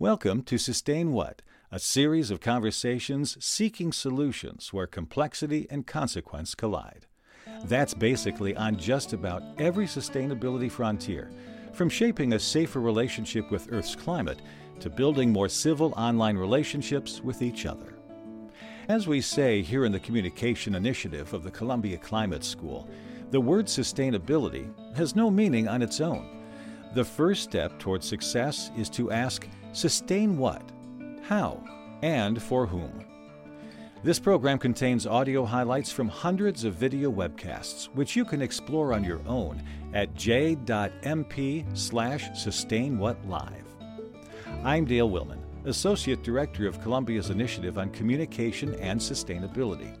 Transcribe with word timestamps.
Welcome 0.00 0.44
to 0.44 0.58
Sustain 0.58 1.10
What, 1.10 1.42
a 1.72 1.80
series 1.80 2.30
of 2.30 2.38
conversations 2.38 3.36
seeking 3.44 3.90
solutions 3.90 4.72
where 4.72 4.86
complexity 4.86 5.66
and 5.70 5.88
consequence 5.88 6.54
collide. 6.54 7.06
That's 7.64 7.94
basically 7.94 8.54
on 8.54 8.76
just 8.76 9.12
about 9.12 9.42
every 9.58 9.86
sustainability 9.86 10.70
frontier, 10.70 11.32
from 11.72 11.88
shaping 11.88 12.34
a 12.34 12.38
safer 12.38 12.78
relationship 12.80 13.50
with 13.50 13.72
Earth's 13.72 13.96
climate 13.96 14.40
to 14.78 14.88
building 14.88 15.32
more 15.32 15.48
civil 15.48 15.92
online 15.96 16.36
relationships 16.36 17.20
with 17.20 17.42
each 17.42 17.66
other. 17.66 17.98
As 18.86 19.08
we 19.08 19.20
say 19.20 19.62
here 19.62 19.84
in 19.84 19.90
the 19.90 19.98
Communication 19.98 20.76
Initiative 20.76 21.34
of 21.34 21.42
the 21.42 21.50
Columbia 21.50 21.98
Climate 21.98 22.44
School, 22.44 22.88
the 23.32 23.40
word 23.40 23.66
sustainability 23.66 24.72
has 24.96 25.16
no 25.16 25.28
meaning 25.28 25.66
on 25.66 25.82
its 25.82 26.00
own. 26.00 26.44
The 26.94 27.04
first 27.04 27.42
step 27.42 27.80
towards 27.80 28.06
success 28.06 28.70
is 28.76 28.88
to 28.90 29.10
ask 29.10 29.48
sustain 29.78 30.36
what, 30.36 30.62
how, 31.22 31.62
and 32.02 32.42
for 32.42 32.66
whom. 32.66 33.04
This 34.02 34.18
program 34.18 34.58
contains 34.58 35.06
audio 35.06 35.44
highlights 35.44 35.92
from 35.92 36.08
hundreds 36.08 36.64
of 36.64 36.74
video 36.74 37.12
webcasts, 37.12 37.86
which 37.94 38.16
you 38.16 38.24
can 38.24 38.42
explore 38.42 38.92
on 38.92 39.04
your 39.04 39.20
own 39.26 39.62
at 39.94 40.14
j.mp 40.14 41.64
slash 41.78 42.28
sustainwhatlive. 42.30 43.64
I'm 44.64 44.84
Dale 44.84 45.08
Willman, 45.08 45.42
Associate 45.64 46.20
Director 46.24 46.66
of 46.66 46.80
Columbia's 46.80 47.30
Initiative 47.30 47.78
on 47.78 47.90
Communication 47.90 48.74
and 48.76 49.00
Sustainability. 49.00 49.96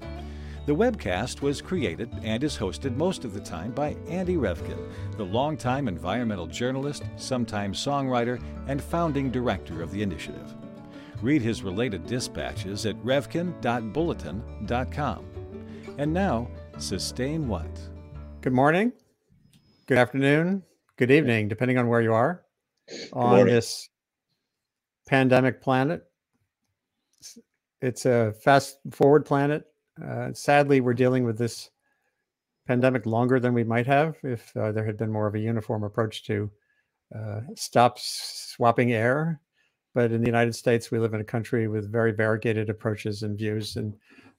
The 0.68 0.76
webcast 0.76 1.40
was 1.40 1.62
created 1.62 2.10
and 2.22 2.44
is 2.44 2.54
hosted 2.54 2.94
most 2.94 3.24
of 3.24 3.32
the 3.32 3.40
time 3.40 3.70
by 3.70 3.96
Andy 4.06 4.36
Revkin, 4.36 4.76
the 5.16 5.24
longtime 5.24 5.88
environmental 5.88 6.46
journalist, 6.46 7.04
sometime 7.16 7.72
songwriter, 7.72 8.38
and 8.66 8.82
founding 8.82 9.30
director 9.30 9.80
of 9.80 9.90
the 9.90 10.02
initiative. 10.02 10.54
Read 11.22 11.40
his 11.40 11.62
related 11.62 12.06
dispatches 12.06 12.84
at 12.84 13.02
revkin.bulletin.com. 13.02 15.24
And 15.96 16.12
now, 16.12 16.50
sustain 16.76 17.48
what? 17.48 17.80
Good 18.42 18.52
morning, 18.52 18.92
good 19.86 19.96
afternoon, 19.96 20.64
good 20.98 21.10
evening, 21.10 21.48
depending 21.48 21.78
on 21.78 21.88
where 21.88 22.02
you 22.02 22.12
are 22.12 22.44
on 23.14 23.46
this 23.46 23.88
pandemic 25.06 25.62
planet. 25.62 26.04
It's 27.80 28.04
a 28.04 28.34
fast 28.44 28.76
forward 28.92 29.24
planet. 29.24 29.64
Uh, 30.04 30.32
sadly, 30.32 30.80
we're 30.80 30.94
dealing 30.94 31.24
with 31.24 31.38
this 31.38 31.70
pandemic 32.66 33.06
longer 33.06 33.40
than 33.40 33.54
we 33.54 33.64
might 33.64 33.86
have 33.86 34.16
if 34.22 34.54
uh, 34.56 34.72
there 34.72 34.84
had 34.84 34.96
been 34.96 35.10
more 35.10 35.26
of 35.26 35.34
a 35.34 35.38
uniform 35.38 35.84
approach 35.84 36.24
to 36.24 36.50
uh, 37.14 37.40
stop 37.54 37.98
swapping 37.98 38.92
air 38.92 39.40
but 39.98 40.12
in 40.12 40.20
the 40.20 40.28
United 40.28 40.54
States, 40.54 40.92
we 40.92 41.00
live 41.00 41.14
in 41.14 41.20
a 41.20 41.24
country 41.24 41.66
with 41.66 41.90
very 41.90 42.12
variegated 42.12 42.70
approaches 42.70 43.24
and 43.24 43.36
views, 43.36 43.74
and 43.74 43.96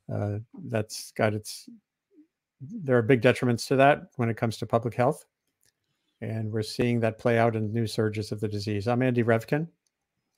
uh, 0.10 0.38
that's 0.70 1.12
got 1.12 1.34
its. 1.34 1.70
There 2.62 2.98
are 2.98 3.02
big 3.02 3.22
detriments 3.22 3.68
to 3.68 3.76
that 3.76 4.04
when 4.16 4.30
it 4.30 4.38
comes 4.38 4.56
to 4.58 4.66
public 4.66 4.94
health, 4.94 5.26
and 6.22 6.50
we're 6.50 6.62
seeing 6.62 7.02
that 7.02 7.18
play 7.18 7.38
out 7.38 7.58
in 7.58 7.74
new 7.74 7.88
surges 7.88 8.32
of 8.32 8.40
the 8.40 8.48
disease. 8.48 8.88
I'm 8.88 9.02
Andy 9.02 9.22
Revkin 9.22 9.68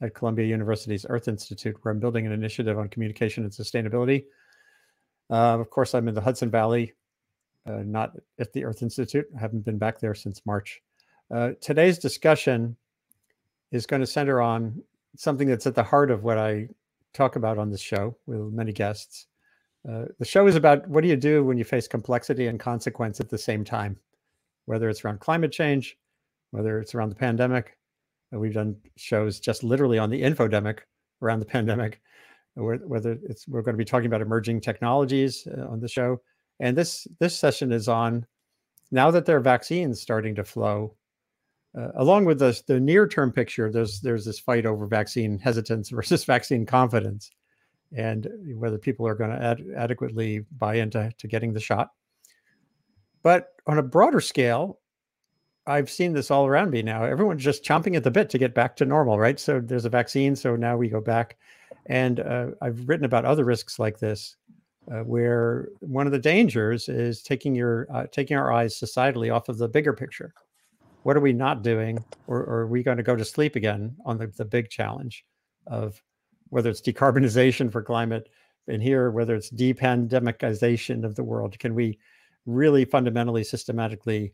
at 0.02 0.16
Columbia 0.16 0.48
University's 0.48 1.06
Earth 1.08 1.28
Institute, 1.28 1.76
where 1.82 1.92
I'm 1.94 2.00
building 2.00 2.26
an 2.26 2.32
initiative 2.32 2.80
on 2.80 2.90
communication 2.90 3.44
and 3.44 3.54
sustainability. 3.54 4.26
Uh, 5.32 5.58
of 5.60 5.70
course, 5.70 5.96
I'm 5.96 6.08
in 6.10 6.14
the 6.14 6.22
Hudson 6.22 6.52
Valley, 6.52 6.94
uh, 7.66 7.84
not 7.86 8.12
at 8.38 8.52
the 8.52 8.66
Earth 8.66 8.84
Institute. 8.84 9.26
I 9.36 9.40
haven't 9.40 9.64
been 9.64 9.78
back 9.78 10.00
there 10.00 10.14
since 10.14 10.42
March. 10.46 10.82
Uh, 11.34 11.52
today's 11.62 11.98
discussion 11.98 12.76
is 13.72 13.86
going 13.86 14.02
to 14.02 14.08
center 14.08 14.42
on 14.42 14.84
something 15.16 15.48
that's 15.48 15.68
at 15.68 15.76
the 15.76 15.84
heart 15.84 16.12
of 16.12 16.24
what 16.24 16.38
I 16.38 16.68
talk 17.14 17.38
about 17.38 17.58
on 17.58 17.70
this 17.70 17.82
show 17.82 18.16
with 18.26 18.40
many 18.54 18.74
guests. 18.74 19.28
Uh, 19.88 20.06
the 20.20 20.26
show 20.26 20.48
is 20.48 20.56
about 20.56 20.88
what 20.88 21.02
do 21.02 21.08
you 21.08 21.16
do 21.16 21.44
when 21.44 21.58
you 21.58 21.64
face 21.64 21.88
complexity 21.88 22.48
and 22.48 22.60
consequence 22.60 23.20
at 23.20 23.30
the 23.30 23.38
same 23.38 23.64
time, 23.64 23.98
whether 24.66 24.90
it's 24.90 25.04
around 25.04 25.20
climate 25.20 25.52
change, 25.52 25.98
whether 26.52 26.80
it's 26.80 26.94
around 26.94 27.10
the 27.10 27.16
pandemic. 27.16 27.78
Uh, 28.34 28.40
we've 28.40 28.54
done 28.54 28.76
shows 28.98 29.40
just 29.40 29.64
literally 29.64 29.98
on 29.98 30.10
the 30.10 30.22
infodemic 30.22 30.80
around 31.22 31.40
the 31.40 31.46
pandemic, 31.58 32.02
whether 32.56 33.18
it's 33.24 33.48
we're 33.48 33.62
going 33.62 33.74
to 33.74 33.78
be 33.78 33.86
talking 33.86 34.08
about 34.08 34.22
emerging 34.22 34.62
technologies 34.62 35.48
uh, 35.48 35.68
on 35.68 35.80
the 35.80 35.88
show. 35.88 36.22
And 36.60 36.78
this 36.78 37.08
this 37.20 37.38
session 37.38 37.72
is 37.72 37.88
on 37.88 38.26
now 38.92 39.10
that 39.12 39.26
there 39.26 39.38
are 39.38 39.42
vaccines 39.42 40.02
starting 40.02 40.36
to 40.36 40.44
flow 40.44 40.96
uh, 41.78 41.88
along 41.96 42.26
with 42.26 42.40
the, 42.40 42.62
the 42.68 42.80
near 42.80 43.08
term 43.08 43.32
picture, 43.32 43.72
there's 43.72 44.02
there's 44.02 44.26
this 44.26 44.40
fight 44.40 44.66
over 44.66 44.86
vaccine 44.86 45.40
hesitance 45.40 45.90
versus 45.92 46.26
vaccine 46.26 46.66
confidence, 46.66 47.32
and 47.96 48.28
whether 48.56 48.78
people 48.78 49.08
are 49.08 49.16
going 49.16 49.32
to 49.32 49.42
ad- 49.42 49.64
adequately 49.76 50.46
buy 50.58 50.76
into 50.76 51.12
to 51.18 51.28
getting 51.28 51.54
the 51.54 51.60
shot. 51.60 51.92
But 53.24 53.50
on 53.68 53.78
a 53.78 53.84
broader 53.84 54.20
scale, 54.20 54.80
I've 55.68 55.90
seen 55.90 56.14
this 56.14 56.32
all 56.32 56.48
around 56.48 56.72
me 56.72 56.82
now. 56.82 57.04
Everyone's 57.04 57.44
just 57.44 57.64
chomping 57.64 57.96
at 57.96 58.04
the 58.04 58.12
bit 58.12 58.30
to 58.32 58.38
get 58.38 58.56
back 58.56 58.76
to 58.78 58.86
normal, 58.86 59.20
right? 59.20 59.40
So 59.40 59.62
there's 59.62 59.86
a 59.86 59.90
vaccine, 59.90 60.36
so 60.36 60.56
now 60.56 60.76
we 60.76 60.90
go 60.90 61.00
back. 61.00 61.38
And 61.88 62.20
uh, 62.20 62.48
I've 62.62 62.88
written 62.88 63.06
about 63.06 63.26
other 63.26 63.44
risks 63.44 63.80
like 63.80 64.00
this, 64.00 64.36
uh, 64.92 65.00
where 65.00 65.70
one 65.80 66.06
of 66.06 66.12
the 66.12 66.20
dangers 66.20 66.90
is 66.90 67.22
taking 67.22 67.56
your 67.56 67.88
uh, 67.94 68.08
taking 68.12 68.38
our 68.38 68.52
eyes 68.52 68.80
societally 68.80 69.34
off 69.34 69.50
of 69.50 69.58
the 69.58 69.68
bigger 69.68 69.94
picture. 69.94 70.34
What 71.04 71.18
are 71.18 71.22
we 71.22 71.34
not 71.34 71.64
doing? 71.64 72.04
Or, 72.28 72.40
or 72.40 72.60
are 72.60 72.68
we 72.68 72.84
going 72.84 72.98
to 72.98 73.04
go 73.04 73.16
to 73.16 73.26
sleep 73.26 73.56
again 73.56 73.96
on 74.06 74.18
the, 74.18 74.28
the 74.28 74.46
big 74.46 74.70
challenge 74.70 75.26
of 75.68 76.02
whether 76.50 76.70
it's 76.70 76.82
decarbonization 76.82 77.72
for 77.72 77.82
climate 77.82 78.30
and 78.68 78.82
here 78.84 79.10
whether 79.10 79.36
it's 79.36 79.50
depandemicization 79.50 81.04
of 81.04 81.16
the 81.16 81.24
world? 81.24 81.58
Can 81.60 81.74
we 81.74 81.98
really 82.46 82.86
fundamentally 82.86 83.44
systematically 83.44 84.34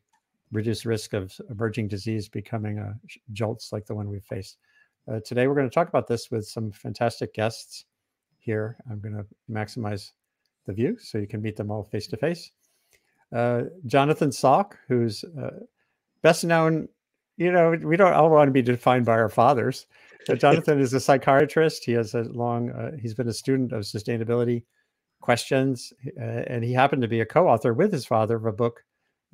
reduce 0.51 0.85
risk 0.85 1.13
of 1.13 1.33
emerging 1.49 1.87
disease 1.87 2.29
becoming 2.29 2.79
a 2.79 2.95
jolts 3.33 3.73
like 3.73 3.85
the 3.85 3.95
one 3.95 4.09
we've 4.09 4.23
faced 4.23 4.57
uh, 5.11 5.19
today 5.25 5.47
we're 5.47 5.55
going 5.55 5.69
to 5.69 5.73
talk 5.73 5.89
about 5.89 6.07
this 6.07 6.29
with 6.31 6.47
some 6.47 6.71
fantastic 6.71 7.33
guests 7.33 7.85
here 8.37 8.77
i'm 8.91 8.99
going 8.99 9.15
to 9.15 9.25
maximize 9.51 10.11
the 10.65 10.73
view 10.73 10.97
so 10.99 11.17
you 11.17 11.27
can 11.27 11.41
meet 11.41 11.55
them 11.55 11.71
all 11.71 11.83
face 11.83 12.07
to 12.07 12.17
face 12.17 12.51
jonathan 13.85 14.29
salk 14.29 14.73
who's 14.87 15.23
uh, 15.23 15.51
best 16.21 16.43
known, 16.43 16.87
you 17.37 17.51
know, 17.51 17.77
we 17.83 17.97
don't 17.97 18.13
all 18.13 18.29
want 18.29 18.47
to 18.47 18.51
be 18.51 18.61
defined 18.61 19.05
by 19.05 19.13
our 19.13 19.29
fathers. 19.29 19.87
But 20.27 20.39
Jonathan 20.43 20.79
is 20.79 20.93
a 20.93 20.99
psychiatrist. 20.99 21.85
He 21.85 21.93
has 21.93 22.13
a 22.13 22.23
long, 22.23 22.71
uh, 22.71 22.91
he's 22.99 23.13
been 23.13 23.27
a 23.27 23.33
student 23.33 23.71
of 23.71 23.83
sustainability 23.83 24.63
questions, 25.21 25.93
uh, 26.19 26.43
and 26.47 26.63
he 26.63 26.73
happened 26.73 27.01
to 27.01 27.07
be 27.07 27.21
a 27.21 27.25
co-author 27.25 27.73
with 27.73 27.91
his 27.91 28.05
father 28.05 28.35
of 28.35 28.45
a 28.45 28.51
book, 28.51 28.83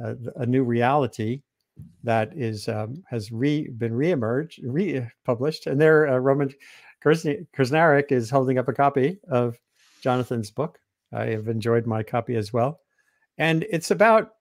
uh, 0.03 0.13
A 0.35 0.45
New 0.45 0.63
Reality, 0.63 1.41
that 2.03 2.31
is 2.35 2.67
um, 2.67 3.03
has 3.09 3.31
re 3.31 3.67
been 3.67 3.93
reemerged, 3.93 4.59
republished, 4.63 5.67
and 5.67 5.79
there 5.79 6.07
uh, 6.07 6.17
Roman 6.17 6.53
Krznaric 7.03 8.11
is 8.11 8.29
holding 8.29 8.57
up 8.57 8.67
a 8.67 8.73
copy 8.73 9.19
of 9.29 9.57
Jonathan's 10.01 10.51
book. 10.51 10.79
I 11.11 11.27
have 11.27 11.47
enjoyed 11.47 11.85
my 11.85 12.03
copy 12.03 12.35
as 12.35 12.53
well, 12.53 12.79
and 13.37 13.65
it's 13.69 13.91
about 13.91 14.31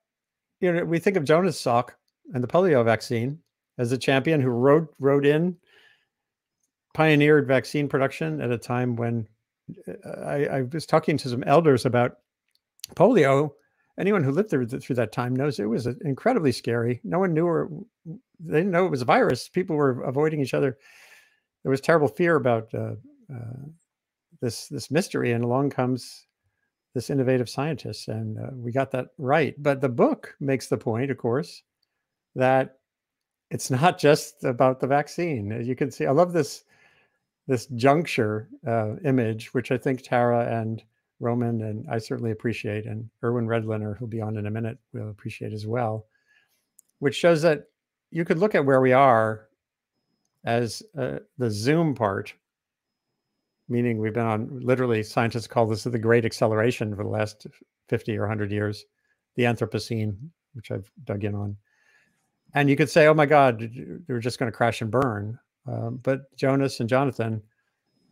you 0.61 0.73
know 0.73 0.85
we 0.85 0.99
think 0.99 1.17
of 1.17 1.25
Jonas 1.25 1.61
Salk 1.61 1.91
and 2.35 2.43
the 2.43 2.49
polio 2.49 2.85
vaccine 2.85 3.39
as 3.79 3.93
a 3.93 3.99
champion 3.99 4.41
who 4.41 4.51
rode 4.51 4.89
rode 4.99 5.27
in, 5.27 5.57
pioneered 6.95 7.47
vaccine 7.47 7.89
production 7.89 8.41
at 8.41 8.51
a 8.51 8.59
time 8.59 8.97
when 8.97 9.27
uh, 9.89 10.21
I, 10.21 10.45
I 10.45 10.63
was 10.63 10.87
talking 10.87 11.17
to 11.19 11.29
some 11.29 11.45
elders 11.45 11.87
about 11.87 12.17
polio. 12.95 13.53
Anyone 13.99 14.25
who 14.25 14.31
lived 14.33 14.51
through, 14.51 14.67
through 14.69 14.97
that 14.97 15.13
time 15.13 15.37
knows 15.37 15.59
it 15.59 15.67
was 15.67 15.87
incredibly 15.87 16.53
scary. 16.53 17.01
No 17.05 17.19
one 17.19 17.35
knew 17.35 17.47
or 17.47 17.71
they 18.41 18.59
didn't 18.59 18.73
know 18.73 18.87
it 18.87 18.91
was 18.91 19.03
a 19.03 19.07
virus. 19.07 19.49
People 19.49 19.77
were 19.77 20.03
avoiding 20.03 20.41
each 20.41 20.55
other. 20.55 20.79
There 21.63 21.71
was 21.71 21.81
terrible 21.81 22.09
fear 22.09 22.37
about 22.37 22.73
uh, 22.75 22.95
uh, 23.33 23.67
this 24.41 24.67
this 24.69 24.91
mystery, 24.91 25.33
and 25.33 25.45
along 25.45 25.71
comes 25.71 26.27
this 26.95 27.11
innovative 27.11 27.49
scientist, 27.49 28.09
and 28.09 28.39
uh, 28.39 28.51
we 28.55 28.73
got 28.73 28.91
that 28.93 29.09
right. 29.19 29.55
But 29.63 29.81
the 29.81 29.89
book 29.89 30.35
makes 30.41 30.69
the 30.69 30.77
point, 30.77 31.11
of 31.11 31.19
course, 31.19 31.63
that 32.35 32.79
it's 33.51 33.71
not 33.71 33.99
just 33.99 34.45
about 34.45 34.81
the 34.81 34.87
vaccine. 34.87 35.53
As 35.53 35.69
you 35.69 35.77
can 35.77 35.91
see, 35.91 36.07
I 36.07 36.13
love 36.13 36.33
this 36.33 36.65
this 37.49 37.67
juncture 37.67 38.49
uh, 38.67 38.97
image, 39.05 39.53
which 39.53 39.71
I 39.71 39.79
think 39.79 40.03
Tara 40.03 40.47
and 40.61 40.83
Roman 41.23 41.63
and 41.63 41.87
I 41.91 41.99
certainly 41.99 42.33
appreciate, 42.33 42.85
and 42.87 43.09
Irwin 43.23 43.47
Redlener, 43.47 43.97
who'll 43.97 44.09
be 44.09 44.21
on 44.21 44.37
in 44.37 44.47
a 44.47 44.51
minute, 44.51 44.79
will 44.93 45.11
appreciate 45.11 45.53
as 45.53 45.67
well, 45.67 46.07
which 46.99 47.15
shows 47.15 47.41
that 47.43 47.65
you 48.11 48.25
could 48.25 48.39
look 48.39 48.55
at 48.55 48.67
where 48.67 48.81
we 48.81 48.93
are 48.93 49.49
as 50.45 50.83
uh, 50.99 51.19
the 51.39 51.51
Zoom 51.51 51.95
part, 51.95 52.35
meaning 53.69 53.99
we've 53.99 54.13
been 54.13 54.27
on 54.27 54.61
literally 54.61 55.03
scientists 55.03 55.47
call 55.47 55.67
this 55.67 55.85
the 55.85 55.99
great 55.99 56.25
acceleration 56.25 56.95
for 56.95 57.05
the 57.05 57.09
last 57.09 57.47
50 57.89 58.17
or 58.19 58.23
100 58.23 58.51
years, 58.51 58.85
the 59.37 59.45
Anthropocene, 59.45 60.17
which 60.55 60.71
I've 60.71 60.91
dug 61.05 61.25
in 61.25 61.35
on 61.35 61.57
and 62.55 62.69
you 62.69 62.77
could 62.77 62.91
say, 62.91 63.07
"Oh 63.07 63.15
my 63.15 63.27
God, 63.27 63.71
they're 64.07 64.19
just 64.19 64.39
going 64.39 64.51
to 64.51 64.57
crash 64.57 64.83
and 64.83 64.91
burn." 64.91 65.39
Um, 65.67 66.01
but 66.03 66.35
Jonas 66.37 66.81
and 66.81 66.89
Jonathan 66.89 67.43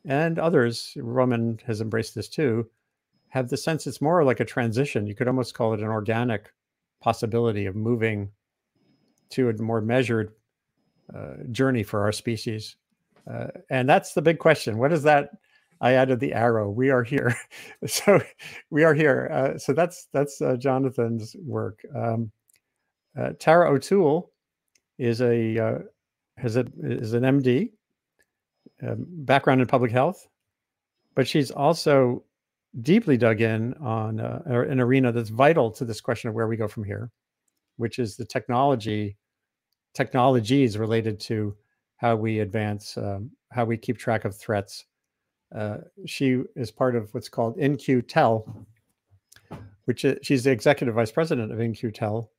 and 0.05 0.39
others, 0.39 0.95
Roman 0.97 1.59
has 1.67 1.81
embraced 1.81 2.15
this 2.15 2.29
too, 2.29 2.69
have 3.31 3.49
the 3.49 3.57
sense 3.57 3.87
it's 3.87 4.01
more 4.01 4.23
like 4.25 4.41
a 4.41 4.45
transition. 4.45 5.07
You 5.07 5.15
could 5.15 5.29
almost 5.29 5.55
call 5.55 5.73
it 5.73 5.81
an 5.81 5.87
organic 5.87 6.53
possibility 7.01 7.67
of 7.67 7.75
moving 7.75 8.31
to 9.31 9.49
a 9.49 9.53
more 9.55 9.81
measured 9.81 10.33
uh, 11.15 11.35
journey 11.51 11.83
for 11.83 12.03
our 12.03 12.13
species. 12.13 12.77
Uh, 13.31 13.49
and 13.71 13.89
that's 13.89 14.15
the 14.15 14.23
big 14.23 14.39
question. 14.39 14.79
What 14.79 14.93
is 14.93 15.03
that? 15.05 15.31
I 15.81 15.93
added 15.93 16.21
the 16.21 16.35
arrow. 16.35 16.71
We 16.71 16.91
are 16.91 17.03
here. 17.03 17.35
so 17.87 18.21
we 18.71 18.85
are 18.85 18.95
here. 18.95 19.29
Uh, 19.33 19.59
so 19.59 19.73
that's 19.73 20.09
that's 20.13 20.43
uh, 20.43 20.57
Jonathan's 20.57 21.35
work. 21.37 21.81
Um, 21.97 22.31
uh, 23.19 23.31
Tara 23.39 23.71
O'Toole 23.71 24.31
is 24.99 25.23
a 25.23 25.59
uh, 25.59 25.79
has 26.37 26.57
a 26.57 26.67
is 26.83 27.15
an 27.15 27.23
MD, 27.23 27.71
um, 28.87 29.07
background 29.09 29.61
in 29.61 29.67
public 29.67 29.91
health, 29.91 30.29
but 31.15 31.27
she's 31.27 31.51
also 31.51 32.25
deeply 32.83 33.17
dug 33.17 33.41
in 33.41 33.75
on 33.75 34.21
uh, 34.21 34.43
an 34.47 34.81
arena 34.81 35.13
that's 35.13 35.31
vital 35.31 35.71
to 35.73 35.85
this 35.85 36.01
question 36.01 36.29
of 36.29 36.35
where 36.35 36.47
we 36.47 36.57
go 36.57 36.69
from 36.69 36.85
here, 36.85 37.11
which 37.77 37.99
is 37.99 38.17
the 38.17 38.25
technology 38.25 39.17
technologies 39.95 40.79
related 40.79 41.19
to 41.19 41.57
how 41.97 42.17
we 42.17 42.39
advance, 42.41 42.97
um, 42.97 43.31
how 43.51 43.65
we 43.65 43.77
keep 43.77 43.99
track 43.99 44.25
of 44.25 44.37
threats. 44.37 44.85
Uh, 45.55 45.79
she 46.07 46.43
is 46.55 46.71
part 46.71 46.95
of 46.95 47.13
what's 47.13 47.29
called 47.29 47.59
In-Q-Tel, 47.59 48.67
which 49.85 50.05
is, 50.05 50.19
she's 50.23 50.45
the 50.45 50.53
executive 50.53 50.95
vice 50.95 51.11
president 51.11 51.53
of 51.53 51.61
In-Q-Tel, 51.61 52.31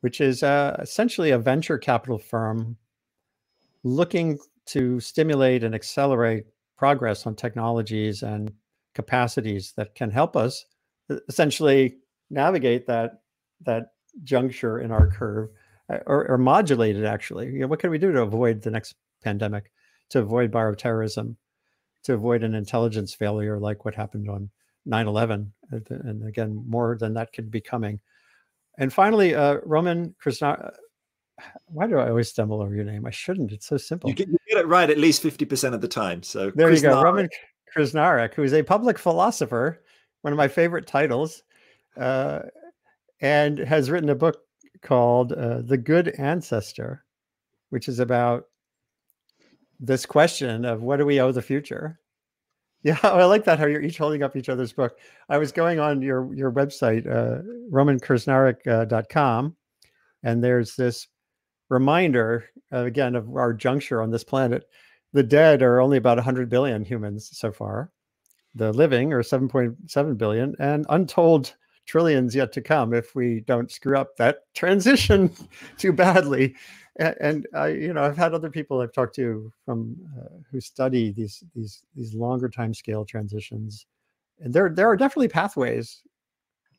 which 0.00 0.20
is 0.20 0.42
uh, 0.42 0.76
essentially 0.80 1.30
a 1.30 1.38
venture 1.38 1.78
capital 1.78 2.18
firm 2.18 2.76
looking 3.84 4.38
to 4.64 4.98
stimulate 4.98 5.62
and 5.62 5.74
accelerate 5.74 6.46
progress 6.76 7.26
on 7.26 7.34
technologies 7.36 8.22
and 8.22 8.52
capacities 8.94 9.72
that 9.76 9.94
can 9.94 10.10
help 10.10 10.36
us 10.36 10.64
essentially 11.28 11.96
navigate 12.30 12.86
that 12.86 13.22
that 13.62 13.92
juncture 14.22 14.78
in 14.78 14.90
our 14.90 15.06
curve 15.06 15.48
uh, 15.90 15.98
or, 16.06 16.26
or 16.28 16.38
modulate 16.38 16.96
it 16.96 17.04
actually 17.04 17.46
you 17.46 17.60
know, 17.60 17.66
what 17.66 17.78
can 17.78 17.90
we 17.90 17.98
do 17.98 18.12
to 18.12 18.22
avoid 18.22 18.62
the 18.62 18.70
next 18.70 18.94
pandemic 19.22 19.70
to 20.10 20.18
avoid 20.18 20.50
bioterrorism 20.50 21.36
to 22.02 22.14
avoid 22.14 22.42
an 22.42 22.54
intelligence 22.54 23.14
failure 23.14 23.58
like 23.58 23.84
what 23.84 23.94
happened 23.94 24.28
on 24.28 24.50
9-11 24.88 25.48
and 25.70 26.26
again 26.26 26.64
more 26.66 26.96
than 26.98 27.14
that 27.14 27.32
could 27.32 27.50
be 27.50 27.60
coming 27.60 28.00
and 28.78 28.92
finally 28.92 29.34
uh, 29.34 29.58
roman 29.64 30.14
krishna 30.18 30.72
why 31.66 31.86
do 31.86 31.98
I 31.98 32.08
always 32.08 32.28
stumble 32.28 32.60
over 32.60 32.74
your 32.74 32.84
name? 32.84 33.06
I 33.06 33.10
shouldn't. 33.10 33.52
It's 33.52 33.66
so 33.66 33.76
simple. 33.76 34.10
You 34.10 34.14
get, 34.14 34.28
you 34.28 34.38
get 34.48 34.58
it 34.58 34.66
right 34.66 34.88
at 34.88 34.98
least 34.98 35.22
50% 35.22 35.74
of 35.74 35.80
the 35.80 35.88
time. 35.88 36.22
So 36.22 36.50
there 36.54 36.70
you 36.70 36.80
go. 36.80 37.02
Roman 37.02 37.28
Krznaric, 37.76 38.34
who 38.34 38.42
is 38.42 38.52
a 38.52 38.62
public 38.62 38.98
philosopher, 38.98 39.82
one 40.22 40.32
of 40.32 40.36
my 40.36 40.48
favorite 40.48 40.86
titles, 40.86 41.42
uh, 41.96 42.40
and 43.20 43.58
has 43.58 43.90
written 43.90 44.10
a 44.10 44.14
book 44.14 44.38
called 44.82 45.32
uh, 45.32 45.62
The 45.62 45.78
Good 45.78 46.14
Ancestor, 46.18 47.04
which 47.70 47.88
is 47.88 47.98
about 47.98 48.44
this 49.80 50.06
question 50.06 50.64
of 50.64 50.82
what 50.82 50.98
do 50.98 51.06
we 51.06 51.20
owe 51.20 51.32
the 51.32 51.42
future? 51.42 51.98
Yeah, 52.84 52.98
I 53.04 53.26
like 53.26 53.44
that 53.44 53.60
how 53.60 53.66
you're 53.66 53.80
each 53.80 53.98
holding 53.98 54.24
up 54.24 54.34
each 54.34 54.48
other's 54.48 54.72
book. 54.72 54.98
I 55.28 55.38
was 55.38 55.52
going 55.52 55.78
on 55.78 56.02
your 56.02 56.34
your 56.34 56.50
website, 56.50 57.06
uh, 57.06 57.42
uh, 58.68 59.48
and 60.24 60.42
there's 60.42 60.74
this 60.74 61.06
reminder 61.68 62.44
uh, 62.72 62.78
again 62.78 63.14
of 63.14 63.36
our 63.36 63.52
juncture 63.52 64.02
on 64.02 64.10
this 64.10 64.24
planet. 64.24 64.64
The 65.12 65.22
dead 65.22 65.62
are 65.62 65.80
only 65.80 65.98
about 65.98 66.16
100 66.16 66.48
billion 66.48 66.84
humans 66.84 67.30
so 67.32 67.52
far. 67.52 67.90
The 68.54 68.72
living 68.72 69.12
are 69.12 69.22
7.7 69.22 70.18
billion, 70.18 70.54
and 70.58 70.86
untold 70.88 71.54
trillions 71.86 72.34
yet 72.34 72.52
to 72.52 72.60
come 72.60 72.94
if 72.94 73.14
we 73.14 73.40
don't 73.40 73.70
screw 73.70 73.96
up 73.96 74.16
that 74.16 74.40
transition 74.54 75.30
too 75.78 75.92
badly. 75.92 76.54
And, 76.96 77.16
and 77.20 77.46
I, 77.54 77.68
you 77.68 77.92
know, 77.92 78.02
I've 78.02 78.16
had 78.16 78.34
other 78.34 78.50
people 78.50 78.80
I've 78.80 78.92
talked 78.92 79.14
to 79.16 79.52
from 79.64 79.96
uh, 80.18 80.36
who 80.50 80.60
study 80.60 81.10
these 81.12 81.42
these 81.54 81.82
these 81.96 82.14
longer 82.14 82.48
time 82.50 82.74
scale 82.74 83.04
transitions, 83.04 83.86
and 84.40 84.52
there 84.52 84.68
there 84.68 84.88
are 84.88 84.96
definitely 84.96 85.28
pathways 85.28 86.02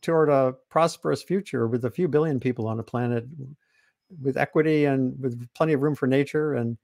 toward 0.02 0.30
a 0.30 0.54
prosperous 0.70 1.24
future 1.24 1.68
with 1.68 1.86
a 1.86 1.92
few 1.92 2.08
billion 2.08 2.40
people 2.40 2.68
on 2.68 2.80
a 2.80 2.84
planet 2.84 3.26
with 4.22 4.38
equity 4.38 4.86
and 4.86 5.20
with 5.20 5.48
plenty 5.56 5.74
of 5.74 5.82
room 5.82 5.96
for 5.96 6.08
nature 6.08 6.54
and 6.54 6.78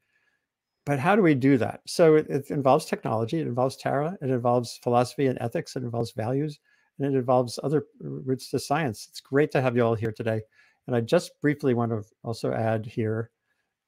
but 0.89 0.97
how 0.97 1.15
do 1.15 1.21
we 1.21 1.35
do 1.35 1.55
that 1.55 1.81
so 1.85 2.15
it, 2.15 2.25
it, 2.29 2.49
involves 2.49 2.85
technology 2.85 3.39
it 3.39 3.47
involves 3.47 3.77
tara 3.77 4.17
it 4.23 4.29
involves 4.31 4.79
philosophy 4.81 5.27
and 5.27 5.37
ethics 5.39 5.75
it 5.75 5.83
involves 5.83 6.13
values 6.13 6.59
and 6.97 7.13
it 7.13 7.17
involves 7.17 7.59
other 7.61 7.85
roots 8.01 8.49
to 8.49 8.57
science 8.57 9.07
it's 9.07 9.21
great 9.21 9.51
to 9.51 9.61
have 9.61 9.75
you 9.75 9.85
all 9.85 9.93
here 9.93 10.11
today 10.11 10.41
and 10.87 10.95
i 10.95 10.99
just 10.99 11.39
briefly 11.41 11.75
want 11.75 11.91
to 11.91 12.01
also 12.23 12.51
add 12.51 12.87
here 12.87 13.29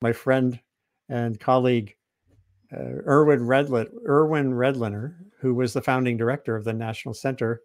my 0.01 0.13
friend 0.13 0.59
and 1.09 1.39
colleague 1.39 1.95
uh, 2.73 3.03
Irwin 3.05 3.41
Redlin, 3.41 3.89
Irwin 4.07 4.53
Redlener, 4.53 5.15
who 5.41 5.53
was 5.53 5.73
the 5.73 5.81
founding 5.81 6.15
director 6.15 6.55
of 6.55 6.63
the 6.63 6.71
National 6.71 7.13
Center 7.13 7.63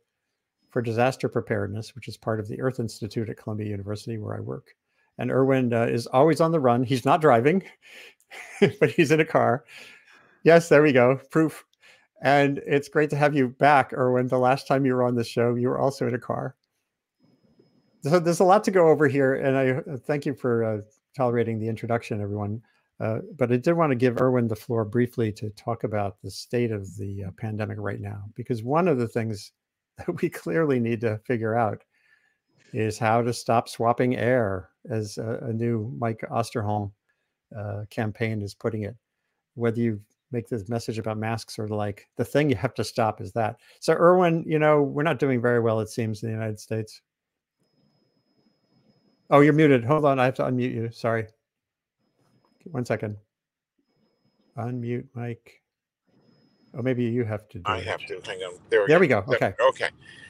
for 0.70 0.82
Disaster 0.82 1.28
Preparedness, 1.28 1.94
which 1.94 2.08
is 2.08 2.16
part 2.16 2.40
of 2.40 2.48
the 2.48 2.60
Earth 2.60 2.80
Institute 2.80 3.28
at 3.28 3.36
Columbia 3.36 3.68
University, 3.68 4.18
where 4.18 4.36
I 4.36 4.40
work. 4.40 4.74
And 5.18 5.30
Irwin 5.30 5.72
uh, 5.72 5.84
is 5.84 6.08
always 6.08 6.40
on 6.40 6.50
the 6.50 6.58
run. 6.58 6.82
He's 6.82 7.04
not 7.04 7.20
driving, 7.20 7.62
but 8.81 8.90
he's 8.90 9.11
in 9.11 9.20
a 9.20 9.25
car. 9.25 9.64
Yes, 10.44 10.69
there 10.69 10.82
we 10.82 10.93
go. 10.93 11.20
Proof. 11.31 11.64
And 12.23 12.58
it's 12.67 12.88
great 12.88 13.11
to 13.11 13.17
have 13.17 13.34
you 13.34 13.49
back, 13.49 13.93
Irwin. 13.93 14.28
The 14.28 14.38
last 14.38 14.67
time 14.67 14.87
you 14.87 14.94
were 14.94 15.05
on 15.05 15.14
the 15.14 15.25
show, 15.25 15.55
you 15.55 15.69
were 15.69 15.78
also 15.78 16.08
in 16.08 16.14
a 16.14 16.19
car. 16.19 16.56
So 18.02 18.19
there's 18.19 18.40
a 18.40 18.44
lot 18.44 18.64
to 18.64 18.70
go 18.70 18.88
over 18.88 19.08
here. 19.08 19.34
And 19.34 19.56
I 19.56 19.70
uh, 19.70 19.96
thank 19.96 20.25
you 20.25 20.34
for 20.34 20.64
uh, 20.64 20.81
tolerating 21.17 21.58
the 21.58 21.69
introduction, 21.69 22.20
everyone. 22.20 22.62
Uh, 23.00 23.19
but 23.37 23.52
I 23.52 23.56
did 23.56 23.75
want 23.75 23.90
to 23.90 23.96
give 23.96 24.20
Irwin 24.20 24.49
the 24.49 24.56
floor 24.56 24.84
briefly 24.84 25.31
to 25.32 25.50
talk 25.50 25.84
about 25.84 26.17
the 26.22 26.31
state 26.31 26.70
of 26.70 26.96
the 26.96 27.25
uh, 27.25 27.31
pandemic 27.37 27.79
right 27.79 28.00
now, 28.00 28.22
because 28.34 28.62
one 28.62 28.88
of 28.88 28.99
the 28.99 29.08
things 29.08 29.52
that 29.99 30.22
we 30.22 30.29
clearly 30.29 30.81
need 30.81 31.00
to 31.02 31.19
figure 31.26 31.55
out 31.55 31.82
is 32.72 32.99
how 32.99 33.22
to 33.22 33.32
stop 33.32 33.69
swapping 33.69 34.17
air, 34.17 34.70
as 34.88 35.19
a, 35.19 35.38
a 35.43 35.52
new 35.52 35.93
Mike 35.99 36.22
Osterholm 36.31 36.93
uh, 37.56 37.84
campaign 37.90 38.43
is 38.43 38.54
putting 38.54 38.82
it. 38.82 38.96
Whether 39.54 39.81
you 39.81 40.00
make 40.32 40.48
this 40.48 40.69
message 40.69 40.98
about 40.98 41.19
masks 41.19 41.58
or 41.58 41.69
like, 41.69 42.08
the 42.16 42.25
thing 42.25 42.50
you 42.50 42.56
have 42.56 42.74
to 42.74 42.84
stop 42.84 43.20
is 43.20 43.32
that. 43.32 43.56
So, 43.81 43.93
Irwin, 43.93 44.44
you 44.46 44.58
know, 44.58 44.82
we're 44.82 45.03
not 45.03 45.19
doing 45.19 45.41
very 45.41 45.60
well, 45.60 45.81
it 45.81 45.88
seems, 45.88 46.22
in 46.22 46.29
the 46.29 46.34
United 46.34 46.58
States. 46.58 47.00
Oh, 49.31 49.41
you're 49.41 49.53
muted. 49.53 49.84
Hold 49.84 50.05
on. 50.05 50.19
I 50.19 50.24
have 50.24 50.34
to 50.34 50.44
unmute 50.44 50.74
you. 50.74 50.91
Sorry. 50.93 51.26
One 52.65 52.84
second. 52.84 53.17
Unmute 54.56 55.06
Mike. 55.15 55.62
Oh, 56.76 56.82
maybe 56.82 57.05
you 57.05 57.24
have 57.24 57.48
to. 57.48 57.60
I 57.65 57.79
it. 57.79 57.86
have 57.86 58.00
to. 58.06 58.20
Hang 58.24 58.38
on. 58.43 58.55
There 58.70 58.82
we 58.82 58.86
there 58.88 58.98
go. 58.98 59.00
we 59.00 59.08
go. 59.08 59.24
Okay. 59.34 59.55
Okay. 59.60 59.88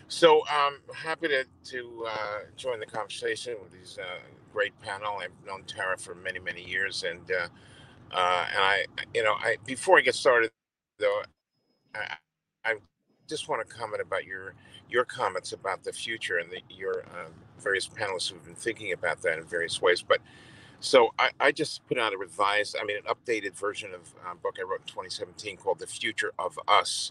So 0.08 0.42
I'm 0.48 0.75
um, 0.75 0.80
happy 0.94 1.28
to, 1.28 1.44
to 1.64 2.06
uh, 2.08 2.38
join 2.56 2.78
the 2.78 2.86
conversation 2.86 3.56
with 3.60 3.72
these 3.72 3.98
uh, 4.00 4.20
great 4.52 4.78
panel. 4.80 5.18
I've 5.20 5.32
known 5.44 5.64
Tara 5.64 5.98
for 5.98 6.14
many, 6.14 6.38
many 6.38 6.62
years. 6.62 7.02
And, 7.02 7.28
uh, 7.30 7.48
uh, 8.12 8.46
and 8.48 8.58
I, 8.58 8.84
you 9.14 9.25
know, 9.25 9.32
I, 9.32 9.56
before 9.66 9.98
I 9.98 10.02
get 10.02 10.14
started 10.14 10.50
though, 11.00 11.22
I, 11.94 12.16
I 12.64 12.75
just 13.28 13.48
want 13.48 13.68
to 13.68 13.75
comment 13.75 14.00
about 14.00 14.25
your, 14.25 14.54
your 14.88 15.04
comments 15.04 15.52
about 15.52 15.82
the 15.82 15.92
future 15.92 16.38
and 16.38 16.52
the, 16.52 16.60
your 16.70 17.02
um, 17.06 17.32
various 17.58 17.88
panelists 17.88 18.30
who've 18.30 18.44
been 18.44 18.54
thinking 18.54 18.92
about 18.92 19.22
that 19.22 19.38
in 19.38 19.44
various 19.44 19.82
ways. 19.82 20.02
But 20.02 20.20
so 20.78 21.12
I, 21.18 21.30
I, 21.40 21.50
just 21.50 21.84
put 21.88 21.98
out 21.98 22.12
a 22.12 22.18
revised, 22.18 22.76
I 22.80 22.84
mean, 22.84 22.98
an 22.98 23.02
updated 23.12 23.58
version 23.58 23.92
of 23.92 24.14
a 24.30 24.36
book 24.36 24.56
I 24.60 24.62
wrote 24.62 24.82
in 24.82 24.86
2017 24.86 25.56
called 25.56 25.80
The 25.80 25.86
Future 25.86 26.32
of 26.38 26.60
Us 26.68 27.10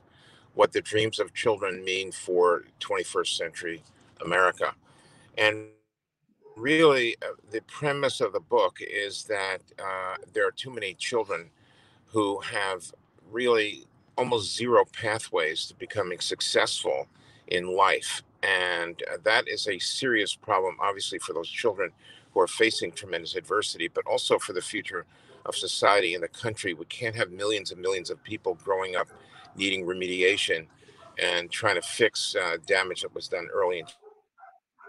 what 0.56 0.72
the 0.72 0.82
dreams 0.82 1.20
of 1.20 1.34
children 1.34 1.84
mean 1.84 2.12
for 2.12 2.64
21st 2.80 3.38
century 3.38 3.84
America. 4.26 4.74
And 5.38 5.68
really, 6.56 7.16
uh, 7.22 7.34
the 7.52 7.62
premise 7.62 8.22
of 8.22 8.34
the 8.34 8.40
book 8.40 8.78
is 8.82 9.26
that 9.26 9.60
uh, 9.80 10.16
there 10.34 10.48
are 10.48 10.52
too 10.52 10.72
many 10.72 10.94
children 10.94 11.50
who 12.08 12.40
have 12.40 12.92
really 13.30 13.86
almost 14.18 14.56
zero 14.56 14.86
pathways 14.94 15.66
to 15.68 15.76
becoming 15.76 16.20
successful 16.20 17.08
in 17.48 17.76
life. 17.76 18.24
And 18.44 19.02
uh, 19.12 19.18
that 19.24 19.48
is 19.50 19.68
a 19.68 19.78
serious 19.80 20.34
problem, 20.36 20.78
obviously, 20.80 21.20
for 21.20 21.34
those 21.34 21.50
children 21.50 21.92
who 22.34 22.40
are 22.40 22.48
facing 22.48 22.92
tremendous 22.92 23.36
adversity, 23.36 23.90
but 23.90 24.06
also 24.06 24.40
for 24.40 24.54
the 24.54 24.62
future 24.62 25.06
of 25.46 25.56
society 25.56 26.14
and 26.14 26.24
the 26.24 26.28
country. 26.30 26.74
We 26.74 26.86
can't 26.86 27.16
have 27.16 27.32
millions 27.32 27.72
and 27.72 27.82
millions 27.82 28.10
of 28.10 28.24
people 28.24 28.58
growing 28.64 28.96
up 28.96 29.08
needing 29.56 29.86
remediation 29.86 30.68
and 31.22 31.50
trying 31.52 31.76
to 31.76 31.82
fix 31.82 32.36
uh, 32.36 32.58
damage 32.66 33.02
that 33.02 33.14
was 33.14 33.28
done 33.28 33.48
early 33.54 33.80
in 33.80 33.86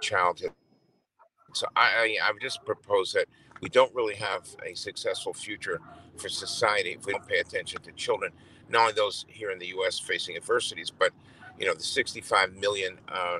childhood. 0.00 0.52
So 1.54 1.66
I, 1.76 2.16
I, 2.22 2.28
I 2.28 2.32
would 2.32 2.42
just 2.42 2.64
propose 2.64 3.12
that 3.12 3.26
we 3.60 3.68
don't 3.68 3.94
really 3.94 4.14
have 4.16 4.46
a 4.64 4.74
successful 4.74 5.32
future 5.32 5.80
for 6.16 6.28
society 6.28 6.90
if 6.90 7.06
we 7.06 7.12
don't 7.12 7.26
pay 7.26 7.38
attention 7.38 7.80
to 7.82 7.92
children, 7.92 8.32
not 8.68 8.80
only 8.82 8.92
those 8.94 9.24
here 9.28 9.50
in 9.50 9.58
the 9.58 9.68
U.S. 9.68 9.98
facing 9.98 10.36
adversities, 10.36 10.90
but 10.90 11.12
you 11.58 11.66
know 11.66 11.74
the 11.74 11.82
65 11.82 12.54
million 12.54 12.98
uh, 13.08 13.38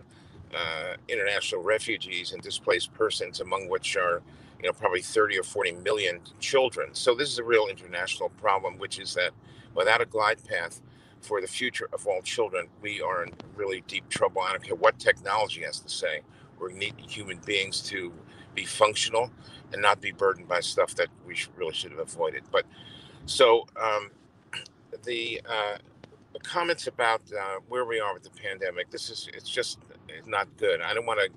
uh, 0.54 0.94
international 1.08 1.62
refugees 1.62 2.32
and 2.32 2.42
displaced 2.42 2.92
persons, 2.94 3.40
among 3.40 3.68
which 3.68 3.96
are 3.96 4.22
you 4.62 4.66
know 4.66 4.72
probably 4.72 5.02
30 5.02 5.38
or 5.38 5.42
40 5.42 5.72
million 5.72 6.20
children. 6.40 6.94
So 6.94 7.14
this 7.14 7.30
is 7.30 7.38
a 7.38 7.44
real 7.44 7.66
international 7.68 8.30
problem, 8.30 8.78
which 8.78 8.98
is 8.98 9.14
that 9.14 9.32
without 9.74 10.00
a 10.00 10.06
glide 10.06 10.42
path 10.44 10.80
for 11.26 11.40
the 11.42 11.48
future 11.48 11.88
of 11.92 12.06
all 12.06 12.22
children, 12.22 12.68
we 12.82 13.02
are 13.02 13.24
in 13.24 13.32
really 13.56 13.82
deep 13.88 14.08
trouble. 14.08 14.42
I 14.42 14.52
don't 14.52 14.64
care 14.64 14.76
what 14.76 14.98
technology 15.00 15.62
has 15.64 15.80
to 15.80 15.90
say. 15.90 16.22
We 16.60 16.72
need 16.74 16.94
human 17.08 17.38
beings 17.38 17.82
to 17.90 18.12
be 18.54 18.64
functional 18.64 19.30
and 19.72 19.82
not 19.82 20.00
be 20.00 20.12
burdened 20.12 20.48
by 20.48 20.60
stuff 20.60 20.94
that 20.96 21.08
we 21.26 21.34
should, 21.36 21.56
really 21.56 21.74
should 21.74 21.92
have 21.92 22.00
avoided. 22.00 22.44
But 22.52 22.64
so 23.26 23.66
um, 23.80 24.10
the, 25.04 25.42
uh, 25.48 25.78
the 26.34 26.40
comments 26.40 26.86
about 26.86 27.22
uh, 27.32 27.56
where 27.68 27.84
we 27.84 28.00
are 28.00 28.14
with 28.14 28.24
the 28.24 28.30
pandemic, 28.30 28.90
this 28.90 29.10
is 29.10 29.28
it's 29.34 29.50
just 29.50 29.78
it's 30.08 30.28
not 30.28 30.48
good. 30.58 30.80
I 30.82 30.94
don't 30.94 31.06
want 31.06 31.20
to. 31.20 31.30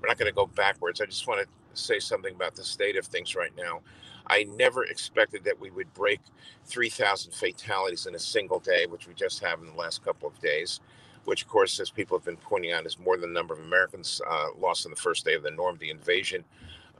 We're 0.00 0.08
not 0.08 0.18
going 0.18 0.30
to 0.30 0.34
go 0.34 0.46
backwards. 0.46 1.00
I 1.00 1.06
just 1.06 1.26
want 1.26 1.42
to 1.42 1.48
say 1.80 1.98
something 1.98 2.34
about 2.34 2.54
the 2.56 2.64
state 2.64 2.96
of 2.96 3.06
things 3.06 3.34
right 3.34 3.52
now. 3.56 3.80
I 4.28 4.44
never 4.44 4.84
expected 4.84 5.44
that 5.44 5.60
we 5.60 5.70
would 5.70 5.92
break 5.94 6.20
3,000 6.66 7.32
fatalities 7.32 8.06
in 8.06 8.14
a 8.14 8.18
single 8.18 8.58
day, 8.58 8.86
which 8.86 9.06
we 9.06 9.14
just 9.14 9.42
have 9.42 9.60
in 9.60 9.66
the 9.66 9.74
last 9.74 10.04
couple 10.04 10.28
of 10.28 10.38
days, 10.40 10.80
which, 11.24 11.42
of 11.42 11.48
course, 11.48 11.78
as 11.80 11.90
people 11.90 12.18
have 12.18 12.24
been 12.24 12.36
pointing 12.36 12.72
out, 12.72 12.86
is 12.86 12.98
more 12.98 13.16
than 13.16 13.32
the 13.32 13.38
number 13.38 13.54
of 13.54 13.60
Americans 13.60 14.20
uh, 14.28 14.48
lost 14.58 14.86
on 14.86 14.90
the 14.90 14.96
first 14.96 15.24
day 15.24 15.34
of 15.34 15.42
the 15.42 15.50
Normandy 15.50 15.90
invasion 15.90 16.44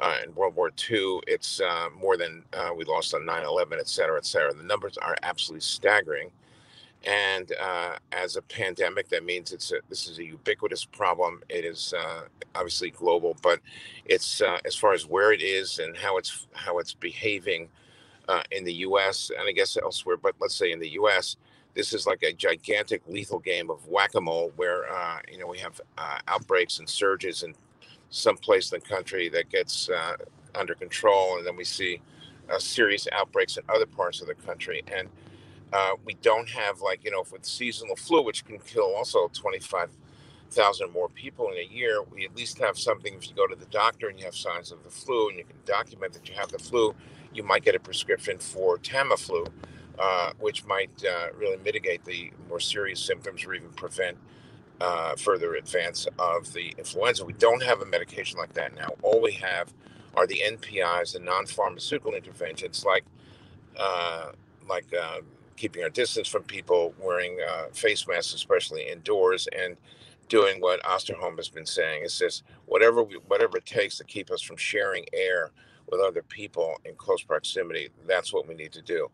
uh, 0.00 0.16
in 0.24 0.34
World 0.34 0.56
War 0.56 0.70
II. 0.90 1.20
It's 1.26 1.60
uh, 1.60 1.88
more 1.98 2.16
than 2.16 2.44
uh, 2.52 2.70
we 2.76 2.84
lost 2.84 3.14
on 3.14 3.24
9 3.24 3.44
11, 3.44 3.78
et 3.78 3.88
cetera, 3.88 4.16
et 4.16 4.26
cetera. 4.26 4.52
The 4.54 4.62
numbers 4.62 4.96
are 4.98 5.16
absolutely 5.22 5.62
staggering. 5.62 6.30
And 7.04 7.52
uh, 7.60 7.96
as 8.12 8.36
a 8.36 8.42
pandemic, 8.42 9.08
that 9.08 9.24
means 9.24 9.52
it's 9.52 9.70
a, 9.72 9.76
this 9.88 10.08
is 10.08 10.18
a 10.18 10.24
ubiquitous 10.24 10.84
problem. 10.84 11.42
It 11.48 11.64
is 11.64 11.94
uh, 11.96 12.22
obviously 12.54 12.90
global, 12.90 13.36
but 13.40 13.60
it's 14.04 14.42
uh, 14.42 14.58
as 14.64 14.74
far 14.74 14.92
as 14.92 15.06
where 15.06 15.32
it 15.32 15.40
is 15.40 15.78
and 15.78 15.96
how 15.96 16.16
it's 16.16 16.48
how 16.54 16.78
it's 16.78 16.94
behaving 16.94 17.68
uh, 18.28 18.42
in 18.50 18.64
the 18.64 18.74
U.S. 18.74 19.30
and 19.36 19.48
I 19.48 19.52
guess 19.52 19.76
elsewhere. 19.76 20.16
But 20.16 20.34
let's 20.40 20.56
say 20.56 20.72
in 20.72 20.80
the 20.80 20.90
U.S., 20.90 21.36
this 21.74 21.92
is 21.92 22.06
like 22.06 22.24
a 22.24 22.32
gigantic 22.32 23.02
lethal 23.06 23.38
game 23.38 23.70
of 23.70 23.86
whack-a-mole, 23.86 24.52
where 24.56 24.92
uh, 24.92 25.20
you 25.30 25.38
know 25.38 25.46
we 25.46 25.58
have 25.58 25.80
uh, 25.98 26.18
outbreaks 26.26 26.80
and 26.80 26.88
surges 26.88 27.44
in 27.44 27.54
some 28.10 28.36
place 28.36 28.72
in 28.72 28.80
the 28.80 28.86
country 28.86 29.28
that 29.28 29.50
gets 29.50 29.88
under 30.54 30.74
control, 30.74 31.36
and 31.38 31.46
then 31.46 31.54
we 31.54 31.64
see 31.64 32.00
serious 32.58 33.06
outbreaks 33.12 33.56
in 33.56 33.62
other 33.68 33.86
parts 33.86 34.20
of 34.20 34.26
the 34.26 34.34
country 34.34 34.82
and 34.90 35.08
uh, 35.72 35.92
we 36.04 36.14
don't 36.22 36.48
have 36.48 36.80
like 36.80 37.04
you 37.04 37.10
know 37.10 37.24
with 37.30 37.44
seasonal 37.44 37.96
flu, 37.96 38.22
which 38.22 38.44
can 38.44 38.58
kill 38.58 38.94
also 38.94 39.30
twenty 39.32 39.58
five 39.58 39.90
thousand 40.50 40.92
more 40.92 41.08
people 41.10 41.50
in 41.50 41.58
a 41.58 41.74
year. 41.74 42.02
We 42.02 42.24
at 42.24 42.36
least 42.36 42.58
have 42.58 42.78
something. 42.78 43.14
If 43.14 43.28
you 43.28 43.34
go 43.34 43.46
to 43.46 43.56
the 43.56 43.66
doctor 43.66 44.08
and 44.08 44.18
you 44.18 44.24
have 44.24 44.34
signs 44.34 44.72
of 44.72 44.82
the 44.84 44.90
flu, 44.90 45.28
and 45.28 45.38
you 45.38 45.44
can 45.44 45.56
document 45.66 46.12
that 46.14 46.28
you 46.28 46.34
have 46.36 46.50
the 46.50 46.58
flu, 46.58 46.94
you 47.32 47.42
might 47.42 47.64
get 47.64 47.74
a 47.74 47.80
prescription 47.80 48.38
for 48.38 48.78
Tamiflu, 48.78 49.46
uh, 49.98 50.32
which 50.40 50.64
might 50.64 50.90
uh, 51.04 51.28
really 51.36 51.58
mitigate 51.58 52.04
the 52.04 52.32
more 52.48 52.60
serious 52.60 53.00
symptoms 53.00 53.44
or 53.44 53.54
even 53.54 53.70
prevent 53.70 54.16
uh, 54.80 55.16
further 55.16 55.54
advance 55.54 56.06
of 56.18 56.52
the 56.52 56.74
influenza. 56.78 57.24
We 57.24 57.32
don't 57.34 57.62
have 57.62 57.82
a 57.82 57.86
medication 57.86 58.38
like 58.38 58.54
that 58.54 58.74
now. 58.74 58.90
All 59.02 59.20
we 59.20 59.32
have 59.32 59.72
are 60.14 60.26
the 60.26 60.42
NPIs, 60.46 61.12
the 61.12 61.20
non-pharmaceutical 61.20 62.14
interventions 62.14 62.84
like 62.84 63.04
uh, 63.78 64.32
like 64.68 64.86
uh, 64.94 65.20
keeping 65.58 65.84
our 65.84 65.90
distance 65.90 66.28
from 66.28 66.44
people, 66.44 66.94
wearing 67.00 67.38
uh, 67.48 67.66
face 67.72 68.08
masks, 68.08 68.34
especially 68.34 68.88
indoors, 68.88 69.48
and 69.56 69.76
doing 70.28 70.60
what 70.60 70.82
Osterholm 70.84 71.36
has 71.38 71.50
been 71.50 71.66
saying. 71.66 72.04
It 72.04 72.12
says 72.12 72.44
whatever 72.66 73.02
we, 73.04 73.16
whatever 73.28 73.58
it 73.58 73.66
takes 73.66 73.98
to 73.98 74.04
keep 74.04 74.30
us 74.30 74.42
from 74.42 74.58
sharing 74.58 75.06
air 75.14 75.52
with 75.90 76.00
other 76.00 76.22
people 76.22 76.76
in 76.86 76.96
close 76.96 77.22
proximity. 77.22 77.90
That's 78.06 78.32
what 78.32 78.48
we 78.48 78.54
need 78.54 78.72
to 78.72 78.82
do. 78.82 79.10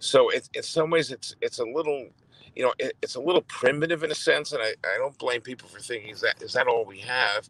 So 0.00 0.30
it, 0.30 0.50
in 0.54 0.64
some 0.64 0.90
ways, 0.90 1.12
it's 1.12 1.36
it's 1.42 1.60
a 1.60 1.64
little, 1.66 2.08
you 2.56 2.64
know, 2.64 2.74
it, 2.78 2.94
it's 3.02 3.16
a 3.16 3.22
little 3.22 3.42
primitive 3.42 4.04
in 4.04 4.12
a 4.12 4.16
sense, 4.16 4.52
and 4.52 4.62
I, 4.62 4.74
I 4.84 4.98
don't 4.98 5.18
blame 5.18 5.42
people 5.42 5.68
for 5.68 5.80
thinking 5.80 6.10
is 6.10 6.22
that 6.22 6.42
is 6.42 6.54
that 6.54 6.68
all 6.68 6.84
we 6.86 7.00
have. 7.00 7.48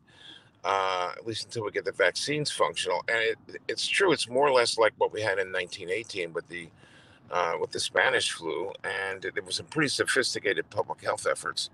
Uh, 0.65 1.13
at 1.17 1.27
least 1.27 1.47
until 1.47 1.65
we 1.65 1.71
get 1.73 1.85
the 1.85 1.93
vaccines 1.93 2.51
functional. 2.51 3.05
And 3.09 3.19
it, 3.19 3.39
it's 3.69 3.87
true, 3.89 4.13
it's 4.13 4.29
more 4.29 4.49
or 4.49 4.53
less 4.53 4.79
like 4.79 4.95
what 4.99 5.13
we 5.13 5.21
had 5.23 5.39
in 5.39 5.53
1918 5.53 6.33
with 6.35 6.49
the 6.49 6.69
uh, 7.31 7.55
with 7.61 7.71
the 7.73 7.81
Spanish 7.81 8.33
flu, 8.33 8.73
and 8.85 9.23
there 9.23 9.43
was 9.45 9.57
some 9.57 9.67
pretty 9.67 9.89
sophisticated 9.89 10.69
public 10.71 11.03
health 11.03 11.27
efforts 11.31 11.71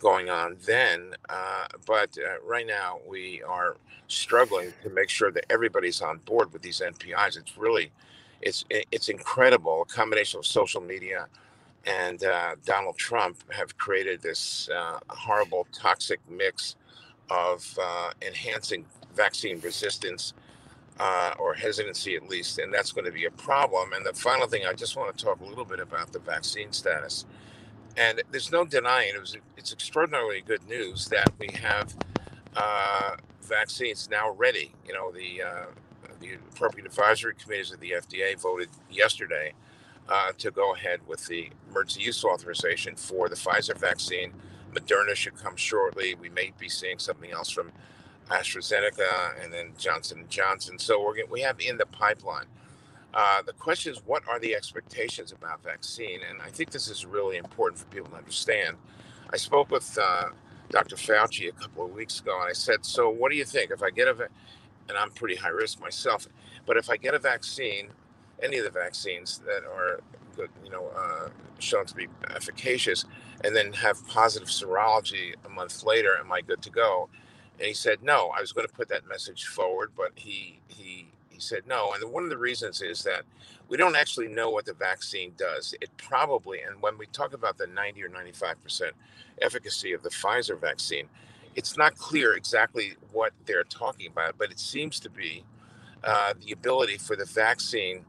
going 0.00 0.30
on 0.30 0.56
then. 0.66 1.14
Uh, 1.28 1.66
but 1.86 2.16
uh, 2.18 2.40
right 2.46 2.66
now, 2.66 2.98
we 3.08 3.42
are 3.42 3.76
struggling 4.08 4.72
to 4.82 4.90
make 4.90 5.08
sure 5.08 5.30
that 5.30 5.44
everybody's 5.50 6.00
on 6.02 6.18
board 6.18 6.52
with 6.52 6.62
these 6.62 6.80
NPIs. 6.80 7.36
It's 7.38 7.56
really, 7.56 7.90
it's 8.40 8.64
it's 8.70 9.08
incredible. 9.08 9.82
A 9.82 9.86
combination 9.86 10.38
of 10.38 10.46
social 10.46 10.80
media 10.80 11.26
and 11.86 12.24
uh, 12.24 12.56
Donald 12.64 12.96
Trump 12.96 13.38
have 13.52 13.76
created 13.76 14.22
this 14.22 14.68
uh, 14.74 14.98
horrible, 15.08 15.66
toxic 15.72 16.20
mix 16.30 16.76
of 17.30 17.78
uh, 17.80 18.10
enhancing 18.22 18.84
vaccine 19.14 19.60
resistance 19.60 20.34
uh, 20.98 21.34
or 21.38 21.54
hesitancy 21.54 22.16
at 22.16 22.28
least, 22.28 22.58
and 22.58 22.72
that's 22.72 22.92
going 22.92 23.04
to 23.04 23.12
be 23.12 23.24
a 23.24 23.30
problem. 23.30 23.92
And 23.92 24.04
the 24.04 24.12
final 24.12 24.46
thing, 24.46 24.62
I 24.66 24.72
just 24.72 24.96
want 24.96 25.16
to 25.16 25.24
talk 25.24 25.40
a 25.40 25.44
little 25.44 25.64
bit 25.64 25.80
about 25.80 26.12
the 26.12 26.18
vaccine 26.18 26.72
status. 26.72 27.24
And 27.96 28.22
there's 28.30 28.52
no 28.52 28.64
denying 28.64 29.14
it 29.14 29.20
was 29.20 29.36
it's 29.56 29.72
extraordinarily 29.72 30.42
good 30.42 30.66
news 30.68 31.08
that 31.08 31.30
we 31.38 31.48
have 31.60 31.94
uh, 32.56 33.16
vaccines 33.42 34.08
now 34.10 34.30
ready. 34.32 34.72
You 34.86 34.94
know, 34.94 35.12
the 35.12 35.42
uh, 35.42 35.66
the 36.20 36.34
appropriate 36.34 36.86
advisory 36.86 37.34
committees 37.34 37.72
of 37.72 37.80
the 37.80 37.92
FDA 37.92 38.40
voted 38.40 38.68
yesterday 38.90 39.52
uh, 40.08 40.32
to 40.38 40.50
go 40.50 40.74
ahead 40.74 41.00
with 41.06 41.26
the 41.26 41.50
emergency 41.70 42.02
use 42.02 42.24
authorization 42.24 42.96
for 42.96 43.28
the 43.28 43.34
Pfizer 43.36 43.76
vaccine. 43.76 44.32
Moderna 44.72 45.14
should 45.14 45.36
come 45.36 45.56
shortly. 45.56 46.14
We 46.14 46.30
may 46.30 46.52
be 46.58 46.68
seeing 46.68 46.98
something 46.98 47.30
else 47.30 47.50
from 47.50 47.72
AstraZeneca, 48.32 49.42
and 49.44 49.52
then 49.52 49.72
Johnson 49.78 50.24
Johnson. 50.30 50.78
So 50.78 51.04
we're 51.04 51.26
we 51.30 51.42
have 51.42 51.60
in 51.60 51.78
the 51.78 51.86
pipeline. 51.86 52.46
Uh, 53.14 53.42
the 53.42 53.54
question 53.54 53.92
is, 53.92 54.02
what 54.06 54.22
are 54.28 54.40
the 54.40 54.54
expectations 54.54 55.32
about 55.32 55.62
vaccine? 55.64 56.20
And 56.28 56.42
I 56.42 56.50
think 56.50 56.70
this 56.70 56.88
is 56.88 57.06
really 57.06 57.38
important 57.38 57.80
for 57.80 57.86
people 57.86 58.10
to 58.10 58.16
understand. 58.16 58.76
I 59.32 59.36
spoke 59.38 59.70
with 59.70 59.98
uh, 60.00 60.30
Dr. 60.70 60.96
Fauci 60.96 61.48
a 61.48 61.52
couple 61.52 61.84
of 61.84 61.92
weeks 61.92 62.20
ago, 62.20 62.40
and 62.40 62.50
I 62.50 62.54
said, 62.54 62.86
"So, 62.86 63.10
what 63.10 63.30
do 63.32 63.36
you 63.38 63.44
think 63.46 63.70
if 63.72 63.82
I 63.82 63.90
get 63.90 64.08
a?" 64.08 64.28
and 64.88 64.98
I'm 64.98 65.10
pretty 65.10 65.36
high 65.36 65.48
risk 65.48 65.80
myself, 65.80 66.28
but 66.66 66.76
if 66.76 66.90
I 66.90 66.96
get 66.96 67.14
a 67.14 67.18
vaccine, 67.18 67.88
any 68.42 68.58
of 68.58 68.64
the 68.64 68.70
vaccines 68.70 69.40
that 69.46 69.64
are 69.64 70.00
good, 70.36 70.50
you 70.64 70.70
know, 70.70 70.88
uh, 70.96 71.28
shown 71.58 71.86
to 71.86 71.94
be 71.94 72.08
efficacious, 72.34 73.04
and 73.44 73.54
then 73.56 73.72
have 73.74 74.06
positive 74.08 74.48
serology 74.48 75.34
a 75.44 75.48
month 75.48 75.84
later, 75.84 76.16
am 76.18 76.32
I 76.32 76.40
good 76.42 76.62
to 76.62 76.70
go? 76.70 77.08
And 77.58 77.68
he 77.68 77.74
said, 77.74 78.02
no, 78.02 78.30
I 78.36 78.40
was 78.40 78.52
going 78.52 78.66
to 78.66 78.72
put 78.72 78.88
that 78.88 79.08
message 79.08 79.46
forward, 79.46 79.92
but 79.96 80.12
he, 80.16 80.60
he, 80.68 81.08
he 81.30 81.40
said 81.40 81.62
no. 81.68 81.92
And 81.94 82.12
one 82.12 82.24
of 82.24 82.30
the 82.30 82.38
reasons 82.38 82.82
is 82.82 83.02
that 83.04 83.22
we 83.68 83.76
don't 83.76 83.96
actually 83.96 84.28
know 84.28 84.50
what 84.50 84.66
the 84.66 84.74
vaccine 84.74 85.32
does. 85.36 85.74
It 85.80 85.90
probably, 85.96 86.60
and 86.62 86.82
when 86.82 86.98
we 86.98 87.06
talk 87.06 87.34
about 87.34 87.58
the 87.58 87.66
90 87.68 88.04
or 88.04 88.08
95% 88.08 88.90
efficacy 89.42 89.92
of 89.92 90.02
the 90.02 90.10
Pfizer 90.10 90.60
vaccine, 90.60 91.08
it's 91.54 91.76
not 91.76 91.96
clear 91.96 92.34
exactly 92.34 92.94
what 93.12 93.32
they're 93.46 93.64
talking 93.64 94.08
about, 94.10 94.36
but 94.38 94.50
it 94.50 94.58
seems 94.58 95.00
to 95.00 95.10
be 95.10 95.44
uh, 96.04 96.34
the 96.44 96.52
ability 96.52 96.98
for 96.98 97.16
the 97.16 97.24
vaccine 97.26 98.04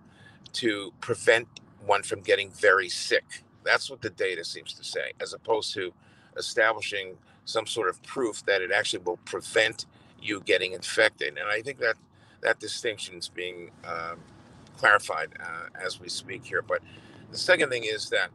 to 0.53 0.93
prevent 1.01 1.47
one 1.85 2.03
from 2.03 2.21
getting 2.21 2.51
very 2.51 2.89
sick. 2.89 3.43
That's 3.63 3.89
what 3.89 4.01
the 4.01 4.09
data 4.11 4.43
seems 4.45 4.73
to 4.73 4.83
say, 4.83 5.13
as 5.21 5.33
opposed 5.33 5.73
to 5.75 5.93
establishing 6.37 7.17
some 7.45 7.67
sort 7.67 7.89
of 7.89 8.01
proof 8.03 8.45
that 8.45 8.61
it 8.61 8.71
actually 8.71 9.03
will 9.03 9.17
prevent 9.17 9.85
you 10.21 10.41
getting 10.41 10.73
infected. 10.73 11.37
And 11.37 11.49
I 11.49 11.61
think 11.61 11.79
that 11.79 11.95
that 12.41 12.59
distinction 12.59 13.15
is 13.17 13.29
being 13.29 13.71
um, 13.85 14.19
clarified 14.77 15.29
uh, 15.39 15.67
as 15.83 15.99
we 15.99 16.09
speak 16.09 16.45
here. 16.45 16.61
But 16.61 16.81
the 17.31 17.37
second 17.37 17.69
thing 17.69 17.83
is 17.83 18.09
that 18.09 18.29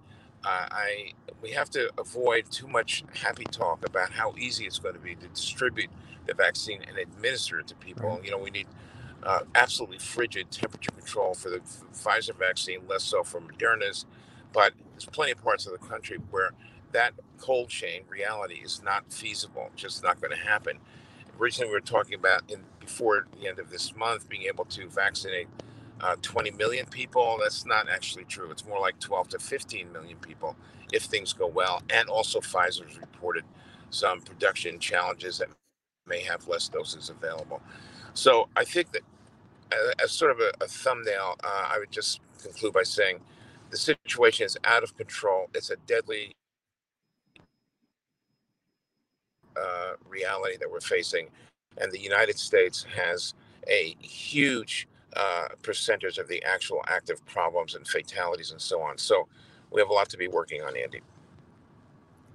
uh, 0.44 0.68
I 0.70 1.12
we 1.42 1.50
have 1.52 1.70
to 1.70 1.90
avoid 1.98 2.50
too 2.50 2.66
much 2.66 3.04
happy 3.14 3.44
talk 3.44 3.86
about 3.86 4.10
how 4.10 4.34
easy 4.38 4.66
it's 4.66 4.78
going 4.78 4.94
to 4.94 5.00
be 5.00 5.14
to 5.14 5.28
distribute 5.28 5.90
the 6.26 6.34
vaccine 6.34 6.82
and 6.88 6.98
administer 6.98 7.60
it 7.60 7.68
to 7.68 7.74
people. 7.76 8.20
You 8.24 8.30
know, 8.30 8.38
we 8.38 8.50
need 8.50 8.66
uh, 9.22 9.40
absolutely 9.54 9.98
frigid 9.98 10.50
temperature 10.50 10.90
control 10.92 11.34
for 11.34 11.50
the 11.50 11.60
Pfizer 11.92 12.36
vaccine, 12.36 12.80
less 12.88 13.04
so 13.04 13.22
for 13.22 13.40
Moderna's. 13.40 14.06
But 14.52 14.72
there's 14.92 15.06
plenty 15.06 15.32
of 15.32 15.42
parts 15.42 15.66
of 15.66 15.72
the 15.72 15.86
country 15.86 16.18
where 16.30 16.50
that 16.92 17.14
cold 17.38 17.70
chain 17.70 18.02
reality 18.08 18.56
is 18.64 18.82
not 18.84 19.12
feasible, 19.12 19.70
just 19.76 20.02
not 20.02 20.20
going 20.20 20.32
to 20.32 20.38
happen. 20.38 20.78
Originally, 21.40 21.68
we 21.70 21.74
were 21.74 21.80
talking 21.80 22.14
about 22.14 22.42
in 22.50 22.60
before 22.80 23.26
the 23.40 23.48
end 23.48 23.58
of 23.58 23.70
this 23.70 23.96
month 23.96 24.28
being 24.28 24.44
able 24.44 24.64
to 24.66 24.88
vaccinate 24.88 25.48
uh, 26.00 26.16
20 26.22 26.52
million 26.52 26.86
people. 26.86 27.38
That's 27.42 27.66
not 27.66 27.88
actually 27.88 28.24
true. 28.24 28.50
It's 28.50 28.66
more 28.66 28.80
like 28.80 29.00
12 29.00 29.28
to 29.30 29.38
15 29.40 29.92
million 29.92 30.18
people 30.18 30.56
if 30.92 31.04
things 31.04 31.32
go 31.34 31.46
well. 31.46 31.82
And 31.90 32.08
also, 32.08 32.40
Pfizer's 32.40 32.98
reported 33.00 33.44
some 33.90 34.20
production 34.22 34.78
challenges 34.80 35.38
that 35.38 35.48
may 36.06 36.22
have 36.22 36.48
less 36.48 36.68
doses 36.68 37.10
available. 37.10 37.62
So 38.14 38.48
I 38.56 38.64
think 38.64 38.92
that 38.92 39.02
as 40.02 40.12
sort 40.12 40.30
of 40.32 40.40
a, 40.40 40.52
a 40.64 40.68
thumbnail, 40.68 41.36
uh, 41.44 41.68
I 41.74 41.78
would 41.78 41.90
just 41.90 42.20
conclude 42.42 42.72
by 42.72 42.82
saying 42.84 43.20
the 43.70 43.76
situation 43.76 44.46
is 44.46 44.58
out 44.64 44.82
of 44.82 44.96
control. 44.96 45.48
It's 45.54 45.70
a 45.70 45.76
deadly 45.86 46.36
uh, 49.58 49.92
reality 50.08 50.56
that 50.58 50.70
we're 50.70 50.80
facing. 50.80 51.28
And 51.78 51.92
the 51.92 52.00
United 52.00 52.38
States 52.38 52.84
has 52.94 53.34
a 53.68 53.96
huge 54.00 54.88
uh, 55.16 55.48
percentage 55.62 56.18
of 56.18 56.28
the 56.28 56.42
actual 56.42 56.82
active 56.88 57.24
problems 57.26 57.74
and 57.74 57.86
fatalities 57.86 58.50
and 58.50 58.60
so 58.60 58.80
on. 58.80 58.98
So 58.98 59.28
we 59.70 59.80
have 59.80 59.90
a 59.90 59.92
lot 59.92 60.08
to 60.10 60.16
be 60.16 60.28
working 60.28 60.62
on, 60.62 60.76
Andy. 60.76 61.00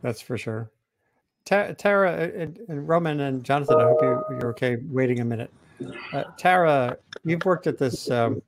That's 0.01 0.21
for 0.21 0.37
sure. 0.37 0.69
Tara 1.45 2.31
and, 2.35 2.59
and, 2.69 2.87
Roman 2.87 3.19
and 3.19 3.43
Jonathan, 3.43 3.81
I 3.81 3.83
hope 3.83 4.01
you, 4.01 4.23
you're 4.39 4.49
okay 4.51 4.77
waiting 4.89 5.19
a 5.19 5.25
minute. 5.25 5.51
Uh, 6.13 6.23
Tara, 6.37 6.97
you've 7.25 7.43
worked 7.43 7.67
at 7.67 7.77
this 7.77 8.09
um, 8.09 8.41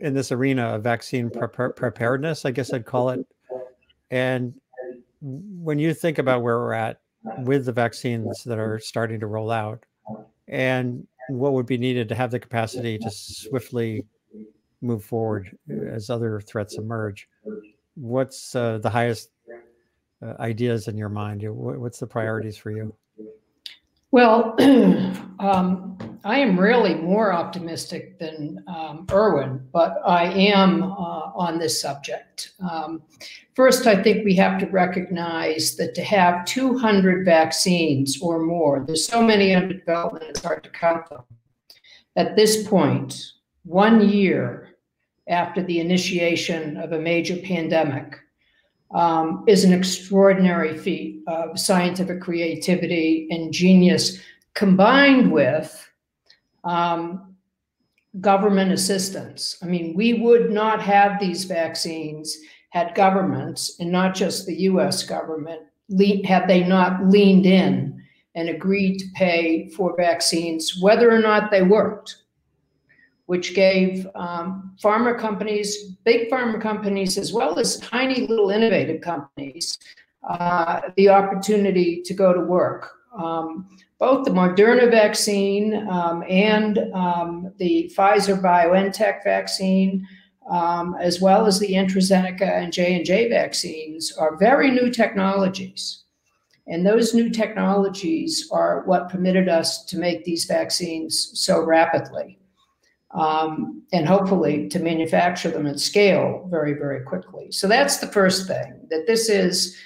in 0.00 0.12
this 0.12 0.30
arena 0.30 0.74
of 0.74 0.82
vaccine 0.82 1.30
pre- 1.30 1.72
preparedness, 1.72 2.44
I 2.44 2.50
guess 2.50 2.72
I'd 2.72 2.84
call 2.84 3.10
it. 3.10 3.26
And 4.10 4.54
when 5.20 5.78
you 5.78 5.94
think 5.94 6.18
about 6.18 6.42
where 6.42 6.58
we're 6.58 6.74
at 6.74 7.00
with 7.38 7.66
the 7.66 7.72
vaccines 7.72 8.44
that 8.44 8.58
are 8.58 8.78
starting 8.78 9.20
to 9.20 9.26
roll 9.26 9.50
out 9.50 9.84
and 10.48 11.06
what 11.28 11.52
would 11.52 11.66
be 11.66 11.78
needed 11.78 12.08
to 12.08 12.14
have 12.14 12.30
the 12.30 12.38
capacity 12.38 12.98
to 12.98 13.10
swiftly 13.10 14.04
move 14.82 15.04
forward 15.04 15.56
as 15.88 16.10
other 16.10 16.40
threats 16.40 16.76
emerge, 16.76 17.28
what's 17.94 18.54
uh, 18.54 18.78
the 18.78 18.90
highest 18.90 19.30
uh, 20.22 20.34
ideas 20.40 20.88
in 20.88 20.96
your 20.96 21.08
mind? 21.08 21.42
What's 21.44 21.98
the 21.98 22.06
priorities 22.06 22.56
for 22.56 22.70
you? 22.70 22.94
Well, 24.10 24.56
um, 25.38 26.09
I 26.24 26.38
am 26.38 26.60
really 26.60 26.94
more 26.94 27.32
optimistic 27.32 28.18
than 28.18 28.62
um, 28.66 29.06
Irwin, 29.10 29.66
but 29.72 30.00
I 30.04 30.24
am 30.24 30.82
uh, 30.82 30.86
on 31.34 31.58
this 31.58 31.80
subject. 31.80 32.52
Um, 32.60 33.02
first, 33.54 33.86
I 33.86 34.02
think 34.02 34.24
we 34.24 34.34
have 34.36 34.60
to 34.60 34.66
recognize 34.66 35.76
that 35.76 35.94
to 35.94 36.02
have 36.02 36.44
200 36.44 37.24
vaccines 37.24 38.20
or 38.20 38.40
more, 38.40 38.84
there's 38.86 39.06
so 39.06 39.22
many 39.22 39.54
under 39.54 39.74
development, 39.74 40.24
it's 40.28 40.42
hard 40.42 40.62
to 40.64 40.70
count 40.70 41.08
them. 41.08 41.22
At 42.16 42.36
this 42.36 42.68
point, 42.68 43.32
one 43.64 44.06
year 44.06 44.76
after 45.28 45.62
the 45.62 45.80
initiation 45.80 46.76
of 46.76 46.92
a 46.92 46.98
major 46.98 47.36
pandemic, 47.36 48.18
um, 48.92 49.44
is 49.46 49.62
an 49.62 49.72
extraordinary 49.72 50.76
feat 50.76 51.22
of 51.28 51.58
scientific 51.58 52.20
creativity 52.20 53.28
and 53.30 53.52
genius 53.52 54.20
combined 54.54 55.30
with 55.30 55.89
um, 56.64 57.34
government 58.20 58.72
assistance. 58.72 59.56
I 59.62 59.66
mean, 59.66 59.94
we 59.94 60.14
would 60.14 60.50
not 60.50 60.82
have 60.82 61.20
these 61.20 61.44
vaccines 61.44 62.36
had 62.70 62.94
governments, 62.94 63.76
and 63.80 63.90
not 63.90 64.14
just 64.14 64.46
the 64.46 64.62
US 64.62 65.02
government, 65.02 65.62
had 66.24 66.46
they 66.46 66.62
not 66.62 67.06
leaned 67.08 67.46
in 67.46 68.00
and 68.34 68.48
agreed 68.48 68.98
to 68.98 69.06
pay 69.14 69.68
for 69.70 69.96
vaccines, 69.96 70.80
whether 70.80 71.10
or 71.10 71.18
not 71.18 71.50
they 71.50 71.62
worked 71.62 72.16
which 73.30 73.54
gave 73.54 74.08
um, 74.16 74.74
pharma 74.82 75.16
companies, 75.16 75.92
big 76.04 76.28
pharma 76.28 76.60
companies, 76.60 77.16
as 77.16 77.32
well 77.32 77.60
as 77.60 77.76
tiny 77.76 78.26
little 78.26 78.50
innovative 78.50 79.00
companies, 79.00 79.78
uh, 80.28 80.80
the 80.96 81.08
opportunity 81.08 82.02
to 82.04 82.12
go 82.12 82.32
to 82.32 82.40
work. 82.40 82.90
Um, 83.16 83.68
both 84.00 84.24
the 84.24 84.30
Moderna 84.30 84.90
vaccine 84.90 85.86
um, 85.88 86.24
and 86.26 86.78
um, 86.94 87.52
the 87.58 87.92
Pfizer 87.94 88.40
BioNTech 88.40 89.22
vaccine, 89.22 90.08
um, 90.50 90.96
as 90.98 91.20
well 91.20 91.44
as 91.44 91.60
the 91.60 91.74
AstraZeneca 91.74 92.40
and 92.40 92.72
J&J 92.72 93.28
vaccines, 93.28 94.10
are 94.12 94.38
very 94.38 94.70
new 94.70 94.90
technologies. 94.90 96.04
And 96.66 96.86
those 96.86 97.12
new 97.12 97.28
technologies 97.28 98.48
are 98.50 98.84
what 98.86 99.10
permitted 99.10 99.50
us 99.50 99.84
to 99.84 99.98
make 99.98 100.24
these 100.24 100.46
vaccines 100.46 101.32
so 101.34 101.62
rapidly 101.62 102.38
um, 103.10 103.82
and 103.92 104.08
hopefully 104.08 104.66
to 104.68 104.78
manufacture 104.78 105.50
them 105.50 105.66
at 105.66 105.78
scale 105.78 106.48
very, 106.50 106.72
very 106.72 107.04
quickly. 107.04 107.52
So 107.52 107.68
that's 107.68 107.98
the 107.98 108.06
first 108.06 108.46
thing 108.46 108.80
that 108.88 109.06
this 109.06 109.28
is. 109.28 109.76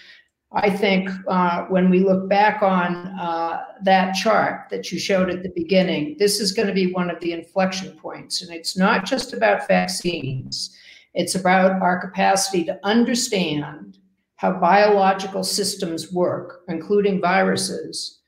I 0.56 0.70
think 0.70 1.10
uh, 1.26 1.64
when 1.64 1.90
we 1.90 2.00
look 2.00 2.28
back 2.28 2.62
on 2.62 3.08
uh, 3.18 3.64
that 3.82 4.12
chart 4.12 4.68
that 4.70 4.92
you 4.92 5.00
showed 5.00 5.28
at 5.28 5.42
the 5.42 5.48
beginning, 5.48 6.14
this 6.18 6.38
is 6.38 6.52
going 6.52 6.68
to 6.68 6.74
be 6.74 6.92
one 6.92 7.10
of 7.10 7.18
the 7.20 7.32
inflection 7.32 7.96
points. 7.96 8.40
And 8.40 8.54
it's 8.54 8.76
not 8.76 9.04
just 9.04 9.32
about 9.32 9.66
vaccines, 9.66 10.76
it's 11.12 11.34
about 11.34 11.82
our 11.82 12.00
capacity 12.00 12.64
to 12.64 12.78
understand 12.84 13.98
how 14.36 14.52
biological 14.52 15.42
systems 15.42 16.12
work, 16.12 16.62
including 16.68 17.20
viruses, 17.20 18.20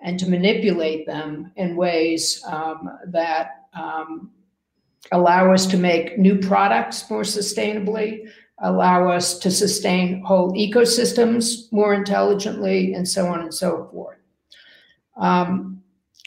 and 0.00 0.18
to 0.18 0.28
manipulate 0.28 1.06
them 1.06 1.52
in 1.56 1.76
ways 1.76 2.42
um, 2.46 2.98
that 3.06 3.66
um, 3.74 4.30
allow 5.12 5.52
us 5.52 5.66
to 5.66 5.76
make 5.76 6.18
new 6.18 6.38
products 6.38 7.08
more 7.10 7.22
sustainably, 7.22 8.28
allow 8.62 9.08
us 9.08 9.38
to 9.40 9.50
sustain 9.50 10.22
whole 10.22 10.52
ecosystems 10.52 11.70
more 11.72 11.94
intelligently, 11.94 12.94
and 12.94 13.06
so 13.06 13.26
on 13.26 13.40
and 13.40 13.54
so 13.54 13.88
forth. 13.92 14.18
Um, 15.16 15.82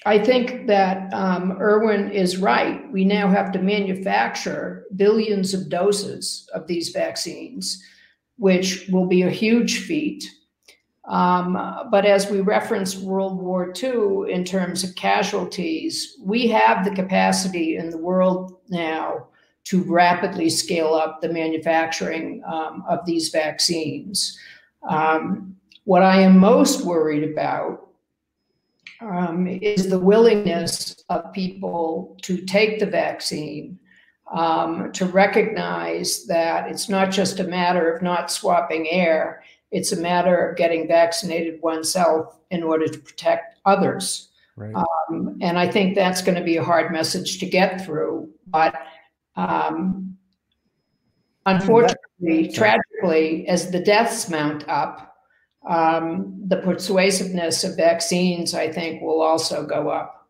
I 0.05 0.19
think 0.19 0.67
that 0.67 1.11
um, 1.13 1.57
Irwin 1.59 2.11
is 2.11 2.37
right. 2.37 2.89
We 2.91 3.05
now 3.05 3.27
have 3.27 3.51
to 3.53 3.59
manufacture 3.59 4.85
billions 4.95 5.53
of 5.55 5.69
doses 5.69 6.47
of 6.53 6.67
these 6.67 6.89
vaccines, 6.89 7.83
which 8.37 8.87
will 8.89 9.07
be 9.07 9.23
a 9.23 9.31
huge 9.31 9.79
feat. 9.79 10.23
Um, 11.05 11.53
but 11.89 12.05
as 12.05 12.29
we 12.29 12.41
reference 12.41 12.97
World 12.97 13.41
War 13.41 13.73
II 13.75 14.31
in 14.31 14.43
terms 14.43 14.83
of 14.83 14.95
casualties, 14.95 16.17
we 16.21 16.47
have 16.49 16.83
the 16.83 16.95
capacity 16.95 17.77
in 17.77 17.89
the 17.89 17.97
world 17.97 18.59
now 18.69 19.27
to 19.65 19.83
rapidly 19.83 20.49
scale 20.49 20.93
up 20.93 21.21
the 21.21 21.29
manufacturing 21.29 22.43
um, 22.45 22.83
of 22.87 23.05
these 23.05 23.29
vaccines. 23.29 24.37
Um, 24.87 25.55
what 25.83 26.01
I 26.01 26.21
am 26.21 26.37
most 26.37 26.85
worried 26.85 27.31
about 27.31 27.89
um, 29.01 29.47
is 29.47 29.89
the 29.89 29.99
willingness 29.99 31.03
of 31.09 31.33
people 31.33 32.17
to 32.21 32.37
take 32.37 32.79
the 32.79 32.85
vaccine, 32.85 33.77
um, 34.33 34.91
to 34.93 35.05
recognize 35.05 36.25
that 36.25 36.69
it's 36.69 36.89
not 36.89 37.11
just 37.11 37.39
a 37.39 37.43
matter 37.43 37.91
of 37.91 38.01
not 38.01 38.31
swapping 38.31 38.89
air 38.89 39.43
it's 39.75 39.91
a 39.91 39.99
matter 39.99 40.49
of 40.49 40.55
getting 40.55 40.87
vaccinated 40.87 41.61
oneself 41.61 42.39
in 42.49 42.63
order 42.63 42.87
to 42.87 42.97
protect 42.97 43.59
others. 43.65 44.29
Right. 44.55 44.73
Um, 44.73 45.37
and 45.41 45.59
I 45.59 45.67
think 45.67 45.95
that's 45.95 46.21
going 46.21 46.37
to 46.37 46.43
be 46.43 46.55
a 46.55 46.63
hard 46.63 46.93
message 46.93 47.39
to 47.39 47.45
get 47.45 47.85
through. 47.85 48.29
But 48.47 48.73
um, 49.35 50.17
unfortunately, 51.45 52.51
tragically, 52.53 53.47
as 53.47 53.71
the 53.71 53.79
deaths 53.79 54.29
mount 54.29 54.67
up, 54.67 55.15
um, 55.67 56.41
the 56.47 56.57
persuasiveness 56.57 57.63
of 57.63 57.75
vaccines, 57.75 58.53
I 58.53 58.71
think, 58.71 59.01
will 59.01 59.21
also 59.21 59.65
go 59.65 59.89
up. 59.89 60.29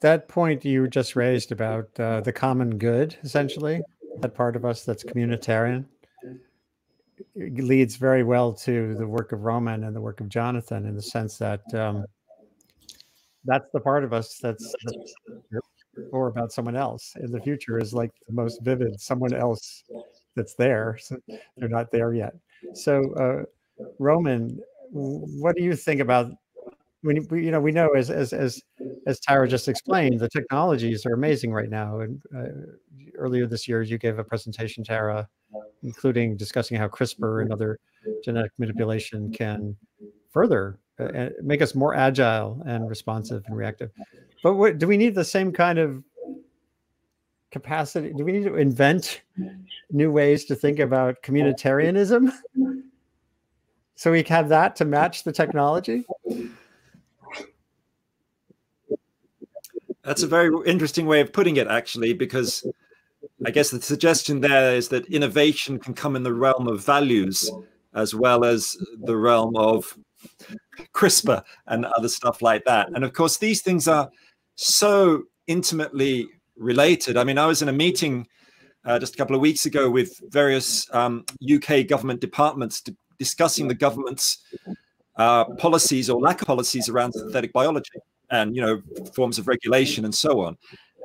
That 0.00 0.28
point 0.28 0.64
you 0.64 0.88
just 0.88 1.14
raised 1.14 1.52
about 1.52 1.88
uh, 1.98 2.20
the 2.20 2.32
common 2.32 2.78
good, 2.78 3.16
essentially, 3.22 3.82
that 4.20 4.34
part 4.34 4.56
of 4.56 4.64
us 4.64 4.84
that's 4.84 5.04
communitarian 5.04 5.84
leads 7.36 7.96
very 7.96 8.22
well 8.22 8.52
to 8.52 8.94
the 8.94 9.06
work 9.06 9.32
of 9.32 9.42
Roman 9.42 9.84
and 9.84 9.94
the 9.94 10.00
work 10.00 10.20
of 10.20 10.28
Jonathan 10.28 10.86
in 10.86 10.94
the 10.94 11.02
sense 11.02 11.38
that 11.38 11.62
um, 11.74 12.04
that's 13.44 13.66
the 13.72 13.80
part 13.80 14.04
of 14.04 14.12
us 14.12 14.38
that's, 14.42 14.74
that's 14.84 15.14
or 16.10 16.28
about 16.28 16.52
someone 16.52 16.76
else 16.76 17.14
in 17.20 17.30
the 17.30 17.40
future 17.40 17.78
is 17.78 17.92
like 17.92 18.10
the 18.26 18.32
most 18.32 18.62
vivid 18.62 18.98
someone 19.00 19.34
else 19.34 19.84
that's 20.34 20.54
there 20.54 20.96
so 21.00 21.16
they're 21.56 21.68
not 21.68 21.90
there 21.90 22.14
yet. 22.14 22.34
So 22.74 23.12
uh, 23.14 23.44
roman 23.98 24.58
what 24.92 25.56
do 25.56 25.62
you 25.62 25.74
think 25.74 26.00
about 26.00 26.30
when 27.02 27.16
you 27.32 27.50
know 27.50 27.60
we 27.60 27.72
know 27.72 27.88
as 27.90 28.10
as 28.10 28.32
as 28.32 28.62
as 29.06 29.18
Tara 29.20 29.48
just 29.48 29.68
explained 29.68 30.20
the 30.20 30.28
technologies 30.28 31.04
are 31.04 31.14
amazing 31.14 31.52
right 31.52 31.70
now 31.70 32.00
and 32.00 32.22
uh, 32.36 32.48
earlier 33.16 33.46
this 33.46 33.66
year 33.66 33.82
you 33.82 33.98
gave 33.98 34.18
a 34.18 34.24
presentation 34.24 34.84
Tara 34.84 35.26
including 35.82 36.36
discussing 36.36 36.76
how 36.76 36.88
CRISPR 36.88 37.42
and 37.42 37.52
other 37.52 37.78
genetic 38.24 38.52
manipulation 38.58 39.32
can 39.32 39.76
further 40.30 40.78
uh, 41.04 41.30
make 41.42 41.62
us 41.62 41.74
more 41.74 41.94
agile 41.94 42.62
and 42.66 42.88
responsive 42.88 43.42
and 43.46 43.56
reactive. 43.56 43.90
But 44.42 44.54
what, 44.54 44.78
do 44.78 44.88
we 44.88 44.96
need 44.96 45.14
the 45.14 45.22
same 45.22 45.52
kind 45.52 45.78
of 45.78 46.02
capacity? 47.52 48.12
Do 48.12 48.24
we 48.24 48.32
need 48.32 48.42
to 48.42 48.56
invent 48.56 49.22
new 49.92 50.10
ways 50.10 50.44
to 50.46 50.56
think 50.56 50.80
about 50.80 51.22
communitarianism? 51.22 52.32
So 53.94 54.10
we 54.10 54.24
have 54.24 54.48
that 54.48 54.74
to 54.76 54.84
match 54.84 55.22
the 55.22 55.30
technology? 55.30 56.04
That's 60.02 60.24
a 60.24 60.26
very 60.26 60.50
interesting 60.66 61.06
way 61.06 61.20
of 61.20 61.32
putting 61.32 61.56
it, 61.56 61.68
actually, 61.68 62.12
because 62.14 62.66
I 63.46 63.52
guess 63.52 63.70
the 63.70 63.80
suggestion 63.80 64.40
there 64.40 64.74
is 64.74 64.88
that 64.88 65.06
innovation 65.06 65.78
can 65.78 65.94
come 65.94 66.16
in 66.16 66.24
the 66.24 66.34
realm 66.34 66.66
of 66.66 66.84
values 66.84 67.48
as 67.94 68.14
well 68.14 68.44
as 68.44 68.76
the 69.04 69.16
realm 69.16 69.56
of 69.56 69.96
CRISPR 70.94 71.42
and 71.66 71.84
other 71.84 72.08
stuff 72.08 72.42
like 72.42 72.64
that. 72.64 72.88
And 72.94 73.04
of 73.04 73.12
course, 73.12 73.38
these 73.38 73.62
things 73.62 73.88
are 73.88 74.10
so 74.56 75.24
intimately 75.46 76.28
related. 76.56 77.16
I 77.16 77.24
mean, 77.24 77.38
I 77.38 77.46
was 77.46 77.62
in 77.62 77.68
a 77.68 77.72
meeting 77.72 78.26
uh, 78.84 78.98
just 78.98 79.14
a 79.14 79.16
couple 79.18 79.36
of 79.36 79.42
weeks 79.42 79.66
ago 79.66 79.90
with 79.90 80.18
various 80.28 80.92
um, 80.94 81.24
UK 81.52 81.86
government 81.86 82.20
departments 82.20 82.82
discussing 83.18 83.68
the 83.68 83.74
government's 83.74 84.38
uh, 85.16 85.44
policies 85.56 86.10
or 86.10 86.20
lack 86.20 86.40
of 86.40 86.46
policies 86.46 86.88
around 86.88 87.12
synthetic 87.12 87.52
biology 87.52 87.90
and 88.30 88.56
you 88.56 88.62
know 88.62 88.80
forms 89.14 89.38
of 89.38 89.46
regulation 89.46 90.04
and 90.04 90.14
so 90.14 90.40
on. 90.40 90.56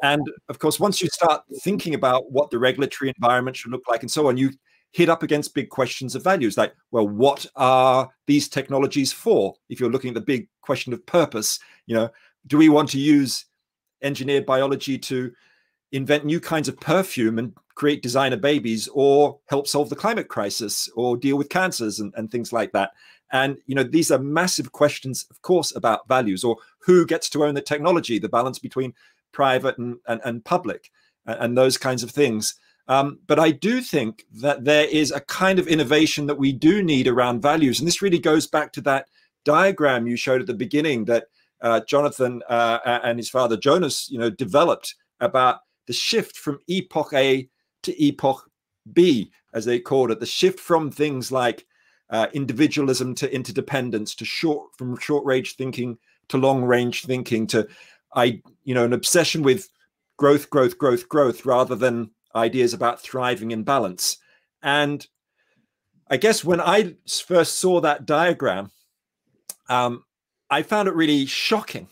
And 0.03 0.21
of 0.49 0.59
course, 0.59 0.79
once 0.79 1.01
you 1.01 1.09
start 1.09 1.41
thinking 1.61 1.93
about 1.95 2.31
what 2.31 2.49
the 2.49 2.59
regulatory 2.59 3.13
environment 3.15 3.57
should 3.57 3.71
look 3.71 3.87
like 3.89 4.01
and 4.01 4.11
so 4.11 4.27
on, 4.27 4.37
you 4.37 4.51
hit 4.91 5.09
up 5.09 5.23
against 5.23 5.53
big 5.53 5.69
questions 5.69 6.15
of 6.15 6.23
values 6.23 6.57
like, 6.57 6.73
well, 6.91 7.07
what 7.07 7.45
are 7.55 8.09
these 8.25 8.47
technologies 8.47 9.11
for? 9.11 9.53
If 9.69 9.79
you're 9.79 9.91
looking 9.91 10.09
at 10.09 10.15
the 10.15 10.21
big 10.21 10.47
question 10.61 10.93
of 10.93 11.05
purpose, 11.05 11.59
you 11.85 11.95
know, 11.95 12.09
do 12.47 12.57
we 12.57 12.69
want 12.69 12.89
to 12.89 12.99
use 12.99 13.45
engineered 14.01 14.45
biology 14.45 14.97
to 14.97 15.31
invent 15.91 16.25
new 16.25 16.39
kinds 16.39 16.67
of 16.67 16.79
perfume 16.79 17.39
and 17.39 17.53
create 17.75 18.01
designer 18.01 18.37
babies 18.37 18.89
or 18.93 19.39
help 19.49 19.67
solve 19.67 19.89
the 19.89 19.95
climate 19.95 20.27
crisis 20.27 20.89
or 20.95 21.15
deal 21.15 21.37
with 21.37 21.49
cancers 21.49 21.99
and, 21.99 22.13
and 22.17 22.31
things 22.31 22.51
like 22.51 22.71
that? 22.71 22.91
And 23.31 23.57
you 23.65 23.75
know 23.75 23.83
these 23.83 24.09
are 24.11 24.19
massive 24.19 24.71
questions 24.71 25.25
of 25.29 25.41
course 25.41 25.75
about 25.75 26.07
values 26.07 26.43
or 26.43 26.57
who 26.79 27.05
gets 27.05 27.29
to 27.31 27.43
own 27.43 27.55
the 27.55 27.61
technology 27.61 28.19
the 28.19 28.29
balance 28.29 28.57
between 28.57 28.93
private 29.33 29.77
and, 29.77 29.97
and, 30.07 30.21
and 30.23 30.45
public 30.45 30.89
and, 31.25 31.37
and, 31.41 31.57
those 31.57 31.77
kinds 31.77 32.03
of 32.03 32.11
things 32.11 32.55
um, 32.87 33.19
but 33.27 33.39
i 33.39 33.51
do 33.51 33.81
think 33.81 34.25
that 34.31 34.63
there 34.63 34.87
is 34.87 35.11
a 35.11 35.21
kind 35.21 35.59
of 35.59 35.67
innovation 35.67 36.25
that 36.27 36.37
we 36.37 36.51
do 36.51 36.83
need 36.83 37.07
around 37.07 37.41
values. 37.41 37.79
And 37.79 37.87
this 37.87 38.01
really 38.01 38.19
goes 38.19 38.47
back 38.47 38.71
to 38.73 38.81
that 38.81 39.07
diagram 39.45 40.07
you 40.07 40.17
showed 40.17 40.41
at 40.41 40.47
the 40.47 40.53
beginning 40.53 41.05
that 41.05 41.25
uh, 41.61 41.79
jonathan 41.87 42.43
uh, 42.49 42.99
and 43.03 43.17
his 43.17 43.29
father 43.29 43.57
jonas 43.57 44.09
you 44.09 44.19
know 44.19 44.29
developed 44.29 44.95
about 45.19 45.59
the 45.87 45.93
shift 45.93 46.37
from 46.37 46.59
epoch 46.67 47.13
A 47.13 47.49
to 47.83 48.03
epoch 48.03 48.49
B, 48.93 49.31
as 49.53 49.65
they 49.65 49.79
called 49.79 50.11
it, 50.11 50.19
the 50.19 50.25
shift 50.25 50.59
from 50.59 50.91
things 50.91 51.31
like 51.31 51.65
uh, 52.09 52.27
individualism 52.33 53.15
to 53.15 53.33
interdependence, 53.33 54.15
to 54.15 54.25
short 54.25 54.69
from 54.77 54.97
short 54.97 55.25
range 55.25 55.55
thinking 55.55 55.97
to 56.29 56.37
long 56.37 56.63
range 56.63 57.05
thinking, 57.05 57.47
to 57.47 57.67
I 58.15 58.41
you 58.63 58.73
know 58.73 58.85
an 58.85 58.93
obsession 58.93 59.41
with 59.41 59.69
growth, 60.17 60.49
growth, 60.49 60.77
growth, 60.77 61.07
growth, 61.09 61.45
rather 61.45 61.75
than 61.75 62.11
ideas 62.35 62.73
about 62.73 63.01
thriving 63.01 63.51
in 63.51 63.63
balance. 63.63 64.17
And 64.61 65.05
I 66.09 66.17
guess 66.17 66.43
when 66.43 66.61
I 66.61 66.95
first 67.25 67.59
saw 67.59 67.81
that 67.81 68.05
diagram, 68.05 68.71
um, 69.69 70.03
I 70.49 70.63
found 70.63 70.87
it 70.87 70.95
really 70.95 71.25
shocking 71.25 71.87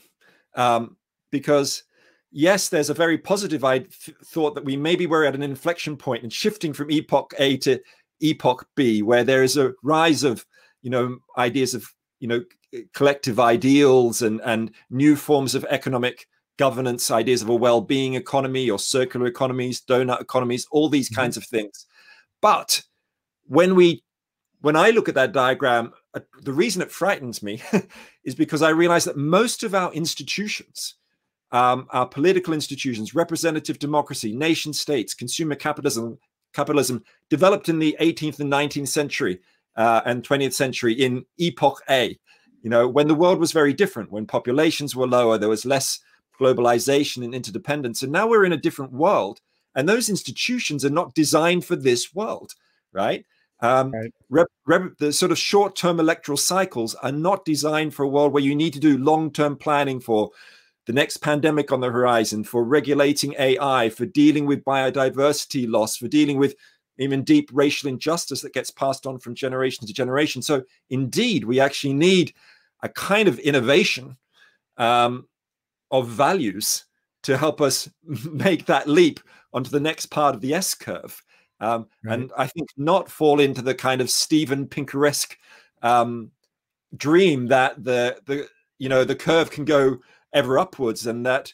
um, 0.56 0.96
because 1.32 1.84
yes, 2.32 2.70
there's 2.70 2.90
a 2.90 2.94
very 2.94 3.18
positive 3.18 3.64
I 3.64 3.80
th- 3.80 4.18
thought 4.26 4.56
that 4.56 4.66
we 4.66 4.78
maybe 4.78 5.08
were 5.08 5.26
at 5.26 5.36
an 5.36 5.44
inflection 5.44 5.98
point 5.98 6.24
and 6.24 6.32
shifting 6.32 6.74
from 6.74 6.92
epoch 6.92 7.34
A 7.40 7.58
to 7.58 7.80
epoch 8.22 8.68
B, 8.76 9.02
where 9.02 9.24
there 9.24 9.44
is 9.44 9.58
a 9.58 9.74
rise 9.84 10.24
of, 10.24 10.46
you 10.82 10.90
know, 10.90 11.18
ideas 11.38 11.74
of, 11.74 11.88
you 12.20 12.28
know, 12.28 12.44
collective 12.94 13.40
ideals 13.40 14.22
and 14.22 14.42
and 14.42 14.72
new 14.90 15.16
forms 15.16 15.56
of 15.56 15.66
economic 15.70 16.28
governance, 16.58 17.12
ideas 17.12 17.42
of 17.42 17.50
a 17.50 17.56
well-being 17.56 18.14
economy 18.16 18.70
or 18.70 18.80
circular 18.80 19.26
economies, 19.26 19.82
donut 19.82 20.22
economies, 20.22 20.68
all 20.72 20.90
these 20.90 21.10
mm-hmm. 21.10 21.22
kinds 21.22 21.38
of 21.38 21.46
things. 21.46 21.86
But 22.42 22.84
when 23.48 23.76
we 23.76 24.04
when 24.62 24.76
I 24.76 24.90
look 24.90 25.08
at 25.08 25.16
that 25.16 25.32
diagram, 25.32 25.94
uh, 26.16 26.22
the 26.42 26.54
reason 26.54 26.82
it 26.82 26.92
frightens 26.92 27.44
me 27.44 27.62
is 28.24 28.34
because 28.34 28.64
I 28.64 28.70
realize 28.70 29.04
that 29.06 29.18
most 29.18 29.64
of 29.64 29.76
our 29.76 29.94
institutions 29.94 30.96
um, 31.52 31.88
our 31.92 32.08
political 32.08 32.54
institutions, 32.54 33.16
representative 33.16 33.80
democracy, 33.80 34.34
nation 34.34 34.74
states, 34.74 35.14
consumer 35.14 35.56
capitalism, 35.56 36.18
capitalism 36.54 37.04
developed 37.30 37.70
in 37.70 37.80
the 37.80 37.96
18th 38.02 38.40
and 38.40 38.52
19th 38.52 38.90
century 38.90 39.40
uh, 39.78 40.02
and 40.06 40.28
20th 40.28 40.54
century 40.54 40.94
in 40.94 41.26
epoch 41.38 41.82
A. 41.90 42.18
You 42.62 42.70
know, 42.70 42.88
when 42.88 43.08
the 43.08 43.16
world 43.16 43.40
was 43.40 43.52
very 43.52 43.74
different, 43.74 44.12
when 44.12 44.26
populations 44.26 44.96
were 44.96 45.08
lower, 45.08 45.38
there 45.38 45.50
was 45.50 45.66
less 45.66 46.00
globalization 46.40 47.24
and 47.24 47.34
interdependence. 47.34 48.04
And 48.04 48.12
now 48.12 48.28
we're 48.28 48.46
in 48.46 48.54
a 48.54 48.58
different 48.58 48.94
world. 48.94 49.40
And 49.76 49.90
those 49.90 50.10
institutions 50.10 50.86
are 50.86 50.90
not 50.90 51.14
designed 51.14 51.66
for 51.66 51.76
this 51.76 52.14
world, 52.14 52.54
right? 52.94 53.26
Um, 53.60 53.92
right. 53.92 54.14
Rep, 54.30 54.48
rep, 54.66 54.98
the 55.00 55.14
sort 55.14 55.32
of 55.32 55.38
short 55.38 55.76
term 55.76 56.00
electoral 56.00 56.38
cycles 56.38 56.96
are 56.96 57.12
not 57.12 57.46
designed 57.46 57.94
for 57.94 58.04
a 58.04 58.08
world 58.08 58.34
where 58.34 58.44
you 58.44 58.56
need 58.56 58.74
to 58.74 58.80
do 58.80 58.98
long 58.98 59.32
term 59.32 59.56
planning 59.58 60.00
for 60.00 60.32
the 60.86 60.94
next 60.94 61.18
pandemic 61.18 61.72
on 61.72 61.80
the 61.80 61.90
horizon, 61.90 62.44
for 62.44 62.64
regulating 62.64 63.34
AI, 63.40 63.90
for 63.90 64.06
dealing 64.06 64.46
with 64.46 64.64
biodiversity 64.64 65.68
loss, 65.70 65.98
for 65.98 66.08
dealing 66.08 66.38
with 66.38 66.56
even 66.98 67.24
deep 67.24 67.50
racial 67.52 67.90
injustice 67.90 68.42
that 68.42 68.54
gets 68.54 68.72
passed 68.72 69.06
on 69.06 69.18
from 69.18 69.36
generation 69.36 69.88
to 69.88 69.94
generation. 69.94 70.42
So, 70.42 70.64
indeed, 70.90 71.44
we 71.44 71.60
actually 71.60 71.94
need 71.94 72.34
a 72.84 72.90
kind 72.90 73.28
of 73.28 73.40
innovation 73.40 74.18
um, 74.78 75.28
of 76.00 76.08
values 76.08 76.86
to 77.24 77.38
help 77.38 77.62
us 77.62 77.90
make 78.32 78.66
that 78.66 78.88
leap 78.88 79.20
onto 79.54 79.70
the 79.70 79.80
next 79.80 80.08
part 80.08 80.36
of 80.36 80.42
the 80.42 80.54
S 80.54 80.74
curve. 80.74 81.22
Um, 81.60 81.88
right. 82.04 82.20
And 82.20 82.32
I 82.38 82.48
think 82.48 82.70
not 82.78 83.10
fall 83.10 83.40
into 83.40 83.62
the 83.62 83.74
kind 83.74 84.02
of 84.02 84.10
Steven 84.10 84.68
Pinkeresque 84.68 85.36
um, 85.82 86.32
dream 86.98 87.48
that 87.48 87.84
the 87.84 88.18
the 88.26 88.48
you 88.78 88.90
know 88.90 89.04
the 89.04 89.16
curve 89.16 89.52
can 89.52 89.66
go 89.66 89.98
ever 90.34 90.60
upwards 90.60 91.08
and 91.08 91.26
that 91.26 91.54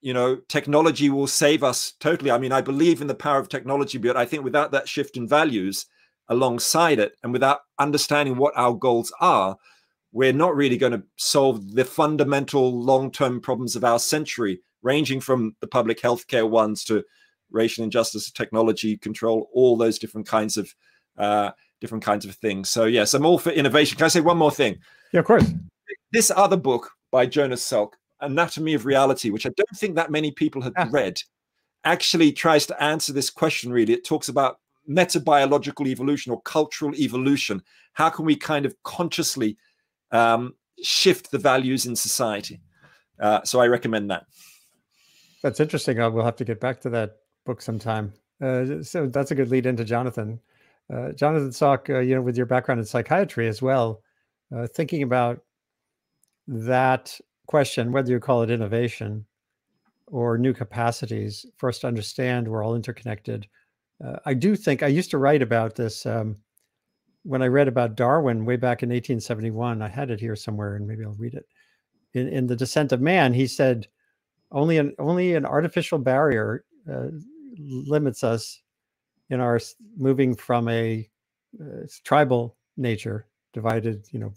you 0.00 0.12
know 0.12 0.36
technology 0.48 1.10
will 1.10 1.26
save 1.26 1.62
us 1.62 1.92
totally 2.00 2.30
i 2.30 2.38
mean 2.38 2.52
i 2.52 2.60
believe 2.60 3.00
in 3.00 3.06
the 3.06 3.14
power 3.14 3.38
of 3.38 3.48
technology 3.48 3.98
but 3.98 4.16
i 4.16 4.24
think 4.24 4.44
without 4.44 4.70
that 4.70 4.88
shift 4.88 5.16
in 5.16 5.28
values 5.28 5.86
alongside 6.28 6.98
it 6.98 7.16
and 7.22 7.32
without 7.32 7.60
understanding 7.78 8.36
what 8.36 8.56
our 8.56 8.74
goals 8.74 9.12
are 9.20 9.56
we're 10.14 10.32
not 10.32 10.56
really 10.56 10.78
going 10.78 10.92
to 10.92 11.02
solve 11.16 11.74
the 11.74 11.84
fundamental 11.84 12.80
long-term 12.80 13.40
problems 13.40 13.76
of 13.76 13.84
our 13.84 13.98
century 13.98 14.62
ranging 14.82 15.20
from 15.20 15.54
the 15.60 15.66
public 15.66 16.00
healthcare 16.00 16.48
ones 16.48 16.84
to 16.84 17.04
racial 17.50 17.84
injustice 17.84 18.30
technology 18.30 18.96
control 18.96 19.50
all 19.52 19.76
those 19.76 19.98
different 19.98 20.26
kinds 20.26 20.56
of 20.56 20.74
uh, 21.18 21.50
different 21.80 22.02
kinds 22.02 22.24
of 22.24 22.34
things 22.36 22.70
so 22.70 22.84
yes 22.84 23.12
i'm 23.12 23.26
all 23.26 23.38
for 23.38 23.50
innovation 23.50 23.96
can 23.96 24.06
i 24.06 24.08
say 24.08 24.20
one 24.20 24.38
more 24.38 24.50
thing 24.50 24.76
yeah 25.12 25.20
of 25.20 25.26
course 25.26 25.52
this 26.12 26.30
other 26.34 26.56
book 26.56 26.90
by 27.10 27.26
jonas 27.26 27.62
salk 27.62 27.90
Anatomy 28.24 28.74
of 28.74 28.86
Reality, 28.86 29.30
which 29.30 29.46
I 29.46 29.50
don't 29.50 29.76
think 29.76 29.94
that 29.96 30.10
many 30.10 30.30
people 30.30 30.62
have 30.62 30.72
ah. 30.76 30.88
read, 30.90 31.20
actually 31.84 32.32
tries 32.32 32.66
to 32.66 32.82
answer 32.82 33.12
this 33.12 33.30
question 33.30 33.72
really. 33.72 33.92
It 33.92 34.04
talks 34.04 34.28
about 34.28 34.58
metabiological 34.88 35.86
evolution 35.86 36.32
or 36.32 36.40
cultural 36.42 36.94
evolution. 36.94 37.62
How 37.92 38.10
can 38.10 38.24
we 38.24 38.36
kind 38.36 38.66
of 38.66 38.74
consciously 38.82 39.56
um, 40.14 40.54
shift 40.82 41.30
the 41.30 41.38
values 41.38 41.86
in 41.86 41.96
society? 41.96 42.60
Uh, 43.20 43.42
so 43.44 43.60
I 43.60 43.66
recommend 43.66 44.10
that. 44.10 44.26
That's 45.42 45.60
interesting. 45.60 46.00
Uh, 46.00 46.10
we'll 46.10 46.24
have 46.24 46.36
to 46.36 46.44
get 46.44 46.60
back 46.60 46.80
to 46.80 46.90
that 46.90 47.16
book 47.44 47.60
sometime. 47.60 48.12
Uh, 48.40 48.82
so 48.82 49.06
that's 49.06 49.30
a 49.30 49.34
good 49.34 49.50
lead 49.50 49.66
into 49.66 49.84
Jonathan. 49.84 50.40
Uh, 50.92 51.12
Jonathan 51.12 51.50
Salk, 51.50 51.88
uh, 51.94 52.00
you 52.00 52.14
know, 52.14 52.22
with 52.22 52.36
your 52.36 52.46
background 52.46 52.80
in 52.80 52.86
psychiatry 52.86 53.48
as 53.48 53.62
well, 53.62 54.02
uh, 54.54 54.66
thinking 54.66 55.02
about 55.02 55.42
that 56.46 57.18
question, 57.46 57.92
whether 57.92 58.10
you 58.10 58.20
call 58.20 58.42
it 58.42 58.50
innovation 58.50 59.24
or 60.06 60.36
new 60.36 60.52
capacities, 60.52 61.46
for 61.56 61.68
us 61.68 61.78
to 61.78 61.86
understand 61.86 62.46
we're 62.46 62.62
all 62.62 62.76
interconnected. 62.76 63.46
I 64.26 64.34
do 64.34 64.54
think 64.54 64.82
I 64.82 64.88
used 64.88 65.10
to 65.12 65.18
write 65.18 65.40
about 65.40 65.76
this 65.76 66.04
um, 66.04 66.36
when 67.24 67.42
I 67.42 67.48
read 67.48 67.68
about 67.68 67.96
Darwin 67.96 68.44
way 68.44 68.56
back 68.56 68.82
in 68.82 68.90
1871. 68.90 69.82
I 69.82 69.88
had 69.88 70.10
it 70.10 70.20
here 70.20 70.36
somewhere, 70.36 70.76
and 70.76 70.86
maybe 70.86 71.04
I'll 71.04 71.14
read 71.14 71.34
it. 71.34 71.46
In, 72.12 72.28
in 72.28 72.46
the 72.46 72.56
Descent 72.56 72.92
of 72.92 73.00
Man, 73.00 73.34
he 73.34 73.46
said, 73.46 73.88
"Only 74.52 74.78
an 74.78 74.94
only 74.98 75.34
an 75.34 75.44
artificial 75.44 75.98
barrier 75.98 76.64
uh, 76.90 77.08
limits 77.58 78.22
us 78.22 78.62
in 79.30 79.40
our 79.40 79.60
moving 79.96 80.34
from 80.34 80.68
a 80.68 81.08
uh, 81.60 81.86
tribal 82.04 82.56
nature, 82.76 83.26
divided, 83.52 84.06
you 84.10 84.18
know, 84.18 84.32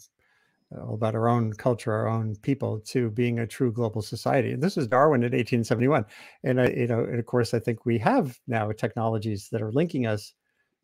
all 0.75 0.95
about 0.95 1.15
our 1.15 1.27
own 1.27 1.53
culture, 1.53 1.93
our 1.93 2.07
own 2.07 2.35
people, 2.37 2.79
to 2.79 3.09
being 3.09 3.39
a 3.39 3.47
true 3.47 3.71
global 3.71 4.01
society. 4.01 4.51
And 4.51 4.61
this 4.61 4.75
was 4.75 4.87
Darwin 4.87 5.21
in 5.21 5.31
1871. 5.31 6.05
And 6.43 6.61
I, 6.61 6.67
you 6.67 6.87
know, 6.87 6.99
and 6.99 7.19
of 7.19 7.25
course, 7.25 7.53
I 7.53 7.59
think 7.59 7.85
we 7.85 7.97
have 7.99 8.37
now 8.47 8.71
technologies 8.71 9.49
that 9.51 9.61
are 9.61 9.71
linking 9.71 10.05
us 10.05 10.33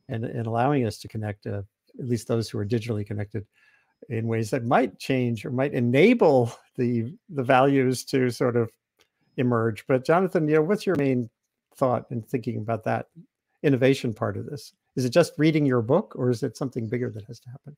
and, 0.08 0.26
and 0.26 0.48
allowing 0.48 0.86
us 0.86 0.98
to 1.00 1.08
connect, 1.08 1.46
uh, 1.48 1.63
at 1.99 2.08
least 2.08 2.27
those 2.27 2.49
who 2.49 2.60
are 2.60 2.65
digitally 2.65 3.06
connected, 3.06 3.45
in 4.10 4.27
ways 4.27 4.49
that 4.49 4.65
might 4.65 4.99
change 4.99 5.45
or 5.45 5.51
might 5.51 5.73
enable 5.73 6.51
the 6.77 7.13
the 7.29 7.43
values 7.43 8.03
to 8.06 8.29
sort 8.29 8.56
of 8.56 8.71
emerge. 9.38 9.86
But 9.88 10.06
Jonathan, 10.06 10.47
you 10.47 10.56
know, 10.56 10.62
what's 10.62 10.86
your 10.86 10.95
main 10.95 11.29
thought 11.75 12.06
in 12.12 12.21
thinking 12.21 12.58
about 12.58 12.84
that 12.86 13.08
innovation 13.63 14.13
part 14.13 14.38
of 14.38 14.45
this? 14.45 14.73
Is 14.95 15.06
it 15.06 15.10
just 15.10 15.34
reading 15.38 15.65
your 15.65 15.82
book, 15.82 16.13
or 16.15 16.29
is 16.29 16.43
it 16.43 16.58
something 16.58 16.88
bigger 16.88 17.10
that 17.10 17.23
has 17.25 17.39
to 17.41 17.49
happen? 17.49 17.75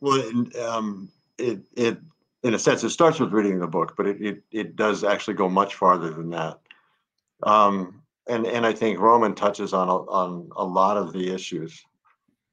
Well, 0.00 0.44
um, 0.68 1.08
it 1.38 1.60
it 1.76 1.98
in 2.42 2.54
a 2.54 2.58
sense 2.58 2.84
it 2.84 2.90
starts 2.90 3.20
with 3.20 3.32
reading 3.32 3.58
the 3.58 3.66
book, 3.66 3.94
but 3.96 4.06
it 4.06 4.20
it, 4.20 4.42
it 4.50 4.76
does 4.76 5.04
actually 5.04 5.34
go 5.34 5.48
much 5.48 5.74
farther 5.74 6.10
than 6.10 6.30
that. 6.30 6.58
Um, 7.42 8.02
and 8.28 8.46
and 8.46 8.66
I 8.66 8.72
think 8.72 8.98
Roman 8.98 9.34
touches 9.34 9.72
on 9.72 9.88
a, 9.88 9.96
on 9.96 10.50
a 10.56 10.64
lot 10.64 10.96
of 10.96 11.12
the 11.12 11.32
issues, 11.32 11.84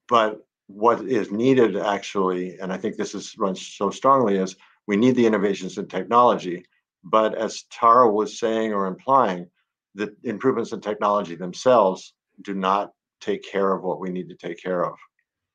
but 0.07 0.45
what 0.73 1.01
is 1.05 1.31
needed 1.31 1.77
actually, 1.77 2.57
and 2.59 2.73
I 2.73 2.77
think 2.77 2.95
this 2.95 3.13
is 3.13 3.35
runs 3.37 3.65
so 3.65 3.89
strongly, 3.89 4.37
is 4.37 4.55
we 4.87 4.97
need 4.97 5.15
the 5.15 5.25
innovations 5.25 5.77
in 5.77 5.87
technology. 5.87 6.65
But 7.03 7.35
as 7.35 7.63
Tara 7.69 8.11
was 8.11 8.39
saying 8.39 8.73
or 8.73 8.87
implying, 8.87 9.47
the 9.93 10.15
improvements 10.23 10.71
in 10.71 10.81
technology 10.81 11.35
themselves 11.35 12.13
do 12.41 12.53
not 12.53 12.91
take 13.21 13.43
care 13.43 13.73
of 13.73 13.83
what 13.83 13.99
we 13.99 14.09
need 14.09 14.29
to 14.29 14.35
take 14.35 14.61
care 14.61 14.83
of 14.83 14.95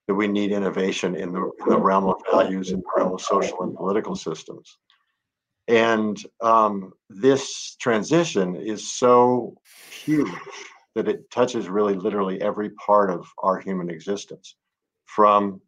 that 0.06 0.14
we 0.14 0.26
need 0.26 0.52
innovation 0.52 1.14
in 1.14 1.32
the, 1.32 1.50
in 1.60 1.68
the 1.68 1.78
realm 1.78 2.06
of 2.08 2.16
values, 2.30 2.70
in 2.70 2.80
the 2.80 2.86
realm 2.96 3.12
of 3.12 3.20
social 3.20 3.62
and 3.62 3.76
political 3.76 4.16
systems. 4.16 4.78
And 5.68 6.18
um, 6.40 6.94
this 7.10 7.76
transition 7.76 8.56
is 8.56 8.90
so 8.90 9.54
huge 10.02 10.32
that 10.94 11.08
it 11.08 11.30
touches 11.30 11.68
really 11.68 11.94
literally 11.94 12.40
every 12.40 12.70
part 12.70 13.10
of 13.10 13.26
our 13.42 13.60
human 13.60 13.90
existence, 13.90 14.56
from 15.08 15.60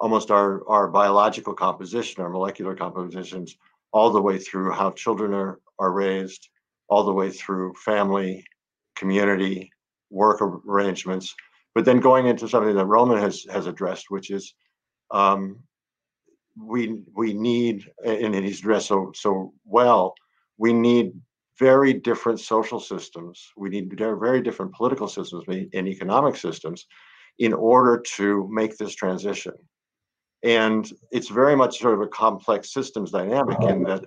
almost 0.00 0.30
our, 0.30 0.66
our 0.68 0.88
biological 0.88 1.54
composition, 1.54 2.22
our 2.22 2.30
molecular 2.30 2.74
compositions, 2.74 3.56
all 3.92 4.10
the 4.10 4.20
way 4.20 4.38
through 4.38 4.72
how 4.72 4.90
children 4.90 5.32
are, 5.32 5.60
are 5.78 5.92
raised, 5.92 6.48
all 6.88 7.04
the 7.04 7.12
way 7.12 7.30
through 7.30 7.74
family, 7.74 8.44
community, 8.96 9.70
work 10.10 10.40
arrangements, 10.40 11.34
but 11.74 11.84
then 11.84 12.00
going 12.00 12.26
into 12.26 12.48
something 12.48 12.74
that 12.74 12.86
Roman 12.86 13.18
has 13.18 13.44
has 13.50 13.66
addressed, 13.66 14.06
which 14.08 14.30
is 14.30 14.54
um, 15.10 15.58
we 16.58 17.02
we 17.14 17.34
need, 17.34 17.84
and 18.04 18.34
he's 18.34 18.60
addressed 18.60 18.88
so 18.88 19.12
so 19.14 19.52
well, 19.66 20.14
we 20.56 20.72
need 20.72 21.12
very 21.58 21.92
different 21.92 22.40
social 22.40 22.80
systems. 22.80 23.52
We 23.56 23.68
need 23.68 23.94
very 23.98 24.40
different 24.40 24.74
political 24.74 25.08
systems 25.08 25.44
and 25.48 25.88
economic 25.88 26.36
systems 26.36 26.86
in 27.38 27.52
order 27.52 28.02
to 28.16 28.48
make 28.50 28.76
this 28.76 28.94
transition. 28.94 29.52
And 30.42 30.90
it's 31.10 31.28
very 31.28 31.56
much 31.56 31.78
sort 31.78 31.94
of 31.94 32.00
a 32.00 32.06
complex 32.06 32.72
systems 32.72 33.10
dynamic 33.10 33.58
in 33.62 33.82
that 33.84 34.04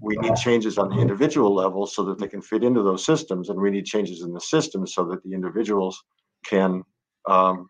we 0.00 0.16
need 0.16 0.34
changes 0.36 0.78
on 0.78 0.88
the 0.88 1.00
individual 1.00 1.54
level 1.54 1.86
so 1.86 2.02
that 2.04 2.18
they 2.18 2.26
can 2.26 2.42
fit 2.42 2.64
into 2.64 2.82
those 2.82 3.04
systems, 3.04 3.50
and 3.50 3.60
we 3.60 3.70
need 3.70 3.86
changes 3.86 4.22
in 4.22 4.32
the 4.32 4.40
systems 4.40 4.94
so 4.94 5.04
that 5.04 5.22
the 5.22 5.32
individuals 5.32 6.02
can 6.44 6.82
um, 7.28 7.68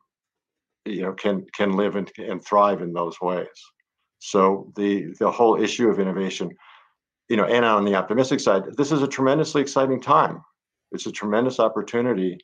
you 0.84 1.02
know 1.02 1.12
can 1.12 1.46
can 1.54 1.72
live 1.72 1.96
and, 1.96 2.10
and 2.18 2.44
thrive 2.44 2.82
in 2.82 2.92
those 2.92 3.20
ways 3.20 3.46
so 4.18 4.72
the 4.76 5.14
the 5.20 5.30
whole 5.30 5.60
issue 5.60 5.88
of 5.88 6.00
innovation 6.00 6.50
you 7.28 7.36
know 7.36 7.44
and 7.44 7.64
on 7.64 7.84
the 7.84 7.94
optimistic 7.94 8.40
side 8.40 8.64
this 8.76 8.92
is 8.92 9.02
a 9.02 9.08
tremendously 9.08 9.60
exciting 9.62 10.00
time 10.00 10.42
it's 10.90 11.06
a 11.06 11.12
tremendous 11.12 11.60
opportunity 11.60 12.38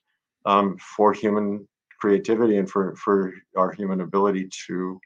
um, 0.47 0.77
for 0.97 1.13
human 1.13 1.67
creativity 2.01 2.57
and 2.57 2.71
for 2.71 2.95
for 2.97 3.33
our 3.57 3.73
human 3.73 4.01
ability 4.01 4.49
to 4.67 5.01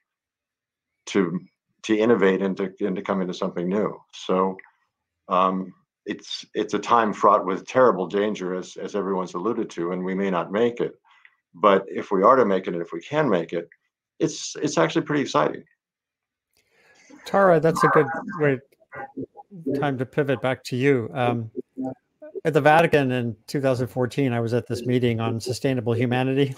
to 1.06 1.40
to 1.82 1.96
innovate 1.96 2.42
and 2.42 2.56
to 2.56 2.72
and 2.80 2.96
to 2.96 3.02
come 3.02 3.20
into 3.20 3.34
something 3.34 3.68
new 3.68 3.98
so 4.12 4.56
um, 5.28 5.72
it's 6.06 6.44
it's 6.54 6.74
a 6.74 6.78
time 6.78 7.12
fraught 7.12 7.46
with 7.46 7.66
terrible 7.66 8.06
danger 8.06 8.54
as 8.54 8.76
as 8.76 8.94
everyone's 8.94 9.34
alluded 9.34 9.70
to 9.70 9.92
and 9.92 10.04
we 10.04 10.14
may 10.14 10.30
not 10.30 10.52
make 10.52 10.80
it 10.80 10.94
but 11.54 11.84
if 11.88 12.10
we 12.10 12.22
are 12.22 12.36
to 12.36 12.44
make 12.44 12.66
it, 12.66 12.74
and 12.74 12.82
if 12.82 12.92
we 12.92 13.00
can 13.00 13.28
make 13.28 13.52
it, 13.52 13.68
it's 14.18 14.56
it's 14.56 14.78
actually 14.78 15.02
pretty 15.02 15.22
exciting. 15.22 15.64
Tara, 17.24 17.60
that's 17.60 17.82
a 17.84 17.88
good 17.88 18.06
way 18.38 18.58
time 19.78 19.98
to 19.98 20.06
pivot 20.06 20.40
back 20.40 20.64
to 20.64 20.76
you. 20.76 21.10
Um, 21.12 21.50
at 22.44 22.54
the 22.54 22.60
Vatican 22.60 23.12
in 23.12 23.36
2014, 23.46 24.32
I 24.32 24.40
was 24.40 24.52
at 24.52 24.66
this 24.66 24.84
meeting 24.84 25.20
on 25.20 25.40
sustainable 25.40 25.94
humanity. 25.94 26.54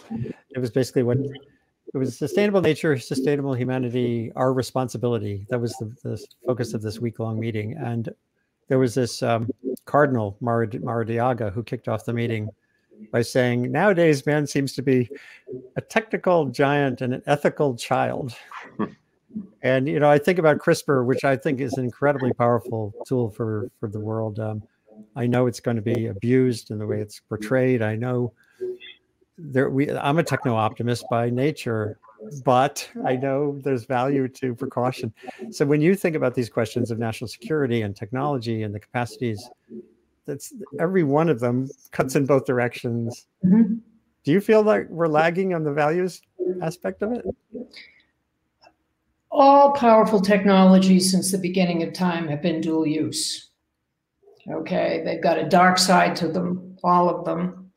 It 0.50 0.58
was 0.58 0.70
basically 0.70 1.02
what 1.02 1.18
it 1.18 1.98
was 1.98 2.16
sustainable 2.16 2.60
nature, 2.62 2.98
sustainable 2.98 3.54
humanity, 3.54 4.32
our 4.34 4.52
responsibility. 4.52 5.46
That 5.50 5.60
was 5.60 5.72
the, 5.74 5.94
the 6.02 6.26
focus 6.46 6.74
of 6.74 6.82
this 6.82 7.00
week 7.00 7.18
long 7.18 7.38
meeting. 7.38 7.74
And 7.74 8.08
there 8.68 8.78
was 8.78 8.94
this 8.94 9.22
um, 9.22 9.48
Cardinal 9.84 10.36
Maradiaga 10.42 11.52
who 11.52 11.62
kicked 11.62 11.88
off 11.88 12.06
the 12.06 12.14
meeting 12.14 12.48
by 13.12 13.22
saying 13.22 13.70
nowadays 13.70 14.24
man 14.24 14.46
seems 14.46 14.72
to 14.72 14.82
be 14.82 15.10
a 15.76 15.80
technical 15.80 16.46
giant 16.46 17.02
and 17.02 17.12
an 17.12 17.22
ethical 17.26 17.76
child. 17.76 18.34
and 19.62 19.86
you 19.86 20.00
know, 20.00 20.08
I 20.08 20.18
think 20.18 20.38
about 20.38 20.58
CRISPR, 20.58 21.04
which 21.04 21.24
I 21.24 21.36
think 21.36 21.60
is 21.60 21.74
an 21.74 21.84
incredibly 21.84 22.32
powerful 22.32 22.94
tool 23.06 23.30
for 23.30 23.70
for 23.78 23.88
the 23.88 24.00
world. 24.00 24.38
Um, 24.38 24.62
I 25.16 25.26
know 25.26 25.46
it's 25.46 25.60
going 25.60 25.76
to 25.76 25.82
be 25.82 26.06
abused 26.06 26.70
in 26.70 26.78
the 26.78 26.86
way 26.86 27.00
it's 27.00 27.20
portrayed. 27.20 27.82
I 27.82 27.96
know 27.96 28.32
there 29.36 29.68
we 29.70 29.90
I'm 29.90 30.18
a 30.18 30.22
techno 30.22 30.54
optimist 30.54 31.04
by 31.10 31.30
nature, 31.30 31.98
but 32.44 32.88
I 33.04 33.16
know 33.16 33.58
there's 33.62 33.84
value 33.84 34.28
to 34.28 34.54
precaution. 34.54 35.12
So 35.50 35.64
when 35.66 35.80
you 35.80 35.94
think 35.94 36.16
about 36.16 36.34
these 36.34 36.48
questions 36.48 36.90
of 36.90 36.98
national 36.98 37.28
security 37.28 37.82
and 37.82 37.96
technology 37.96 38.62
and 38.62 38.74
the 38.74 38.80
capacities 38.80 39.50
that's 40.26 40.52
every 40.80 41.02
one 41.02 41.28
of 41.28 41.40
them 41.40 41.68
cuts 41.90 42.16
in 42.16 42.26
both 42.26 42.44
directions. 42.44 43.26
Mm-hmm. 43.44 43.74
Do 44.24 44.32
you 44.32 44.40
feel 44.40 44.62
like 44.62 44.88
we're 44.88 45.08
lagging 45.08 45.54
on 45.54 45.64
the 45.64 45.72
values 45.72 46.22
aspect 46.62 47.02
of 47.02 47.12
it? 47.12 47.24
All 49.30 49.72
powerful 49.72 50.20
technologies 50.20 51.10
since 51.10 51.30
the 51.30 51.38
beginning 51.38 51.82
of 51.82 51.92
time 51.92 52.28
have 52.28 52.40
been 52.40 52.60
dual 52.60 52.86
use. 52.86 53.50
Okay, 54.50 55.02
they've 55.04 55.22
got 55.22 55.38
a 55.38 55.48
dark 55.48 55.78
side 55.78 56.14
to 56.16 56.28
them, 56.28 56.76
all 56.84 57.08
of 57.08 57.24
them, 57.24 57.70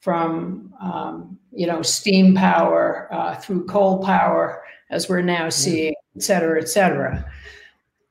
from 0.00 0.74
um, 0.82 1.38
you 1.52 1.66
know 1.66 1.82
steam 1.82 2.34
power 2.34 3.08
uh, 3.12 3.36
through 3.36 3.66
coal 3.66 4.02
power, 4.04 4.62
as 4.90 5.08
we're 5.08 5.22
now 5.22 5.48
seeing, 5.48 5.94
et 6.16 6.22
cetera, 6.22 6.60
et 6.60 6.68
cetera. 6.68 7.24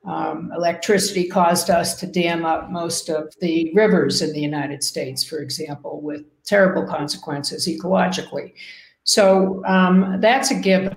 Um, 0.06 0.50
electricity 0.56 1.28
caused 1.28 1.68
us 1.68 1.98
to 2.00 2.06
dam 2.06 2.46
up 2.46 2.70
most 2.70 3.10
of 3.10 3.34
the 3.40 3.70
rivers 3.74 4.22
in 4.22 4.32
the 4.32 4.40
United 4.40 4.82
States, 4.82 5.22
for 5.22 5.40
example, 5.40 6.00
with 6.00 6.22
terrible 6.44 6.86
consequences 6.86 7.68
ecologically. 7.68 8.54
So 9.04 9.62
um, 9.66 10.18
that's 10.20 10.50
a 10.50 10.54
given. 10.54 10.96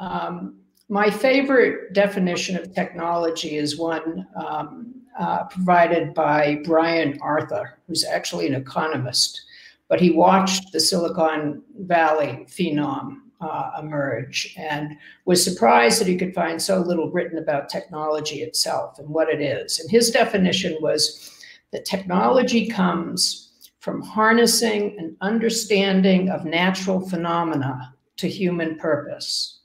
Um, 0.00 0.56
my 0.88 1.10
favorite 1.10 1.92
definition 1.92 2.56
of 2.56 2.74
technology 2.74 3.56
is 3.56 3.78
one 3.78 4.26
um, 4.34 4.99
uh, 5.18 5.44
provided 5.44 6.14
by 6.14 6.60
Brian 6.64 7.18
Arthur, 7.20 7.78
who's 7.86 8.04
actually 8.04 8.46
an 8.46 8.54
economist, 8.54 9.42
but 9.88 10.00
he 10.00 10.10
watched 10.10 10.72
the 10.72 10.80
Silicon 10.80 11.62
Valley 11.80 12.46
phenom 12.48 13.16
uh, 13.40 13.70
emerge 13.80 14.54
and 14.58 14.96
was 15.24 15.42
surprised 15.42 16.00
that 16.00 16.06
he 16.06 16.16
could 16.16 16.34
find 16.34 16.60
so 16.60 16.78
little 16.78 17.10
written 17.10 17.38
about 17.38 17.68
technology 17.68 18.42
itself 18.42 18.98
and 18.98 19.08
what 19.08 19.28
it 19.28 19.40
is. 19.40 19.80
And 19.80 19.90
his 19.90 20.10
definition 20.10 20.76
was 20.80 21.30
that 21.72 21.84
technology 21.84 22.68
comes 22.68 23.70
from 23.80 24.02
harnessing 24.02 24.96
an 24.98 25.16
understanding 25.22 26.28
of 26.28 26.44
natural 26.44 27.00
phenomena 27.00 27.94
to 28.18 28.28
human 28.28 28.76
purpose. 28.76 29.59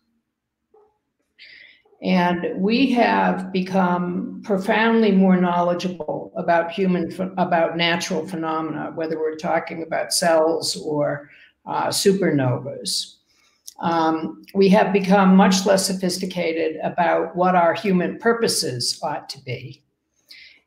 And 2.02 2.62
we 2.62 2.92
have 2.92 3.52
become 3.52 4.42
profoundly 4.44 5.12
more 5.12 5.38
knowledgeable 5.38 6.32
about 6.36 6.72
human, 6.72 7.12
about 7.38 7.78
natural 7.78 8.28
phenomena, 8.28 8.92
whether 8.96 9.18
we're 9.18 9.38
talking 9.38 9.84
about 9.84 10.14
cells 10.14 10.76
or 10.76 11.30
uh, 11.66 11.88
supernovas 11.88 13.16
um, 13.80 14.44
we 14.54 14.70
have 14.70 14.94
become 14.94 15.36
much 15.36 15.66
less 15.66 15.86
sophisticated 15.86 16.78
about 16.84 17.36
what 17.36 17.56
our 17.56 17.74
human 17.74 18.18
purposes 18.20 18.98
ought 19.04 19.28
to 19.30 19.42
be. 19.44 19.84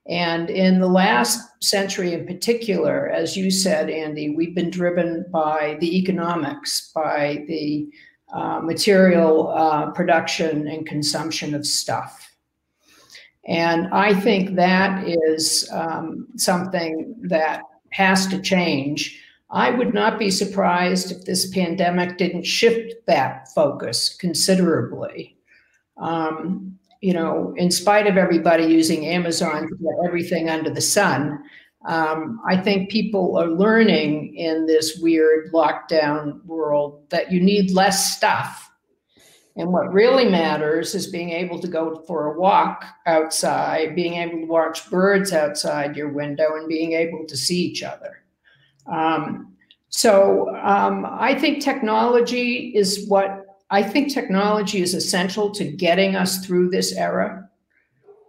And 0.07 0.49
in 0.49 0.81
the 0.81 0.88
last 0.88 1.62
century 1.62 2.14
in 2.14 2.27
particular, 2.27 3.09
as 3.09 3.37
you 3.37 3.51
said, 3.51 3.91
Andy, 3.91 4.31
we've 4.31 4.55
been 4.55 4.71
driven 4.71 5.27
by 5.31 5.77
the 5.81 5.99
economics, 5.99 6.91
by 6.95 7.45
the 7.47 7.91
uh, 8.33 8.61
material 8.61 9.49
uh, 9.49 9.91
production 9.93 10.69
and 10.69 10.87
consumption 10.87 11.55
of 11.55 11.67
stuff. 11.67 12.31
And 13.47 13.88
I 13.88 14.12
think 14.12 14.57
that 14.57 15.09
is 15.09 15.69
um, 15.73 16.29
something 16.37 17.14
that 17.23 17.62
has 17.91 18.27
to 18.27 18.41
change. 18.41 19.19
I 19.51 19.71
would 19.71 19.95
not 19.95 20.19
be 20.19 20.31
surprised 20.31 21.11
if 21.11 21.25
this 21.25 21.49
pandemic 21.51 22.19
didn't 22.19 22.45
shift 22.45 23.07
that 23.07 23.49
focus 23.55 24.14
considerably. 24.14 25.38
Um, 25.97 26.79
you 27.01 27.14
know, 27.14 27.55
in 27.57 27.71
spite 27.71 28.07
of 28.07 28.19
everybody 28.19 28.64
using 28.64 29.07
Amazon 29.07 29.69
to 29.69 29.77
get 29.77 30.07
everything 30.07 30.51
under 30.51 30.69
the 30.69 30.81
sun, 30.81 31.43
um, 31.87 32.41
I 32.47 32.57
think 32.57 32.91
people 32.91 33.38
are 33.38 33.49
learning 33.49 34.35
in 34.35 34.67
this 34.67 34.99
weird 35.01 35.53
lockdown 35.53 36.45
world 36.45 37.09
that 37.11 37.31
you 37.31 37.41
need 37.41 37.71
less 37.71 38.17
stuff 38.17 38.69
and 39.59 39.73
what 39.73 39.93
really 39.93 40.25
matters 40.25 40.95
is 40.95 41.09
being 41.09 41.31
able 41.31 41.59
to 41.59 41.67
go 41.67 42.05
for 42.07 42.33
a 42.33 42.38
walk 42.38 42.85
outside, 43.07 43.97
being 43.97 44.14
able 44.14 44.38
to 44.38 44.47
watch 44.47 44.88
birds 44.88 45.33
outside 45.33 45.97
your 45.97 46.11
window, 46.11 46.55
and 46.55 46.69
being 46.69 46.93
able 46.93 47.27
to 47.27 47.37
see 47.37 47.61
each 47.61 47.83
other. 47.83 48.23
Um, 48.91 49.57
so 49.88 50.55
um, 50.62 51.05
I 51.11 51.35
think 51.35 51.61
technology 51.61 52.73
is 52.77 53.09
what 53.09 53.47
I 53.71 53.83
think 53.83 54.14
technology 54.14 54.81
is 54.81 54.95
essential 54.95 55.51
to 55.51 55.64
getting 55.64 56.14
us 56.14 56.47
through 56.47 56.71
this 56.71 56.93
era. 56.93 57.48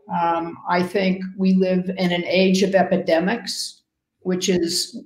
Um, 0.09 0.57
I 0.67 0.81
think 0.81 1.23
we 1.37 1.53
live 1.53 1.89
in 1.97 2.11
an 2.11 2.23
age 2.25 2.63
of 2.63 2.75
epidemics, 2.75 3.83
which 4.21 4.49
is 4.49 5.03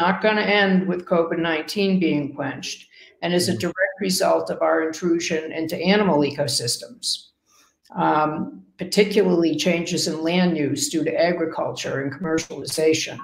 not 0.00 0.22
going 0.22 0.36
to 0.36 0.42
end 0.42 0.86
with 0.86 1.06
COVID 1.06 1.38
19 1.38 1.98
being 1.98 2.34
quenched 2.34 2.88
and 3.22 3.32
is 3.32 3.48
a 3.48 3.52
mm-hmm. 3.52 3.60
direct 3.60 4.00
result 4.00 4.50
of 4.50 4.62
our 4.62 4.86
intrusion 4.86 5.50
into 5.52 5.76
animal 5.76 6.20
ecosystems, 6.20 7.28
um, 7.96 8.62
particularly 8.78 9.56
changes 9.56 10.06
in 10.06 10.22
land 10.22 10.56
use 10.56 10.88
due 10.88 11.04
to 11.04 11.14
agriculture 11.14 12.02
and 12.02 12.12
commercialization. 12.12 13.18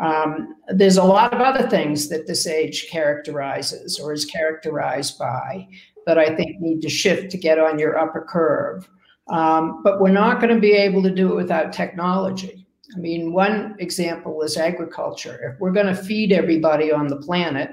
Um, 0.00 0.56
there's 0.68 0.96
a 0.96 1.04
lot 1.04 1.34
of 1.34 1.40
other 1.40 1.68
things 1.68 2.08
that 2.08 2.26
this 2.26 2.46
age 2.46 2.88
characterizes 2.88 3.98
or 3.98 4.12
is 4.12 4.24
characterized 4.24 5.18
by 5.18 5.68
that 6.06 6.18
I 6.18 6.34
think 6.34 6.60
need 6.60 6.80
to 6.82 6.88
shift 6.88 7.30
to 7.32 7.38
get 7.38 7.58
on 7.58 7.78
your 7.78 7.98
upper 7.98 8.22
curve. 8.28 8.88
Um, 9.28 9.82
but 9.82 10.00
we're 10.00 10.10
not 10.10 10.40
going 10.40 10.54
to 10.54 10.60
be 10.60 10.72
able 10.72 11.02
to 11.02 11.10
do 11.10 11.32
it 11.32 11.36
without 11.36 11.72
technology. 11.72 12.66
I 12.94 12.98
mean, 12.98 13.32
one 13.32 13.76
example 13.78 14.42
is 14.42 14.56
agriculture. 14.56 15.52
If 15.52 15.60
we're 15.60 15.72
going 15.72 15.86
to 15.86 15.94
feed 15.94 16.32
everybody 16.32 16.92
on 16.92 17.06
the 17.06 17.16
planet, 17.16 17.70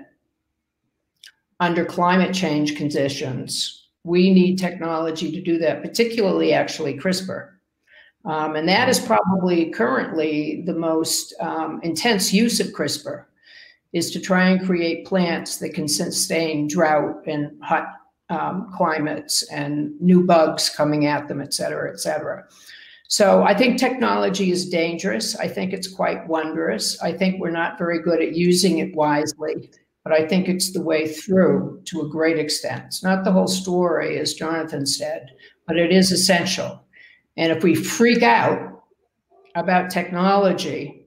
under 1.60 1.84
climate 1.84 2.34
change 2.34 2.78
conditions, 2.78 3.90
we 4.04 4.34
need 4.34 4.58
technology 4.58 5.32
to 5.32 5.42
do 5.42 5.58
that, 5.58 5.82
particularly 5.82 6.54
actually 6.54 6.98
CRISPR. 6.98 7.50
Um, 8.26 8.56
and 8.56 8.68
that 8.68 8.90
is 8.90 9.00
probably 9.00 9.70
currently 9.72 10.64
the 10.66 10.74
most 10.74 11.34
um, 11.40 11.80
intense 11.84 12.34
use 12.34 12.60
of 12.60 12.68
CRISPR 12.68 13.26
is 13.92 14.12
to 14.12 14.20
try 14.20 14.50
and 14.50 14.66
create 14.66 15.06
plants 15.06 15.58
that 15.58 15.74
can 15.74 15.88
sustain 15.88 16.68
drought 16.68 17.24
and 17.28 17.52
hot 17.64 17.86
um, 18.30 18.72
climates 18.76 19.44
and 19.52 20.00
new 20.00 20.26
bugs 20.26 20.70
coming 20.70 21.06
at 21.06 21.28
them, 21.28 21.42
et 21.42 21.54
cetera, 21.54 21.92
et 21.92 22.00
cetera. 22.00 22.46
So 23.08 23.44
I 23.44 23.56
think 23.56 23.80
technology 23.80 24.52
is 24.52 24.70
dangerous. 24.70 25.36
I 25.36 25.48
think 25.48 25.74
it's 25.74 25.88
quite 25.88 26.28
wondrous. 26.28 27.02
I 27.02 27.12
think 27.12 27.40
we're 27.40 27.50
not 27.50 27.78
very 27.78 28.02
good 28.02 28.22
at 28.22 28.36
using 28.36 28.78
it 28.80 28.96
wisely 28.96 29.72
but 30.10 30.14
I 30.14 30.28
think 30.28 30.48
it's 30.48 30.72
the 30.72 30.82
way 30.82 31.08
through 31.08 31.82
to 31.86 32.02
a 32.02 32.10
great 32.10 32.40
extent. 32.40 32.86
It's 32.86 33.04
not 33.04 33.24
the 33.24 33.32
whole 33.32 33.48
story, 33.48 34.18
as 34.18 34.34
Jonathan 34.34 34.86
said, 34.86 35.30
but 35.68 35.78
it 35.78 35.92
is 35.92 36.12
essential. 36.12 36.84
And 37.38 37.52
if 37.52 37.64
we 37.64 37.76
freak 37.76 38.24
out 38.24 38.84
about 39.54 39.92
technology 39.92 41.06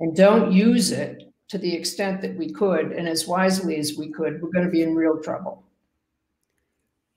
and 0.00 0.16
don't 0.16 0.50
use 0.50 0.92
it 0.92 1.30
to 1.48 1.58
the 1.58 1.74
extent 1.74 2.22
that 2.22 2.36
we 2.36 2.50
could 2.50 2.92
and 2.92 3.08
as 3.08 3.26
wisely 3.26 3.76
as 3.76 3.98
we 3.98 4.10
could, 4.10 4.40
we're 4.40 4.50
going 4.50 4.64
to 4.64 4.70
be 4.70 4.82
in 4.82 4.94
real 4.94 5.20
trouble. 5.20 5.65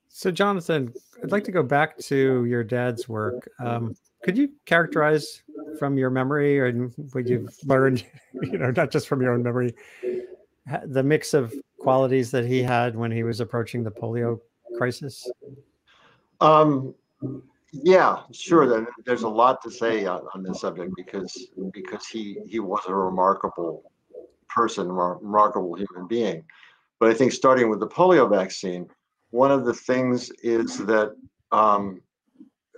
So, 0.10 0.32
Jonathan, 0.32 0.93
I'd 1.24 1.32
like 1.32 1.43
to 1.45 1.52
go 1.52 1.63
back 1.63 1.98
to 2.00 2.45
your 2.45 2.63
dad's 2.63 3.08
work. 3.08 3.50
Um, 3.60 3.95
could 4.24 4.38
you 4.38 4.50
characterize 4.65 5.43
from 5.78 5.98
your 5.98 6.10
memory 6.10 6.67
and 6.67 6.91
what 7.13 7.28
you've 7.28 7.56
learned, 7.63 8.06
you 8.41 8.58
know, 8.58 8.72
not 8.72 8.91
just 8.91 9.08
from 9.08 9.22
your 9.22 9.34
own 9.34 9.43
memory, 9.43 9.74
the 10.86 11.04
mix 11.04 11.34
of 11.34 11.54
qualities 11.80 12.32
that 12.32 12.45
he 12.45 12.62
had 12.62 12.95
when 12.95 13.12
he 13.12 13.24
was 13.24 13.39
approaching 13.39 13.84
the 13.84 13.91
polio 13.91 14.39
crisis? 14.78 15.30
Um, 16.41 16.93
yeah, 17.72 18.24
sure. 18.32 18.86
There's 19.06 19.24
a 19.24 19.30
lot 19.30 19.62
to 19.62 19.72
say 19.72 20.06
on, 20.06 20.22
on, 20.34 20.43
this 20.43 20.62
subject 20.62 20.91
because 20.95 21.50
because 21.72 22.08
he 22.08 22.39
he 22.48 22.60
was 22.60 22.82
a 22.88 22.93
remarkable 22.93 23.84
person, 24.48 24.91
remarkable 24.91 25.76
human 25.76 26.08
being. 26.08 26.43
But 27.00 27.10
I 27.10 27.13
think 27.13 27.32
starting 27.32 27.69
with 27.69 27.80
the 27.80 27.88
polio 27.88 28.30
vaccine, 28.30 28.89
one 29.32 29.52
of 29.52 29.65
the 29.65 29.74
things 29.74 30.32
is 30.44 30.78
that 30.86 31.15
um, 31.52 32.02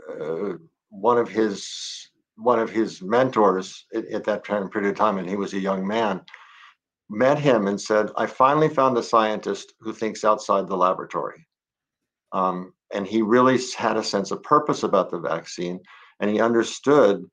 uh, 0.10 0.54
one 0.90 1.18
of 1.18 1.30
his 1.30 2.10
one 2.36 2.60
of 2.60 2.70
his 2.70 3.02
mentors 3.02 3.86
at, 3.94 4.06
at 4.08 4.24
that 4.24 4.44
time 4.44 4.70
period 4.70 4.90
of 4.90 4.96
time, 4.96 5.18
and 5.18 5.30
he 5.30 5.36
was 5.36 5.54
a 5.54 5.60
young 5.60 5.86
man, 5.86 6.22
met 7.10 7.38
him 7.38 7.68
and 7.68 7.80
said, 7.80 8.10
I 8.18 8.26
finally 8.26 8.70
found 8.70 8.98
a 8.98 9.04
scientist 9.04 9.74
who 9.80 9.94
thinks 9.94 10.24
outside 10.24 10.68
the 10.68 10.78
laboratory. 10.78 11.46
Um, 12.32 12.74
and 12.94 13.06
he 13.06 13.22
really 13.22 13.60
had 13.78 13.98
a 13.98 14.04
sense 14.04 14.32
of 14.32 14.42
purpose 14.42 14.84
about 14.84 15.12
the 15.12 15.20
vaccine 15.20 15.82
and 16.22 16.30
he 16.30 16.40
understood 16.40 17.26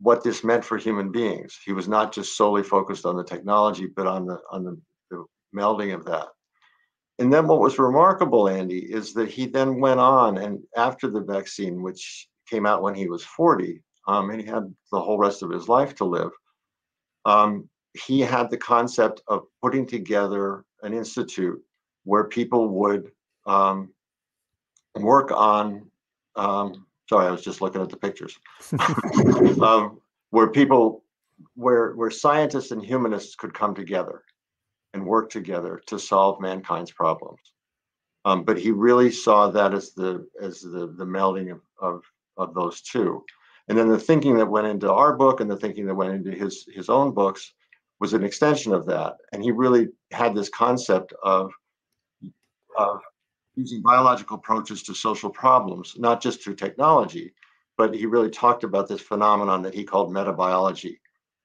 what 0.00 0.24
this 0.24 0.42
meant 0.42 0.64
for 0.64 0.78
human 0.78 1.12
beings. 1.12 1.58
He 1.64 1.72
was 1.72 1.88
not 1.88 2.12
just 2.12 2.36
solely 2.36 2.62
focused 2.62 3.06
on 3.06 3.16
the 3.16 3.24
technology, 3.24 3.86
but 3.86 4.06
on 4.06 4.26
the 4.26 4.38
on 4.50 4.64
the, 4.64 4.80
the 5.10 5.24
melding 5.54 5.94
of 5.94 6.04
that. 6.06 6.28
And 7.18 7.32
then 7.32 7.46
what 7.46 7.60
was 7.60 7.78
remarkable, 7.78 8.48
Andy, 8.48 8.78
is 8.78 9.14
that 9.14 9.30
he 9.30 9.46
then 9.46 9.78
went 9.78 10.00
on 10.00 10.38
and 10.38 10.60
after 10.76 11.08
the 11.08 11.20
vaccine, 11.20 11.82
which 11.82 12.28
came 12.50 12.66
out 12.66 12.82
when 12.82 12.94
he 12.94 13.08
was 13.08 13.24
40, 13.24 13.80
um, 14.08 14.30
and 14.30 14.40
he 14.40 14.46
had 14.46 14.74
the 14.90 15.00
whole 15.00 15.18
rest 15.18 15.42
of 15.42 15.50
his 15.50 15.68
life 15.68 15.94
to 15.96 16.04
live, 16.04 16.30
um, 17.24 17.68
he 18.06 18.20
had 18.20 18.50
the 18.50 18.56
concept 18.56 19.22
of 19.28 19.44
putting 19.62 19.86
together 19.86 20.64
an 20.82 20.92
institute 20.92 21.62
where 22.02 22.24
people 22.24 22.68
would 22.68 23.10
um, 23.46 23.90
work 24.96 25.30
on. 25.30 25.86
Um, 26.36 26.86
sorry, 27.08 27.28
I 27.28 27.30
was 27.30 27.42
just 27.42 27.60
looking 27.60 27.80
at 27.80 27.88
the 27.88 27.96
pictures. 27.96 28.38
um, 29.62 30.00
where 30.30 30.48
people, 30.48 31.04
where 31.54 31.92
where 31.92 32.10
scientists 32.10 32.72
and 32.72 32.84
humanists 32.84 33.36
could 33.36 33.54
come 33.54 33.74
together 33.74 34.22
work 35.04 35.30
together 35.30 35.82
to 35.86 35.98
solve 35.98 36.40
mankind's 36.40 36.92
problems. 36.92 37.40
Um, 38.24 38.44
but 38.44 38.58
he 38.58 38.70
really 38.70 39.10
saw 39.10 39.50
that 39.50 39.74
as 39.74 39.92
the 39.92 40.26
as 40.40 40.60
the 40.60 40.94
the 40.96 41.04
melding 41.04 41.52
of, 41.52 41.60
of 41.80 42.02
of 42.36 42.54
those 42.54 42.80
two. 42.80 43.24
And 43.68 43.78
then 43.78 43.88
the 43.88 43.98
thinking 43.98 44.36
that 44.36 44.46
went 44.46 44.66
into 44.66 44.92
our 44.92 45.16
book 45.16 45.40
and 45.40 45.50
the 45.50 45.56
thinking 45.56 45.86
that 45.86 45.94
went 45.94 46.14
into 46.14 46.30
his 46.30 46.66
his 46.74 46.88
own 46.88 47.12
books 47.12 47.52
was 48.00 48.12
an 48.12 48.24
extension 48.24 48.72
of 48.72 48.86
that. 48.86 49.16
And 49.32 49.42
he 49.42 49.50
really 49.50 49.88
had 50.10 50.34
this 50.34 50.48
concept 50.48 51.14
of, 51.22 51.52
of 52.76 53.00
using 53.54 53.82
biological 53.82 54.36
approaches 54.36 54.82
to 54.82 54.94
social 54.94 55.30
problems, 55.30 55.94
not 55.96 56.20
just 56.20 56.42
through 56.42 56.56
technology, 56.56 57.32
but 57.78 57.94
he 57.94 58.06
really 58.06 58.30
talked 58.30 58.64
about 58.64 58.88
this 58.88 59.00
phenomenon 59.00 59.62
that 59.62 59.74
he 59.74 59.84
called 59.84 60.12
metabiology, 60.12 60.98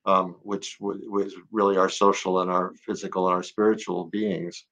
um, 0.10 0.36
which 0.42 0.78
w- 0.80 1.12
was 1.12 1.36
really 1.52 1.78
our 1.78 1.90
social 1.90 2.42
and 2.42 2.50
our 2.50 2.74
physical 2.86 3.28
and 3.28 3.36
our 3.36 3.44
spiritual 3.44 4.06
beings, 4.06 4.66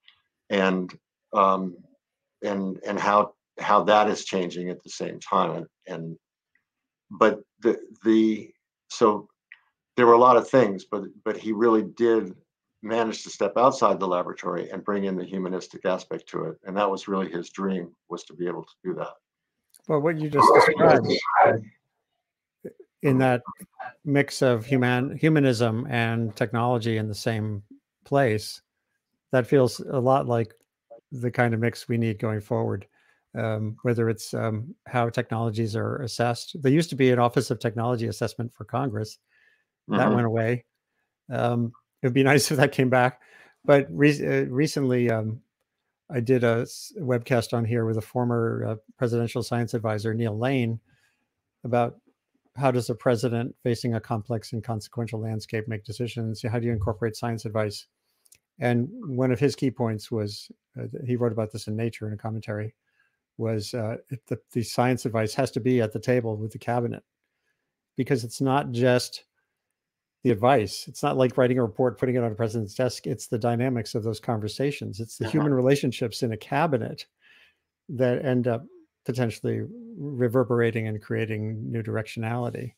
and 0.50 0.97
um, 1.34 1.78
and 2.43 2.80
and 2.86 3.00
how 3.00 3.34
how 3.60 3.84
that 3.84 4.10
is 4.10 4.26
changing 4.26 4.69
at 4.69 4.84
the 4.84 4.89
same 4.89 5.19
time. 5.19 5.52
And, 5.58 5.67
and 5.88 6.17
but 7.12 7.41
the 7.60 7.78
the 8.04 8.52
so 8.89 9.28
there 9.95 10.08
were 10.08 10.13
a 10.13 10.19
lot 10.28 10.38
of 10.38 10.50
things, 10.50 10.85
but 10.85 11.04
but 11.23 11.38
he 11.38 11.52
really 11.52 11.83
did 11.83 12.35
manage 12.81 13.23
to 13.23 13.29
step 13.29 13.58
outside 13.58 14.00
the 14.00 14.08
laboratory 14.08 14.69
and 14.71 14.83
bring 14.83 15.04
in 15.04 15.15
the 15.15 15.25
humanistic 15.25 15.85
aspect 15.85 16.27
to 16.29 16.46
it, 16.46 16.58
and 16.65 16.75
that 16.77 16.90
was 16.90 17.08
really 17.08 17.29
his 17.29 17.52
dream 17.52 17.92
was 18.10 18.23
to 18.23 18.33
be 18.33 18.48
able 18.48 18.63
to 18.63 18.75
do 18.83 18.94
that. 18.96 19.13
Well, 19.88 20.02
what 20.02 20.17
you 20.17 20.29
just 20.29 20.52
described 20.54 21.08
in 23.04 23.17
that 23.19 23.41
mix 24.06 24.41
of 24.41 24.65
human 24.65 25.15
humanism 25.17 25.87
and 25.89 26.35
technology 26.35 26.98
in 26.98 27.08
the 27.08 27.15
same 27.15 27.63
place, 28.06 28.62
that 29.31 29.48
feels 29.48 29.79
a 29.79 30.00
lot 30.00 30.27
like 30.27 30.54
the 31.12 31.31
kind 31.31 31.54
of 31.54 31.60
mix 31.60 31.87
we 31.87 31.98
need 31.98 32.19
going 32.19 32.41
forward. 32.41 32.87
Um, 33.35 33.77
whether 33.83 34.10
it's 34.10 34.33
um, 34.33 34.73
how 34.87 35.10
technologies 35.10 35.75
are 35.75 35.98
assessed. 35.98 36.60
There 36.60 36.71
used 36.71 36.89
to 36.89 36.95
be 36.95 37.12
an 37.12 37.19
Office 37.19 37.52
of 37.52 37.60
Technology 37.60 38.08
Assessment 38.08 38.52
for 38.52 38.65
Congress, 38.65 39.19
that 39.87 40.00
mm-hmm. 40.00 40.15
went 40.15 40.27
away. 40.27 40.65
Um, 41.29 41.71
it 42.02 42.08
would 42.08 42.13
be 42.13 42.23
nice 42.31 42.50
if 42.50 42.58
that 42.58 42.71
came 42.71 42.89
back. 42.89 43.21
But 43.63 43.87
re- 43.89 44.25
uh, 44.25 44.45
recently, 44.45 45.12
um, 45.12 45.41
I 46.10 46.19
did 46.19 46.43
a 46.43 46.63
webcast 47.00 47.54
on 47.54 47.65
here 47.65 47.85
with 47.85 47.98
a 47.98 48.02
former 48.02 48.65
uh, 48.65 48.75
presidential 48.98 49.43
science 49.43 49.73
advisor, 49.73 50.13
Neal 50.13 50.37
Lane, 50.37 50.79
about 51.63 51.98
how 52.58 52.71
does 52.71 52.89
a 52.89 52.95
president 52.95 53.55
facing 53.63 53.93
a 53.93 53.99
complex 53.99 54.51
and 54.53 54.63
consequential 54.63 55.19
landscape 55.19 55.67
make 55.67 55.83
decisions? 55.83 56.43
How 56.43 56.60
do 56.60 56.65
you 56.65 56.73
incorporate 56.73 57.15
science 57.15 57.45
advice? 57.45 57.87
And 58.60 58.89
one 59.05 59.31
of 59.31 59.39
his 59.39 59.55
key 59.55 59.69
points 59.69 60.12
was 60.12 60.51
uh, 60.79 60.85
he 61.05 61.15
wrote 61.15 61.31
about 61.31 61.51
this 61.51 61.67
in 61.67 61.75
Nature 61.75 62.08
in 62.08 62.13
a 62.13 62.17
commentary 62.17 62.73
was 63.37 63.75
uh, 63.75 63.97
the, 64.27 64.39
the 64.51 64.63
science 64.63 65.05
advice 65.05 65.35
has 65.35 65.51
to 65.51 65.60
be 65.60 65.79
at 65.79 65.93
the 65.93 65.99
table 65.99 66.35
with 66.35 66.51
the 66.51 66.58
cabinet 66.58 67.03
because 67.95 68.23
it's 68.23 68.41
not 68.41 68.71
just 68.71 69.25
the 70.23 70.31
advice. 70.31 70.85
It's 70.87 71.03
not 71.03 71.17
like 71.17 71.37
writing 71.37 71.60
a 71.60 71.62
report, 71.62 71.99
putting 71.99 72.15
it 72.15 72.23
on 72.23 72.31
a 72.31 72.35
president's 72.35 72.73
desk. 72.73 73.05
It's 73.05 73.27
the 73.27 73.37
dynamics 73.37 73.93
of 73.93 74.03
those 74.03 74.19
conversations. 74.19 74.99
It's 74.99 75.17
the 75.17 75.25
uh-huh. 75.25 75.31
human 75.33 75.53
relationships 75.53 76.23
in 76.23 76.31
a 76.31 76.37
cabinet 76.37 77.05
that 77.89 78.25
end 78.25 78.47
up 78.47 78.65
potentially 79.08 79.62
reverberating 79.97 80.87
and 80.87 81.01
creating 81.01 81.71
new 81.71 81.81
directionality. 81.81 82.73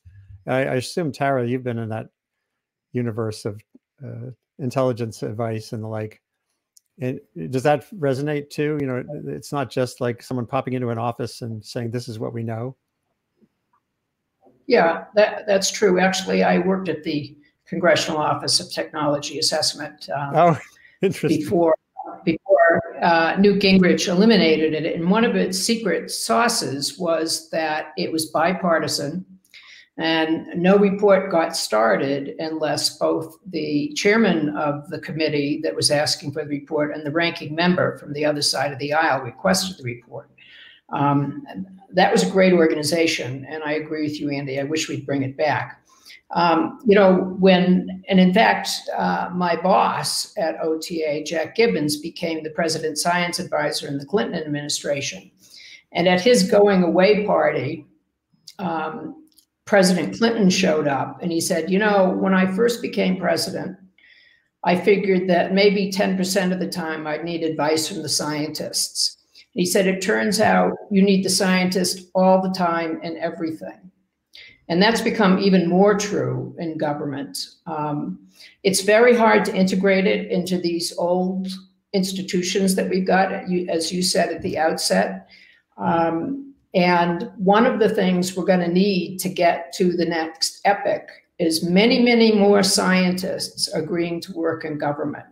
I, 0.47 0.59
I 0.59 0.75
assume 0.75 1.11
Tara, 1.11 1.45
you've 1.45 1.63
been 1.63 1.79
in 1.79 1.89
that 1.89 2.09
universe 2.93 3.45
of 3.45 3.59
uh, 4.05 4.29
intelligence 4.59 5.23
advice 5.23 5.73
and 5.73 5.83
the 5.83 5.87
like. 5.87 6.21
And 7.01 7.19
does 7.49 7.63
that 7.63 7.89
resonate 7.99 8.51
too? 8.51 8.77
You 8.79 8.87
know, 8.87 9.03
it's 9.25 9.51
not 9.51 9.71
just 9.71 10.01
like 10.01 10.21
someone 10.21 10.45
popping 10.45 10.73
into 10.73 10.89
an 10.89 10.97
office 10.99 11.41
and 11.41 11.65
saying, 11.65 11.91
"This 11.91 12.07
is 12.07 12.19
what 12.19 12.33
we 12.33 12.43
know." 12.43 12.75
Yeah, 14.67 15.05
that 15.15 15.47
that's 15.47 15.71
true. 15.71 15.99
Actually, 15.99 16.43
I 16.43 16.59
worked 16.59 16.89
at 16.89 17.03
the 17.03 17.35
Congressional 17.65 18.19
Office 18.19 18.59
of 18.59 18.71
Technology 18.71 19.39
Assessment. 19.39 20.09
Um, 20.09 20.35
oh, 20.35 20.59
interesting. 21.01 21.39
Before 21.39 21.73
before 22.25 22.48
uh, 23.01 23.35
Newt 23.39 23.61
Gingrich 23.61 24.07
eliminated 24.07 24.73
it, 24.73 24.95
and 24.95 25.09
one 25.09 25.25
of 25.25 25.35
its 25.35 25.57
secret 25.57 26.11
sauces 26.11 26.97
was 26.97 27.49
that 27.49 27.93
it 27.97 28.11
was 28.11 28.27
bipartisan 28.27 29.25
and 29.99 30.47
no 30.55 30.77
report 30.77 31.29
got 31.29 31.57
started 31.57 32.33
unless 32.39 32.97
both 32.97 33.37
the 33.47 33.91
chairman 33.95 34.55
of 34.55 34.89
the 34.89 34.99
committee 34.99 35.59
that 35.61 35.75
was 35.75 35.91
asking 35.91 36.31
for 36.31 36.41
the 36.43 36.49
report 36.49 36.95
and 36.95 37.05
the 37.05 37.11
ranking 37.11 37.53
member 37.53 37.97
from 37.97 38.13
the 38.13 38.23
other 38.23 38.41
side 38.41 38.71
of 38.71 38.79
the 38.79 38.93
aisle 38.93 39.19
requested 39.19 39.77
the 39.77 39.83
report. 39.83 40.31
Um, 40.93 41.45
that 41.91 42.13
was 42.13 42.23
a 42.23 42.29
great 42.29 42.53
organization, 42.53 43.45
and 43.49 43.61
I 43.61 43.73
agree 43.73 44.03
with 44.03 44.21
you, 44.21 44.29
Andy. 44.29 44.57
I 44.57 44.63
wish 44.63 44.87
we'd 44.87 45.05
bring 45.05 45.23
it 45.23 45.35
back. 45.35 45.78
Um, 46.31 46.79
you 46.85 46.93
know, 46.93 47.35
when, 47.39 48.03
and 48.07 48.19
in 48.19 48.33
fact, 48.33 48.69
uh, 48.95 49.29
my 49.33 49.55
boss 49.55 50.37
at 50.37 50.61
OTA, 50.61 51.23
Jack 51.25 51.55
Gibbons, 51.55 51.97
became 51.97 52.43
the 52.43 52.51
president's 52.51 53.01
science 53.01 53.39
advisor 53.39 53.87
in 53.87 53.97
the 53.97 54.05
Clinton 54.05 54.39
administration. 54.39 55.31
And 55.91 56.07
at 56.07 56.21
his 56.21 56.49
going 56.49 56.83
away 56.83 57.25
party, 57.25 57.85
um, 58.59 59.25
President 59.65 60.17
Clinton 60.17 60.49
showed 60.49 60.87
up 60.87 61.21
and 61.21 61.31
he 61.31 61.41
said, 61.41 61.69
You 61.69 61.79
know, 61.79 62.09
when 62.09 62.33
I 62.33 62.51
first 62.55 62.81
became 62.81 63.17
president, 63.17 63.77
I 64.63 64.75
figured 64.75 65.29
that 65.29 65.53
maybe 65.53 65.91
10% 65.91 66.51
of 66.51 66.59
the 66.59 66.67
time 66.67 67.07
I'd 67.07 67.23
need 67.23 67.43
advice 67.43 67.87
from 67.87 68.01
the 68.01 68.09
scientists. 68.09 69.17
He 69.51 69.65
said, 69.65 69.87
It 69.87 70.01
turns 70.01 70.39
out 70.39 70.73
you 70.91 71.01
need 71.01 71.23
the 71.23 71.29
scientist 71.29 72.09
all 72.13 72.41
the 72.41 72.53
time 72.53 72.99
and 73.03 73.17
everything. 73.17 73.91
And 74.69 74.81
that's 74.81 75.01
become 75.01 75.39
even 75.39 75.67
more 75.67 75.97
true 75.97 76.55
in 76.59 76.77
government. 76.77 77.37
Um, 77.65 78.19
it's 78.63 78.81
very 78.81 79.15
hard 79.15 79.43
to 79.45 79.55
integrate 79.55 80.05
it 80.05 80.29
into 80.29 80.59
these 80.59 80.95
old 80.97 81.47
institutions 81.91 82.75
that 82.75 82.87
we've 82.87 83.07
got, 83.07 83.31
as 83.67 83.91
you 83.91 84.03
said 84.03 84.29
at 84.31 84.43
the 84.43 84.59
outset. 84.59 85.27
Um, 85.77 86.53
and 86.75 87.31
one 87.37 87.65
of 87.65 87.79
the 87.79 87.89
things 87.89 88.37
we're 88.37 88.45
going 88.45 88.59
to 88.59 88.67
need 88.67 89.17
to 89.21 89.29
get 89.29 89.73
to 89.73 89.91
the 89.91 90.05
next 90.05 90.61
epic 90.65 91.07
is 91.39 91.63
many, 91.63 91.99
many 91.99 92.31
more 92.31 92.61
scientists 92.61 93.73
agreeing 93.73 94.21
to 94.21 94.33
work 94.33 94.65
in 94.65 94.77
government. 94.77 95.25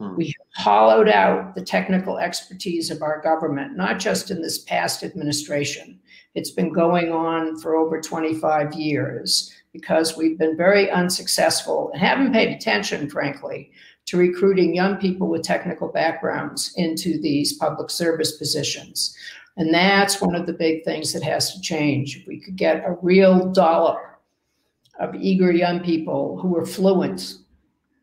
Hmm. 0.00 0.16
We 0.16 0.34
hollowed 0.54 1.08
out 1.08 1.54
the 1.54 1.62
technical 1.62 2.18
expertise 2.18 2.90
of 2.90 3.02
our 3.02 3.20
government, 3.20 3.76
not 3.76 3.98
just 3.98 4.30
in 4.30 4.40
this 4.40 4.58
past 4.58 5.02
administration. 5.02 6.00
It's 6.34 6.50
been 6.50 6.72
going 6.72 7.12
on 7.12 7.58
for 7.60 7.76
over 7.76 8.00
25 8.00 8.72
years 8.72 9.52
because 9.72 10.16
we've 10.16 10.38
been 10.38 10.56
very 10.56 10.90
unsuccessful 10.90 11.90
and 11.92 12.00
haven't 12.00 12.32
paid 12.32 12.48
attention, 12.48 13.10
frankly, 13.10 13.70
to 14.06 14.16
recruiting 14.16 14.74
young 14.74 14.96
people 14.96 15.28
with 15.28 15.42
technical 15.42 15.88
backgrounds 15.88 16.72
into 16.76 17.20
these 17.20 17.58
public 17.58 17.90
service 17.90 18.38
positions. 18.38 19.14
And 19.58 19.72
that's 19.74 20.22
one 20.22 20.34
of 20.34 20.46
the 20.46 20.54
big 20.54 20.82
things 20.84 21.12
that 21.12 21.22
has 21.22 21.52
to 21.52 21.60
change. 21.60 22.16
If 22.16 22.26
we 22.26 22.40
could 22.40 22.56
get 22.56 22.84
a 22.86 22.96
real 23.02 23.52
dollop 23.52 24.00
of 24.98 25.14
eager 25.14 25.52
young 25.52 25.80
people 25.80 26.40
who 26.40 26.56
are 26.56 26.64
fluent 26.64 27.34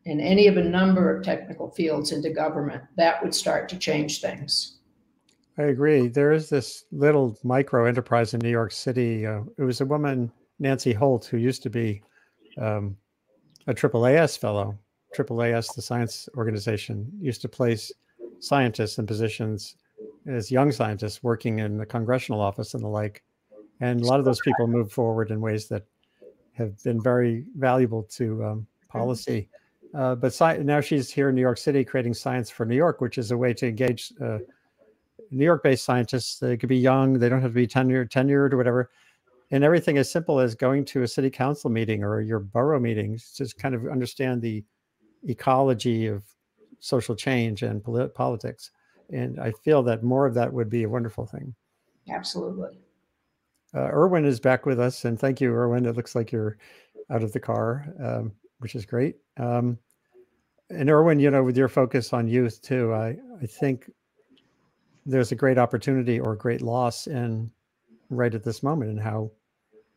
in 0.04 0.20
any 0.20 0.46
of 0.46 0.56
a 0.56 0.64
number 0.64 1.14
of 1.14 1.24
technical 1.24 1.70
fields 1.70 2.12
into 2.12 2.30
government, 2.30 2.82
that 2.96 3.22
would 3.22 3.34
start 3.34 3.68
to 3.68 3.78
change 3.78 4.20
things. 4.20 4.78
I 5.58 5.64
agree. 5.64 6.06
There 6.08 6.32
is 6.32 6.48
this 6.48 6.84
little 6.92 7.36
micro 7.42 7.86
enterprise 7.86 8.32
in 8.32 8.40
New 8.40 8.50
York 8.50 8.72
City. 8.72 9.26
Uh, 9.26 9.42
it 9.56 9.62
was 9.62 9.80
a 9.80 9.86
woman, 9.86 10.30
Nancy 10.60 10.92
Holt, 10.92 11.26
who 11.26 11.36
used 11.36 11.62
to 11.64 11.70
be 11.70 12.00
um, 12.56 12.96
a 13.66 13.74
AAAS 13.74 14.38
fellow. 14.38 14.78
AAAS, 15.16 15.74
the 15.74 15.82
science 15.82 16.28
organization, 16.36 17.10
used 17.20 17.42
to 17.42 17.48
place 17.48 17.90
scientists 18.40 18.98
in 18.98 19.06
positions 19.06 19.76
as 20.26 20.50
young 20.50 20.70
scientists 20.70 21.22
working 21.22 21.58
in 21.58 21.76
the 21.76 21.86
congressional 21.86 22.40
office 22.40 22.74
and 22.74 22.82
the 22.82 22.88
like. 22.88 23.22
And 23.80 24.00
a 24.00 24.06
lot 24.06 24.20
of 24.20 24.24
those 24.24 24.40
people 24.40 24.66
move 24.66 24.92
forward 24.92 25.30
in 25.30 25.40
ways 25.40 25.68
that 25.68 25.84
have 26.52 26.80
been 26.82 27.00
very 27.00 27.44
valuable 27.56 28.02
to 28.02 28.44
um, 28.44 28.66
policy. 28.88 29.48
Uh, 29.94 30.14
but 30.14 30.28
sci- 30.28 30.58
now 30.58 30.80
she's 30.80 31.10
here 31.10 31.30
in 31.30 31.34
New 31.34 31.40
York 31.40 31.58
City 31.58 31.84
creating 31.84 32.14
science 32.14 32.50
for 32.50 32.66
New 32.66 32.76
York, 32.76 33.00
which 33.00 33.18
is 33.18 33.30
a 33.30 33.36
way 33.36 33.54
to 33.54 33.68
engage 33.68 34.12
uh, 34.20 34.38
New 35.30 35.44
York-based 35.44 35.84
scientists. 35.84 36.38
They 36.38 36.56
could 36.56 36.68
be 36.68 36.78
young; 36.78 37.18
they 37.18 37.28
don't 37.28 37.40
have 37.40 37.52
to 37.52 37.54
be 37.54 37.66
tenured, 37.66 38.10
tenured 38.10 38.52
or 38.52 38.56
whatever. 38.56 38.90
And 39.50 39.64
everything 39.64 39.96
as 39.96 40.10
simple 40.10 40.40
as 40.40 40.54
going 40.54 40.84
to 40.86 41.02
a 41.02 41.08
city 41.08 41.30
council 41.30 41.70
meeting 41.70 42.04
or 42.04 42.20
your 42.20 42.38
borough 42.38 42.80
meetings, 42.80 43.32
just 43.34 43.56
kind 43.58 43.74
of 43.74 43.86
understand 43.86 44.42
the 44.42 44.62
ecology 45.26 46.06
of 46.06 46.22
social 46.80 47.16
change 47.16 47.62
and 47.62 47.82
polit- 47.82 48.14
politics 48.14 48.70
and 49.10 49.40
I 49.40 49.52
feel 49.52 49.82
that 49.84 50.02
more 50.02 50.26
of 50.26 50.34
that 50.34 50.52
would 50.52 50.68
be 50.68 50.82
a 50.82 50.88
wonderful 50.88 51.26
thing. 51.26 51.54
Absolutely. 52.10 52.78
Uh, 53.74 53.88
Irwin 53.88 54.24
is 54.24 54.40
back 54.40 54.66
with 54.66 54.80
us, 54.80 55.04
and 55.04 55.18
thank 55.18 55.40
you, 55.40 55.52
Irwin. 55.52 55.86
It 55.86 55.96
looks 55.96 56.14
like 56.14 56.32
you're 56.32 56.56
out 57.10 57.22
of 57.22 57.32
the 57.32 57.40
car, 57.40 57.92
um, 58.02 58.32
which 58.58 58.74
is 58.74 58.86
great. 58.86 59.16
Um, 59.36 59.78
and 60.70 60.90
Irwin, 60.90 61.18
you 61.18 61.30
know, 61.30 61.42
with 61.42 61.56
your 61.56 61.68
focus 61.68 62.12
on 62.12 62.28
youth 62.28 62.60
too, 62.62 62.92
I 62.92 63.16
I 63.40 63.46
think 63.46 63.90
there's 65.06 65.32
a 65.32 65.36
great 65.36 65.58
opportunity 65.58 66.20
or 66.20 66.36
great 66.36 66.60
loss 66.60 67.06
in 67.06 67.50
right 68.10 68.34
at 68.34 68.44
this 68.44 68.62
moment 68.62 68.90
in 68.90 68.98
how 68.98 69.30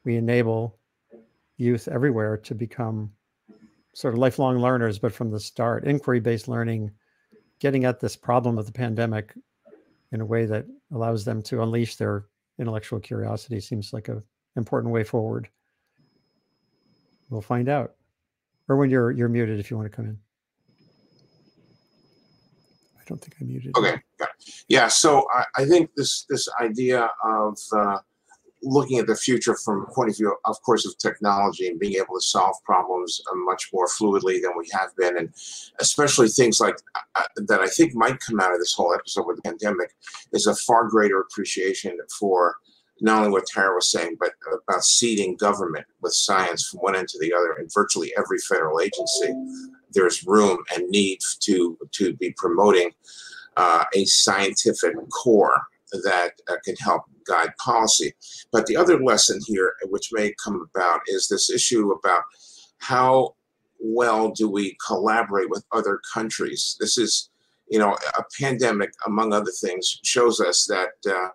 we 0.05 0.15
enable 0.15 0.77
youth 1.57 1.87
everywhere 1.87 2.37
to 2.37 2.55
become 2.55 3.11
sort 3.93 4.13
of 4.13 4.19
lifelong 4.19 4.59
learners, 4.59 4.99
but 4.99 5.13
from 5.13 5.29
the 5.29 5.39
start, 5.39 5.85
inquiry-based 5.85 6.47
learning 6.47 6.91
getting 7.59 7.85
at 7.85 7.99
this 7.99 8.15
problem 8.15 8.57
of 8.57 8.65
the 8.65 8.71
pandemic 8.71 9.33
in 10.11 10.21
a 10.21 10.25
way 10.25 10.45
that 10.45 10.65
allows 10.93 11.23
them 11.23 11.41
to 11.41 11.61
unleash 11.61 11.95
their 11.95 12.25
intellectual 12.57 12.99
curiosity 12.99 13.59
seems 13.59 13.93
like 13.93 14.07
an 14.07 14.21
important 14.55 14.93
way 14.93 15.03
forward. 15.03 15.49
We'll 17.29 17.41
find 17.41 17.69
out. 17.69 17.95
Or 18.71 18.77
when 18.77 18.89
you're 18.89 19.11
you're 19.11 19.27
muted 19.27 19.59
if 19.59 19.69
you 19.69 19.75
want 19.75 19.91
to 19.91 19.93
come 19.93 20.05
in. 20.05 20.17
I 22.97 23.03
don't 23.05 23.19
think 23.19 23.35
I 23.41 23.43
muted. 23.43 23.77
Okay. 23.77 23.99
Got 24.17 24.29
it. 24.39 24.63
Yeah. 24.69 24.87
So 24.87 25.27
I, 25.35 25.43
I 25.57 25.65
think 25.65 25.89
this 25.97 26.25
this 26.29 26.47
idea 26.61 27.09
of 27.21 27.57
uh, 27.75 27.97
looking 28.63 28.97
at 28.97 29.07
the 29.07 29.15
future 29.17 29.57
from 29.57 29.81
a 29.81 29.93
point 29.93 30.09
of 30.09 30.15
view, 30.15 30.33
of 30.45 30.61
course, 30.61 30.85
of 30.85 30.97
technology 30.99 31.67
and 31.67 31.81
being 31.81 31.95
able 31.95 32.15
to 32.15 32.21
solve 32.21 32.55
problems 32.63 33.19
uh, 33.29 33.35
much 33.35 33.69
more 33.73 33.87
fluidly 33.87 34.41
than 34.41 34.53
we 34.57 34.69
have 34.71 34.95
been, 34.95 35.17
and 35.17 35.33
especially 35.81 36.29
things 36.29 36.61
like 36.61 36.77
uh, 37.15 37.23
that 37.47 37.59
I 37.59 37.67
think 37.67 37.93
might 37.93 38.21
come 38.21 38.39
out 38.39 38.53
of 38.53 38.59
this 38.59 38.73
whole 38.73 38.93
episode 38.93 39.27
with 39.27 39.35
the 39.35 39.49
pandemic 39.49 39.89
is 40.31 40.47
a 40.47 40.55
far 40.55 40.87
greater 40.87 41.19
appreciation 41.19 41.97
for 42.17 42.55
not 43.01 43.19
only 43.19 43.31
what 43.31 43.47
Tara 43.47 43.73
was 43.73 43.91
saying, 43.91 44.17
but 44.19 44.31
about 44.63 44.83
seeding 44.83 45.35
government 45.35 45.85
with 46.01 46.13
science 46.13 46.67
from 46.67 46.79
one 46.79 46.95
end 46.95 47.09
to 47.09 47.19
the 47.19 47.33
other 47.33 47.53
in 47.59 47.67
virtually 47.73 48.13
every 48.17 48.37
federal 48.37 48.79
agency. 48.79 49.33
There's 49.91 50.25
room 50.25 50.59
and 50.73 50.87
need 50.89 51.19
to 51.41 51.77
to 51.93 52.13
be 52.13 52.33
promoting 52.37 52.91
uh, 53.57 53.83
a 53.93 54.05
scientific 54.05 54.95
core 55.09 55.61
that 55.91 56.33
uh, 56.49 56.55
can 56.63 56.75
help 56.77 57.03
guide 57.27 57.51
policy. 57.57 58.13
But 58.51 58.67
the 58.67 58.77
other 58.77 59.03
lesson 59.03 59.39
here, 59.45 59.73
which 59.89 60.09
may 60.13 60.33
come 60.43 60.67
about, 60.73 61.01
is 61.07 61.27
this 61.27 61.49
issue 61.49 61.91
about 61.91 62.23
how 62.77 63.35
well 63.79 64.31
do 64.31 64.49
we 64.49 64.77
collaborate 64.85 65.49
with 65.49 65.65
other 65.71 65.99
countries? 66.13 66.77
This 66.79 66.97
is, 66.97 67.29
you 67.67 67.79
know, 67.79 67.97
a 68.17 68.23
pandemic, 68.39 68.91
among 69.05 69.33
other 69.33 69.51
things, 69.59 69.99
shows 70.03 70.39
us 70.39 70.65
that 70.67 70.91
uh, 71.11 71.29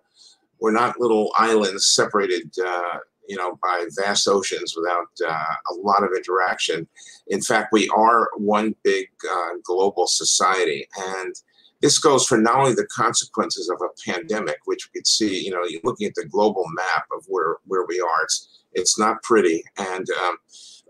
we're 0.59 0.71
not 0.71 0.99
little 0.99 1.31
islands 1.37 1.87
separated, 1.87 2.51
uh, 2.65 2.99
you 3.27 3.35
know, 3.35 3.57
by 3.61 3.85
vast 3.99 4.27
oceans 4.27 4.75
without 4.75 5.07
uh, 5.27 5.53
a 5.71 5.73
lot 5.75 6.03
of 6.03 6.11
interaction. 6.15 6.87
In 7.27 7.41
fact, 7.41 7.69
we 7.71 7.89
are 7.89 8.29
one 8.37 8.75
big 8.83 9.07
uh, 9.29 9.49
global 9.63 10.07
society, 10.07 10.87
and 10.97 11.35
this 11.81 11.99
goes 11.99 12.25
for 12.25 12.37
not 12.37 12.55
only 12.55 12.73
the 12.73 12.87
consequences 12.87 13.69
of 13.69 13.79
a 13.81 14.11
pandemic, 14.11 14.57
which 14.65 14.87
we 14.87 14.99
could 14.99 15.07
see, 15.07 15.43
you 15.43 15.51
know, 15.51 15.63
you're 15.63 15.81
looking 15.83 16.07
at 16.07 16.15
the 16.15 16.25
global 16.25 16.65
map 16.75 17.05
of 17.15 17.23
where 17.27 17.57
where 17.65 17.85
we 17.85 17.99
are. 17.99 18.23
It's 18.23 18.63
it's 18.73 18.99
not 18.99 19.21
pretty, 19.23 19.63
and 19.77 20.07
um, 20.23 20.37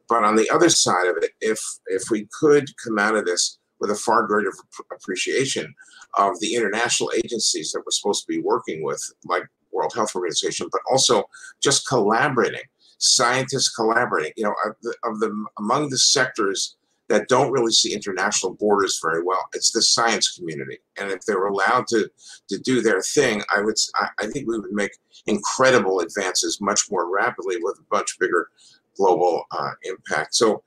but 0.10 0.24
on 0.24 0.36
the 0.36 0.50
other 0.50 0.70
side 0.70 1.08
of 1.08 1.18
it, 1.18 1.32
if 1.42 1.60
if 1.88 2.04
we 2.10 2.28
could 2.40 2.70
come 2.84 3.00
out 3.00 3.16
of 3.16 3.26
this 3.26 3.60
with 3.80 3.92
a 3.92 3.96
far 3.96 4.26
greater 4.26 4.52
appreciation 4.92 5.74
of 6.18 6.40
the 6.40 6.56
international 6.56 7.12
agencies 7.24 7.72
that 7.72 7.82
we're 7.86 7.92
supposed 7.92 8.26
to 8.26 8.28
be 8.28 8.42
working 8.42 8.84
with, 8.84 9.02
like 9.26 9.44
World 9.78 9.94
Health 9.96 10.16
Organization, 10.16 10.68
but 10.72 10.82
also 10.92 11.24
just 11.62 11.88
collaborating, 11.88 12.66
scientists 12.98 13.70
collaborating. 13.70 14.34
You 14.38 14.46
know, 14.46 14.56
of 14.66 14.76
the, 14.82 14.96
of 15.04 15.20
the 15.20 15.46
among 15.58 15.90
the 15.90 15.98
sectors 15.98 16.76
that 17.10 17.30
don't 17.30 17.52
really 17.52 17.72
see 17.72 17.94
international 17.94 18.56
borders 18.56 19.00
very 19.02 19.24
well, 19.24 19.40
it's 19.54 19.72
the 19.72 19.82
science 19.82 20.36
community. 20.36 20.80
And 21.00 21.10
if 21.10 21.22
they 21.26 21.36
were 21.36 21.48
allowed 21.48 21.88
to 21.88 22.10
to 22.50 22.60
do 22.60 22.82
their 22.82 23.02
thing, 23.02 23.44
I 23.56 23.62
would 23.62 23.78
I, 23.96 24.08
I 24.20 24.28
think 24.28 24.48
we 24.48 24.60
would 24.60 24.72
make 24.72 24.92
incredible 25.26 26.00
advances 26.00 26.60
much 26.60 26.82
more 26.92 27.10
rapidly 27.10 27.58
with 27.62 27.78
a 27.80 27.96
much 27.96 28.18
bigger 28.20 28.50
global 28.98 29.44
uh, 29.52 29.72
impact. 29.84 30.36
So 30.36 30.64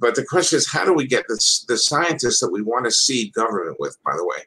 but 0.00 0.14
the 0.14 0.24
question 0.24 0.56
is, 0.56 0.70
how 0.70 0.84
do 0.84 0.92
we 0.92 1.06
get 1.06 1.26
this, 1.28 1.64
the 1.68 1.76
scientists 1.76 2.40
that 2.40 2.52
we 2.52 2.62
want 2.62 2.84
to 2.86 2.90
see 2.90 3.30
government 3.30 3.76
with, 3.78 3.96
by 4.04 4.16
the 4.16 4.24
way, 4.24 4.38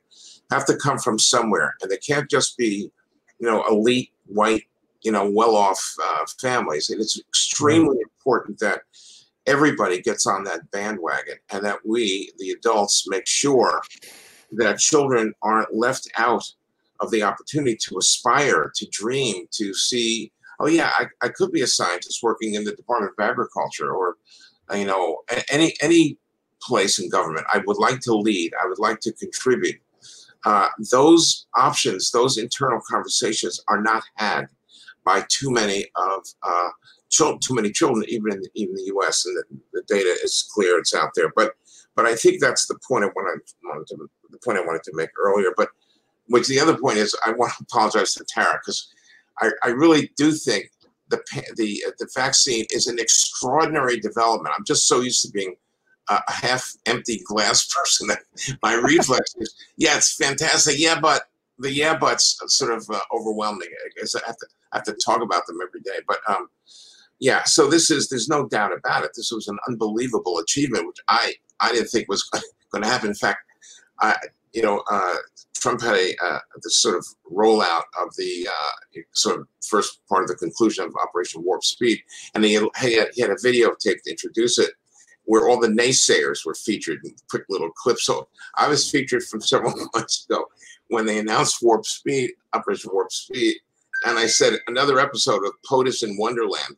have 0.51 0.65
to 0.65 0.77
come 0.77 0.97
from 0.97 1.19
somewhere. 1.19 1.75
And 1.81 1.91
they 1.91 1.97
can't 1.97 2.29
just 2.29 2.57
be, 2.57 2.91
you 3.39 3.47
know, 3.47 3.63
elite, 3.69 4.11
white, 4.25 4.63
you 5.01 5.11
know, 5.11 5.29
well-off 5.29 5.95
uh, 6.03 6.25
families. 6.39 6.89
And 6.89 7.01
it's 7.01 7.19
extremely 7.19 7.97
important 8.01 8.59
that 8.59 8.81
everybody 9.45 10.01
gets 10.01 10.25
on 10.25 10.43
that 10.45 10.69
bandwagon 10.71 11.37
and 11.51 11.63
that 11.65 11.79
we, 11.85 12.31
the 12.37 12.51
adults, 12.51 13.05
make 13.07 13.27
sure 13.27 13.81
that 14.51 14.79
children 14.79 15.33
aren't 15.41 15.73
left 15.75 16.09
out 16.17 16.43
of 16.99 17.11
the 17.11 17.23
opportunity 17.23 17.77
to 17.87 17.97
aspire, 17.97 18.71
to 18.75 18.87
dream, 18.91 19.45
to 19.51 19.73
see, 19.73 20.31
oh 20.59 20.67
yeah, 20.67 20.91
I, 20.97 21.05
I 21.21 21.29
could 21.29 21.51
be 21.51 21.61
a 21.61 21.67
scientist 21.67 22.23
working 22.23 22.55
in 22.55 22.63
the 22.63 22.75
Department 22.75 23.13
of 23.17 23.23
Agriculture 23.23 23.91
or 23.91 24.17
you 24.75 24.85
know, 24.85 25.21
any 25.49 25.73
any 25.81 26.17
place 26.61 26.99
in 26.99 27.09
government. 27.09 27.45
I 27.53 27.61
would 27.65 27.77
like 27.77 27.99
to 28.01 28.13
lead. 28.13 28.53
I 28.61 28.67
would 28.67 28.79
like 28.79 28.99
to 29.01 29.13
contribute. 29.13 29.79
Uh, 30.45 30.69
those 30.91 31.47
options, 31.55 32.11
those 32.11 32.37
internal 32.37 32.79
conversations, 32.89 33.61
are 33.67 33.81
not 33.81 34.03
had 34.15 34.47
by 35.05 35.25
too 35.29 35.51
many 35.51 35.85
of 35.95 36.25
uh, 36.43 36.69
too 37.09 37.55
many 37.55 37.71
children, 37.71 38.05
even 38.07 38.33
in 38.33 38.43
even 38.53 38.75
the 38.75 38.83
U.S. 38.87 39.25
And 39.25 39.37
the, 39.37 39.43
the, 39.73 39.83
data 39.87 40.15
is 40.23 40.49
clear; 40.53 40.77
it's 40.77 40.93
out 40.93 41.11
there. 41.15 41.31
But 41.35 41.53
but 41.95 42.05
I 42.05 42.15
think 42.15 42.41
that's 42.41 42.67
the 42.67 42.77
point 42.87 43.05
I 43.05 43.07
wanted, 43.07 43.41
to 43.87 44.09
the 44.29 44.37
point 44.43 44.57
I 44.57 44.65
wanted 44.65 44.83
to 44.83 44.91
make 44.93 45.09
earlier. 45.19 45.51
But 45.55 45.69
which 46.27 46.47
the 46.47 46.59
other 46.59 46.77
point 46.77 46.97
is, 46.97 47.15
I 47.25 47.31
want 47.31 47.53
to 47.57 47.63
apologize 47.69 48.13
to 48.15 48.25
Tara 48.25 48.59
because 48.61 48.93
I, 49.39 49.51
I 49.63 49.69
really 49.69 50.11
do 50.17 50.31
think 50.31 50.69
the 51.09 51.21
the 51.55 51.83
the 51.99 52.09
vaccine 52.13 52.65
is 52.69 52.87
an 52.87 52.99
extraordinary 52.99 53.99
development. 53.99 54.53
I'm 54.57 54.65
just 54.65 54.87
so 54.87 55.01
used 55.01 55.21
to 55.23 55.31
being 55.31 55.55
a 56.09 56.31
half 56.31 56.73
empty 56.85 57.21
glass 57.25 57.67
person 57.67 58.09
my 58.63 58.73
reflex 58.73 59.33
is, 59.37 59.53
yeah, 59.77 59.97
it's 59.97 60.15
fantastic. 60.15 60.75
Yeah, 60.77 60.99
but 60.99 61.23
the 61.59 61.71
yeah, 61.71 61.97
but's 61.97 62.39
sort 62.47 62.71
of 62.71 62.87
uh, 62.89 62.99
overwhelming. 63.13 63.69
I 63.85 63.89
guess 63.99 64.15
I 64.15 64.21
have 64.25 64.37
to 64.37 64.47
I 64.71 64.77
have 64.77 64.85
to 64.85 64.93
talk 64.93 65.21
about 65.21 65.45
them 65.47 65.59
every 65.65 65.81
day. 65.81 65.99
But 66.07 66.19
um, 66.27 66.49
yeah, 67.19 67.43
so 67.43 67.67
this 67.67 67.89
is 67.89 68.09
there's 68.09 68.29
no 68.29 68.47
doubt 68.47 68.71
about 68.73 69.03
it. 69.03 69.11
This 69.15 69.31
was 69.31 69.47
an 69.47 69.57
unbelievable 69.67 70.39
achievement, 70.39 70.87
which 70.87 70.99
I 71.07 71.33
I 71.59 71.71
didn't 71.71 71.87
think 71.87 72.07
was 72.07 72.23
going 72.71 72.83
to 72.83 72.89
happen. 72.89 73.09
In 73.09 73.15
fact, 73.15 73.39
I 74.01 74.15
you 74.53 74.61
know 74.61 74.83
uh, 74.89 75.15
Trump 75.55 75.81
had 75.81 75.95
a 75.95 76.15
uh, 76.23 76.39
this 76.63 76.77
sort 76.77 76.95
of 76.95 77.05
rollout 77.31 77.83
of 78.01 78.15
the 78.17 78.47
uh, 78.47 79.01
sort 79.13 79.39
of 79.39 79.47
first 79.67 79.99
part 80.07 80.23
of 80.23 80.29
the 80.29 80.35
conclusion 80.35 80.85
of 80.85 80.93
Operation 81.01 81.43
Warp 81.43 81.63
Speed, 81.63 81.99
and 82.35 82.43
he 82.45 82.53
had, 82.53 82.63
he 82.79 82.97
had, 82.97 83.07
he 83.13 83.21
had 83.21 83.31
a 83.31 83.35
videotape 83.35 84.01
to 84.03 84.09
introduce 84.09 84.59
it, 84.59 84.71
where 85.27 85.47
all 85.47 85.59
the 85.59 85.67
naysayers 85.67 86.45
were 86.45 86.55
featured 86.55 86.99
in 87.05 87.13
quick 87.29 87.43
little 87.49 87.69
clips. 87.71 88.05
So 88.05 88.27
I 88.55 88.67
was 88.67 88.89
featured 88.89 89.23
from 89.23 89.41
several 89.41 89.73
months 89.93 90.25
ago 90.25 90.45
when 90.89 91.05
they 91.05 91.19
announced 91.19 91.59
Warp 91.61 91.85
Speed, 91.85 92.31
Operation 92.53 92.89
Warp 92.91 93.11
Speed, 93.11 93.55
and 94.05 94.17
I 94.17 94.25
said 94.27 94.59
another 94.67 94.99
episode 94.99 95.45
of 95.45 95.53
POTUS 95.69 96.03
in 96.03 96.17
Wonderland, 96.17 96.75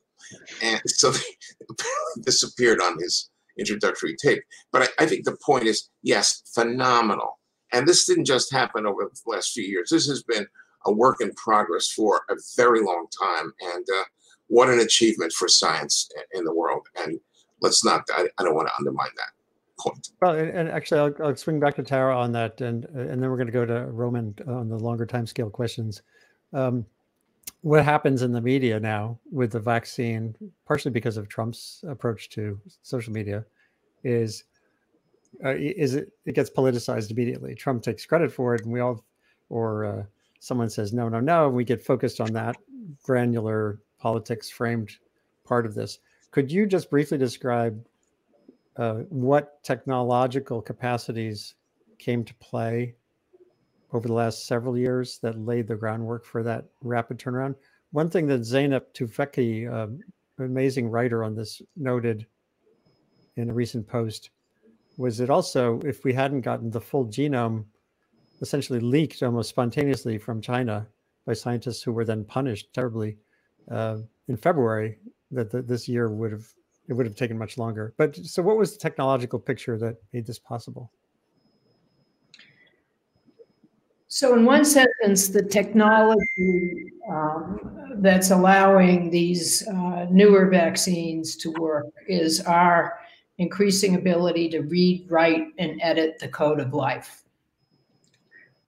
and 0.61 0.81
so 0.85 1.11
they 1.11 1.19
apparently 1.69 2.23
disappeared 2.23 2.81
on 2.81 2.99
his 2.99 3.29
introductory 3.57 4.15
tape. 4.15 4.43
But 4.71 4.83
I, 4.83 5.03
I 5.03 5.05
think 5.05 5.25
the 5.25 5.37
point 5.45 5.65
is, 5.65 5.89
yes, 6.03 6.43
phenomenal 6.53 7.39
and 7.71 7.87
this 7.87 8.05
didn't 8.05 8.25
just 8.25 8.51
happen 8.51 8.85
over 8.85 9.03
the 9.03 9.31
last 9.31 9.53
few 9.53 9.63
years. 9.63 9.89
This 9.89 10.07
has 10.07 10.23
been 10.23 10.47
a 10.85 10.91
work 10.91 11.17
in 11.21 11.33
progress 11.33 11.89
for 11.89 12.21
a 12.29 12.35
very 12.55 12.81
long 12.81 13.07
time. 13.21 13.53
And 13.75 13.85
uh, 13.99 14.03
what 14.47 14.69
an 14.69 14.79
achievement 14.79 15.33
for 15.33 15.47
science 15.47 16.09
in 16.33 16.43
the 16.43 16.53
world. 16.53 16.87
And 16.95 17.19
let's 17.61 17.83
not, 17.83 18.03
I, 18.15 18.27
I 18.37 18.43
don't 18.43 18.55
want 18.55 18.67
to 18.67 18.73
undermine 18.77 19.09
that 19.17 19.31
point. 19.79 20.09
Well, 20.21 20.35
and 20.35 20.69
actually, 20.69 20.99
I'll, 20.99 21.27
I'll, 21.27 21.35
swing 21.35 21.59
back 21.59 21.75
to 21.75 21.83
Tara 21.83 22.17
on 22.17 22.31
that. 22.33 22.61
And, 22.61 22.85
and 22.85 23.21
then 23.21 23.29
we're 23.29 23.37
going 23.37 23.47
to 23.47 23.53
go 23.53 23.65
to 23.65 23.85
Roman 23.85 24.35
on 24.47 24.69
the 24.69 24.77
longer 24.77 25.05
time 25.05 25.25
scale 25.25 25.49
questions. 25.49 26.01
Um, 26.53 26.85
what 27.61 27.83
happens 27.83 28.21
in 28.21 28.31
the 28.31 28.41
media 28.41 28.79
now 28.79 29.19
with 29.31 29.51
the 29.51 29.59
vaccine, 29.59 30.35
partially 30.65 30.91
because 30.91 31.17
of 31.17 31.27
Trump's 31.27 31.83
approach 31.87 32.29
to 32.29 32.59
social 32.83 33.11
media, 33.11 33.45
is 34.03 34.45
uh, 35.43 35.55
is 35.57 35.95
it 35.95 36.11
it 36.25 36.35
gets 36.35 36.49
politicized 36.49 37.11
immediately. 37.11 37.55
Trump 37.55 37.83
takes 37.83 38.05
credit 38.05 38.31
for 38.31 38.55
it, 38.55 38.63
and 38.63 38.71
we 38.71 38.79
all, 38.79 39.03
or 39.49 39.85
uh, 39.85 40.03
someone 40.39 40.69
says 40.69 40.93
no, 40.93 41.09
no, 41.09 41.19
no, 41.19 41.47
and 41.47 41.55
we 41.55 41.63
get 41.63 41.83
focused 41.83 42.21
on 42.21 42.31
that 42.33 42.55
granular 43.03 43.79
politics 43.99 44.49
framed 44.49 44.91
part 45.45 45.65
of 45.65 45.75
this. 45.75 45.99
Could 46.31 46.51
you 46.51 46.65
just 46.65 46.89
briefly 46.89 47.17
describe 47.17 47.83
uh, 48.77 48.99
what 49.09 49.63
technological 49.63 50.61
capacities 50.61 51.55
came 51.97 52.23
to 52.23 52.33
play 52.35 52.95
over 53.91 54.07
the 54.07 54.13
last 54.13 54.45
several 54.45 54.77
years 54.77 55.19
that 55.23 55.43
laid 55.43 55.67
the 55.67 55.75
groundwork 55.75 56.25
for 56.25 56.43
that 56.43 56.65
rapid 56.81 57.17
turnaround? 57.17 57.55
One 57.91 58.09
thing 58.09 58.27
that 58.27 58.41
Zeynep 58.41 58.93
Tufekci, 58.93 59.71
uh, 59.71 59.87
amazing 60.43 60.89
writer 60.89 61.23
on 61.23 61.35
this, 61.35 61.61
noted 61.75 62.27
in 63.35 63.49
a 63.49 63.53
recent 63.53 63.87
post 63.87 64.29
was 64.97 65.21
it 65.21 65.29
also 65.29 65.79
if 65.85 66.03
we 66.03 66.13
hadn't 66.13 66.41
gotten 66.41 66.69
the 66.69 66.81
full 66.81 67.05
genome 67.05 67.63
essentially 68.41 68.79
leaked 68.79 69.23
almost 69.23 69.49
spontaneously 69.49 70.17
from 70.17 70.41
China 70.41 70.85
by 71.25 71.33
scientists 71.33 71.81
who 71.81 71.91
were 71.91 72.05
then 72.05 72.23
punished 72.23 72.73
terribly 72.73 73.17
uh, 73.71 73.97
in 74.27 74.37
February, 74.37 74.97
that 75.31 75.51
the, 75.51 75.61
this 75.61 75.87
year 75.87 76.09
would 76.09 76.31
have 76.31 76.45
it 76.89 76.93
would 76.93 77.05
have 77.05 77.15
taken 77.15 77.37
much 77.37 77.57
longer. 77.57 77.93
But 77.97 78.15
so, 78.15 78.41
what 78.41 78.57
was 78.57 78.73
the 78.73 78.79
technological 78.79 79.39
picture 79.39 79.77
that 79.77 79.97
made 80.11 80.25
this 80.25 80.39
possible? 80.39 80.91
So, 84.07 84.35
in 84.35 84.43
one 84.43 84.65
sentence, 84.65 85.27
the 85.27 85.43
technology 85.43 86.91
um, 87.09 87.93
that's 87.97 88.31
allowing 88.31 89.11
these 89.11 89.67
uh, 89.67 90.07
newer 90.09 90.47
vaccines 90.49 91.35
to 91.37 91.51
work 91.59 91.85
is 92.07 92.41
our 92.41 92.99
increasing 93.37 93.95
ability 93.95 94.49
to 94.49 94.61
read, 94.61 95.05
write, 95.11 95.47
and 95.59 95.79
edit 95.81 96.17
the 96.19 96.27
code 96.27 96.59
of 96.59 96.73
life, 96.73 97.21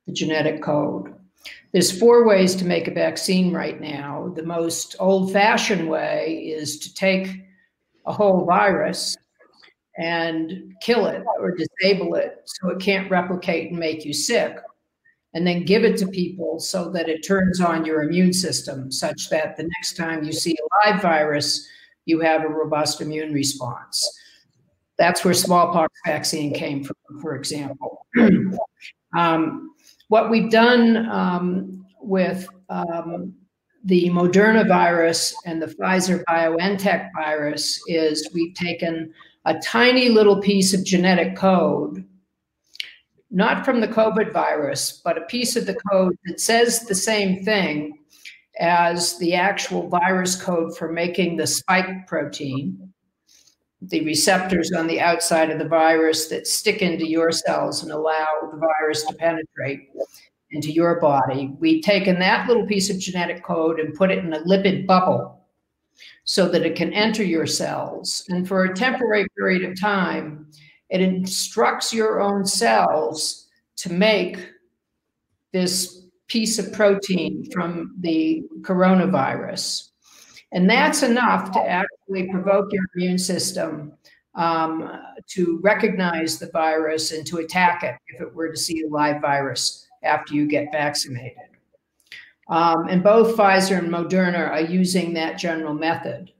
the 0.05 0.13
genetic 0.13 0.61
code. 0.61 1.15
There's 1.71 1.97
four 1.97 2.27
ways 2.27 2.55
to 2.55 2.65
make 2.65 2.87
a 2.87 2.93
vaccine 2.93 3.53
right 3.53 3.79
now. 3.79 4.33
The 4.35 4.43
most 4.43 4.95
old 4.99 5.31
fashioned 5.31 5.89
way 5.89 6.51
is 6.53 6.79
to 6.79 6.93
take 6.93 7.29
a 8.05 8.13
whole 8.13 8.45
virus 8.45 9.15
and 9.97 10.73
kill 10.81 11.05
it 11.05 11.23
or 11.39 11.55
disable 11.55 12.15
it 12.15 12.41
so 12.45 12.69
it 12.69 12.79
can't 12.79 13.09
replicate 13.11 13.71
and 13.71 13.79
make 13.79 14.05
you 14.05 14.13
sick, 14.13 14.57
and 15.33 15.45
then 15.45 15.63
give 15.65 15.83
it 15.83 15.97
to 15.97 16.07
people 16.07 16.59
so 16.59 16.89
that 16.91 17.09
it 17.09 17.25
turns 17.25 17.61
on 17.61 17.85
your 17.85 18.03
immune 18.03 18.33
system 18.33 18.91
such 18.91 19.29
that 19.29 19.55
the 19.57 19.63
next 19.63 19.95
time 19.95 20.23
you 20.23 20.33
see 20.33 20.55
a 20.55 20.89
live 20.89 21.01
virus, 21.01 21.67
you 22.05 22.19
have 22.19 22.43
a 22.43 22.49
robust 22.49 23.01
immune 23.01 23.33
response. 23.33 24.19
That's 24.97 25.23
where 25.23 25.33
smallpox 25.33 25.93
vaccine 26.05 26.53
came 26.53 26.83
from, 26.83 27.21
for 27.21 27.35
example. 27.35 28.05
um, 29.17 29.70
what 30.11 30.29
we've 30.29 30.51
done 30.51 31.09
um, 31.09 31.85
with 32.01 32.45
um, 32.67 33.33
the 33.85 34.09
Moderna 34.09 34.67
virus 34.67 35.33
and 35.45 35.61
the 35.61 35.67
Pfizer 35.67 36.21
BioNTech 36.27 37.11
virus 37.15 37.81
is 37.87 38.29
we've 38.33 38.53
taken 38.53 39.13
a 39.45 39.57
tiny 39.59 40.09
little 40.09 40.41
piece 40.41 40.73
of 40.73 40.83
genetic 40.83 41.37
code, 41.37 42.05
not 43.29 43.63
from 43.63 43.79
the 43.79 43.87
COVID 43.87 44.33
virus, 44.33 45.01
but 45.01 45.17
a 45.17 45.25
piece 45.27 45.55
of 45.55 45.65
the 45.65 45.77
code 45.89 46.17
that 46.25 46.41
says 46.41 46.81
the 46.81 46.93
same 46.93 47.45
thing 47.45 47.97
as 48.59 49.17
the 49.17 49.33
actual 49.33 49.87
virus 49.87 50.35
code 50.35 50.75
for 50.75 50.91
making 50.91 51.37
the 51.37 51.47
spike 51.47 52.05
protein, 52.05 52.90
the 53.81 54.03
receptors 54.05 54.71
on 54.71 54.87
the 54.87 54.99
outside 54.99 55.49
of 55.49 55.57
the 55.57 55.67
virus 55.67 56.27
that 56.27 56.47
stick 56.47 56.81
into 56.81 57.07
your 57.07 57.31
cells 57.31 57.81
and 57.81 57.91
allow 57.91 58.27
the 58.51 58.57
virus 58.57 59.03
to 59.05 59.15
penetrate 59.15 59.89
into 60.51 60.71
your 60.71 60.99
body. 60.99 61.55
We've 61.59 61.83
taken 61.83 62.19
that 62.19 62.47
little 62.47 62.65
piece 62.67 62.89
of 62.89 62.99
genetic 62.99 63.43
code 63.43 63.79
and 63.79 63.95
put 63.95 64.11
it 64.11 64.19
in 64.19 64.33
a 64.33 64.41
lipid 64.41 64.85
bubble 64.85 65.41
so 66.25 66.47
that 66.49 66.65
it 66.65 66.75
can 66.75 66.93
enter 66.93 67.23
your 67.23 67.47
cells. 67.47 68.23
And 68.29 68.47
for 68.47 68.65
a 68.65 68.75
temporary 68.75 69.27
period 69.37 69.63
of 69.63 69.79
time, 69.79 70.47
it 70.89 71.01
instructs 71.01 71.93
your 71.93 72.21
own 72.21 72.45
cells 72.45 73.47
to 73.77 73.91
make 73.91 74.51
this 75.53 76.05
piece 76.27 76.59
of 76.59 76.71
protein 76.71 77.49
from 77.51 77.95
the 77.99 78.43
coronavirus. 78.61 79.90
And 80.53 80.69
that's 80.69 81.03
enough 81.03 81.51
to 81.51 81.59
actually 81.59 82.29
provoke 82.29 82.71
your 82.71 82.83
immune 82.95 83.17
system 83.17 83.93
um, 84.35 84.89
to 85.27 85.59
recognize 85.63 86.39
the 86.39 86.49
virus 86.51 87.11
and 87.11 87.25
to 87.27 87.37
attack 87.37 87.83
it 87.83 87.95
if 88.07 88.21
it 88.21 88.33
were 88.33 88.49
to 88.49 88.57
see 88.57 88.83
a 88.83 88.87
live 88.87 89.21
virus 89.21 89.87
after 90.03 90.33
you 90.33 90.47
get 90.47 90.71
vaccinated. 90.71 91.37
Um, 92.49 92.87
and 92.89 93.03
both 93.03 93.37
Pfizer 93.37 93.77
and 93.77 93.89
Moderna 93.89 94.49
are 94.49 94.61
using 94.61 95.13
that 95.13 95.37
general 95.37 95.73
method. 95.73 96.31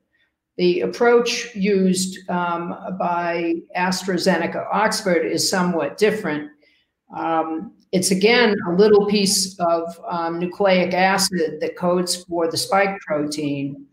The 0.58 0.82
approach 0.82 1.56
used 1.56 2.30
um, 2.30 2.76
by 3.00 3.56
AstraZeneca 3.78 4.68
Oxford 4.72 5.26
is 5.26 5.50
somewhat 5.50 5.98
different. 5.98 6.52
Um, 7.16 7.74
it's 7.92 8.12
again 8.12 8.56
a 8.68 8.74
little 8.74 9.06
piece 9.08 9.58
of 9.60 10.00
um, 10.08 10.40
nucleic 10.40 10.94
acid 10.94 11.60
that 11.62 11.78
codes 11.78 12.24
for 12.26 12.50
the 12.50 12.58
spike 12.58 13.00
protein, 13.02 13.86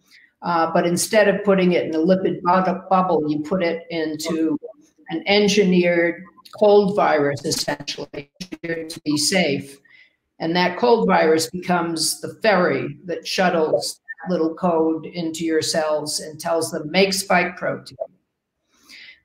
uh, 0.42 0.70
but 0.72 0.86
instead 0.86 1.28
of 1.28 1.44
putting 1.44 1.72
it 1.72 1.86
in 1.86 1.94
a 1.94 1.98
lipid 1.98 2.40
bubble, 2.42 3.30
you 3.30 3.40
put 3.40 3.62
it 3.62 3.84
into 3.90 4.58
an 5.10 5.22
engineered 5.26 6.22
cold 6.58 6.94
virus, 6.94 7.44
essentially, 7.44 8.30
to 8.62 9.00
be 9.04 9.16
safe. 9.16 9.78
And 10.38 10.54
that 10.54 10.78
cold 10.78 11.08
virus 11.08 11.50
becomes 11.50 12.20
the 12.20 12.34
ferry 12.42 12.98
that 13.06 13.26
shuttles 13.26 14.00
that 14.06 14.32
little 14.32 14.54
code 14.54 15.06
into 15.06 15.44
your 15.44 15.62
cells 15.62 16.20
and 16.20 16.38
tells 16.38 16.70
them, 16.70 16.90
make 16.90 17.12
spike 17.12 17.56
protein. 17.56 17.96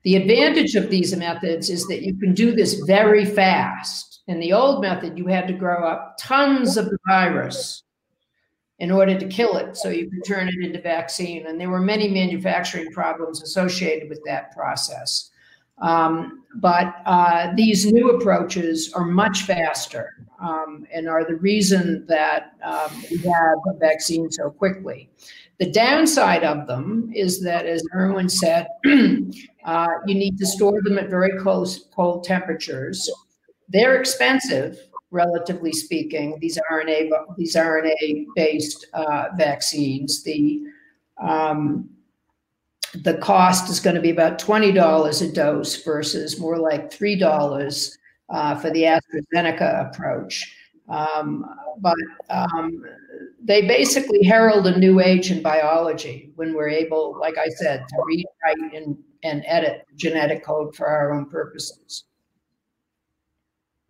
The 0.02 0.16
advantage 0.16 0.74
of 0.74 0.90
these 0.90 1.16
methods 1.16 1.70
is 1.70 1.86
that 1.86 2.02
you 2.02 2.16
can 2.16 2.34
do 2.34 2.52
this 2.52 2.74
very 2.86 3.24
fast. 3.24 4.22
In 4.26 4.40
the 4.40 4.52
old 4.52 4.82
method, 4.82 5.16
you 5.16 5.26
had 5.28 5.46
to 5.46 5.54
grow 5.54 5.86
up 5.86 6.16
tons 6.18 6.76
of 6.76 6.86
the 6.86 6.98
virus 7.08 7.84
in 8.84 8.90
order 8.90 9.18
to 9.18 9.26
kill 9.26 9.56
it 9.56 9.78
so 9.78 9.88
you 9.88 10.10
could 10.10 10.22
turn 10.26 10.46
it 10.46 10.62
into 10.62 10.78
vaccine. 10.78 11.46
And 11.46 11.58
there 11.58 11.70
were 11.70 11.80
many 11.80 12.06
manufacturing 12.06 12.92
problems 12.92 13.42
associated 13.42 14.10
with 14.10 14.20
that 14.26 14.52
process. 14.52 15.30
Um, 15.78 16.44
but 16.56 16.94
uh, 17.06 17.54
these 17.56 17.90
new 17.90 18.10
approaches 18.10 18.92
are 18.92 19.06
much 19.06 19.42
faster 19.44 20.26
um, 20.38 20.86
and 20.92 21.08
are 21.08 21.24
the 21.24 21.36
reason 21.36 22.04
that 22.08 22.52
um, 22.62 22.90
we 23.10 23.16
have 23.16 23.58
a 23.74 23.78
vaccine 23.78 24.30
so 24.30 24.50
quickly. 24.50 25.08
The 25.58 25.70
downside 25.70 26.44
of 26.44 26.66
them 26.66 27.10
is 27.14 27.42
that, 27.42 27.64
as 27.64 27.82
Irwin 27.94 28.28
said, 28.28 28.66
uh, 29.64 29.88
you 30.06 30.14
need 30.14 30.36
to 30.36 30.46
store 30.46 30.82
them 30.82 30.98
at 30.98 31.08
very 31.08 31.38
close 31.40 31.86
cold 31.96 32.24
temperatures. 32.24 33.10
They're 33.70 33.98
expensive, 33.98 34.78
relatively 35.14 35.72
speaking. 35.72 36.36
These 36.40 36.58
RNA 36.70 37.10
these 37.38 37.54
RNA 37.54 38.26
based 38.34 38.86
uh, 38.92 39.28
vaccines. 39.36 40.22
The 40.24 40.62
um, 41.22 41.88
the 43.02 43.14
cost 43.18 43.70
is 43.70 43.80
going 43.80 43.96
to 43.96 44.02
be 44.02 44.10
about 44.10 44.38
$20 44.38 45.22
a 45.22 45.32
dose 45.32 45.82
versus 45.82 46.38
more 46.38 46.58
like 46.58 46.90
$3 46.90 47.96
uh, 48.28 48.54
for 48.56 48.70
the 48.70 48.82
AstraZeneca 48.82 49.88
approach. 49.88 50.56
Um, 50.88 51.44
but 51.80 51.96
um, 52.30 52.84
they 53.42 53.66
basically 53.66 54.22
herald 54.22 54.68
a 54.68 54.78
new 54.78 55.00
age 55.00 55.32
in 55.32 55.42
biology 55.42 56.30
when 56.36 56.54
we're 56.54 56.68
able, 56.68 57.18
like 57.20 57.36
I 57.36 57.48
said, 57.48 57.84
to 57.88 57.96
read, 58.06 58.26
write, 58.44 58.72
and, 58.72 58.96
and 59.24 59.42
edit 59.46 59.86
genetic 59.96 60.44
code 60.44 60.76
for 60.76 60.86
our 60.86 61.12
own 61.12 61.26
purposes. 61.26 62.04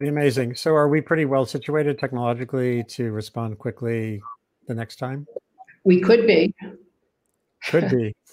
Amazing. 0.08 0.54
So, 0.54 0.74
are 0.74 0.88
we 0.88 1.00
pretty 1.00 1.24
well 1.24 1.46
situated 1.46 1.98
technologically 1.98 2.84
to 2.84 3.12
respond 3.12 3.58
quickly 3.58 4.22
the 4.66 4.74
next 4.74 4.96
time? 4.96 5.26
We 5.84 6.00
could 6.00 6.26
be. 6.26 6.54
Could 7.68 7.90
be. 7.90 8.14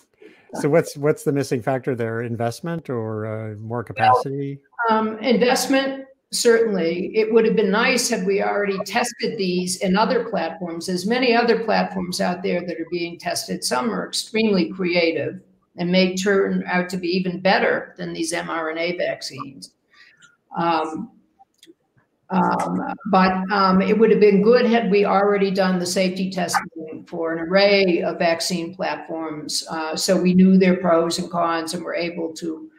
So 0.56 0.68
what's 0.68 0.98
what's 0.98 1.24
the 1.24 1.32
missing 1.32 1.62
factor 1.62 1.96
there? 1.96 2.24
Investment 2.24 2.90
or 2.90 3.26
uh, 3.26 3.56
more 3.56 3.86
capacity? 3.86 4.60
Well, 4.90 5.00
um, 5.00 5.18
investment 5.20 6.08
certainly. 6.32 7.12
It 7.14 7.32
would 7.32 7.46
have 7.46 7.56
been 7.56 7.72
nice 7.72 8.10
had 8.10 8.26
we 8.26 8.42
already 8.42 8.78
tested 8.80 9.38
these 9.38 9.78
in 9.78 9.98
other 9.98 10.30
platforms. 10.30 10.88
There's 10.88 11.06
many 11.06 11.36
other 11.36 11.64
platforms 11.64 12.22
out 12.22 12.42
there 12.42 12.66
that 12.66 12.80
are 12.80 12.88
being 12.90 13.20
tested. 13.20 13.64
Some 13.64 13.92
are 13.92 14.08
extremely 14.08 14.72
creative 14.72 15.42
and 15.78 15.92
may 15.92 16.16
turn 16.16 16.64
out 16.68 16.90
to 16.90 16.98
be 16.98 17.08
even 17.10 17.42
better 17.42 17.96
than 17.98 18.14
these 18.14 18.34
mRNA 18.34 18.98
vaccines. 18.98 19.72
Um, 20.58 21.12
um, 22.32 22.94
but 23.08 23.32
um, 23.52 23.82
it 23.82 23.98
would 23.98 24.10
have 24.10 24.22
been 24.22 24.42
good 24.42 24.66
had 24.66 24.90
we 24.90 25.04
already 25.04 25.52
done 25.52 25.80
the 25.80 25.86
safety 25.86 26.32
testing 26.32 27.06
for 27.08 27.34
an 27.34 27.40
array 27.40 28.02
of 28.02 28.20
vaccine 28.20 28.74
platforms, 28.74 29.66
uh, 29.70 29.96
so 29.96 30.16
we 30.16 30.34
knew 30.34 30.58
their 30.58 30.78
pros 30.78 31.20
and 31.20 31.30
cons 31.30 31.74
and 31.74 31.84
were 31.84 31.96
able 31.96 32.34
to, 32.34 32.70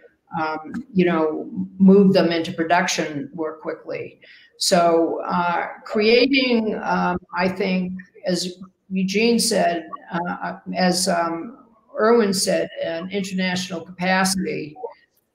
um, 0.40 0.72
you 0.94 1.05
know, 1.05 1.50
move 1.78 2.14
them 2.14 2.32
into 2.32 2.53
production 2.53 3.30
more 3.34 3.59
quickly. 3.59 4.20
So 4.59 5.20
uh, 5.26 5.66
creating, 5.84 6.78
um, 6.82 7.18
I 7.36 7.48
think, 7.48 7.92
as 8.26 8.59
Eugene 8.90 9.38
said, 9.38 9.88
uh, 10.12 10.59
as 10.74 11.09
um, 11.09 11.66
Irwin 11.98 12.32
said, 12.32 12.68
an 12.82 13.11
international 13.11 13.82
capacity 13.82 14.76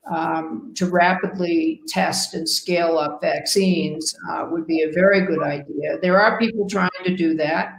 um, 0.09 0.73
to 0.75 0.85
rapidly 0.87 1.81
test 1.87 2.33
and 2.33 2.47
scale 2.47 2.97
up 2.97 3.21
vaccines 3.21 4.15
uh, 4.29 4.45
would 4.49 4.65
be 4.65 4.83
a 4.83 4.91
very 4.91 5.25
good 5.25 5.43
idea. 5.43 5.97
There 6.01 6.19
are 6.19 6.39
people 6.39 6.67
trying 6.67 6.89
to 7.03 7.15
do 7.15 7.35
that. 7.35 7.73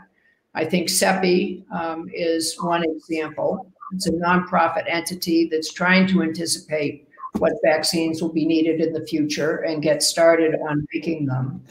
I 0.55 0.65
think 0.65 0.89
CEPI 0.89 1.71
um, 1.73 2.09
is 2.13 2.57
one 2.61 2.85
example. 2.85 3.73
It's 3.93 4.07
a 4.07 4.13
nonprofit 4.13 4.85
entity 4.89 5.49
that's 5.51 5.73
trying 5.73 6.07
to 6.09 6.23
anticipate 6.23 7.09
what 7.39 7.53
vaccines 7.65 8.21
will 8.21 8.33
be 8.33 8.45
needed 8.45 8.81
in 8.81 8.93
the 8.93 9.07
future 9.07 9.59
and 9.59 9.83
get 9.83 10.03
started 10.03 10.55
on 10.69 10.87
making 10.93 11.27
them. 11.27 11.63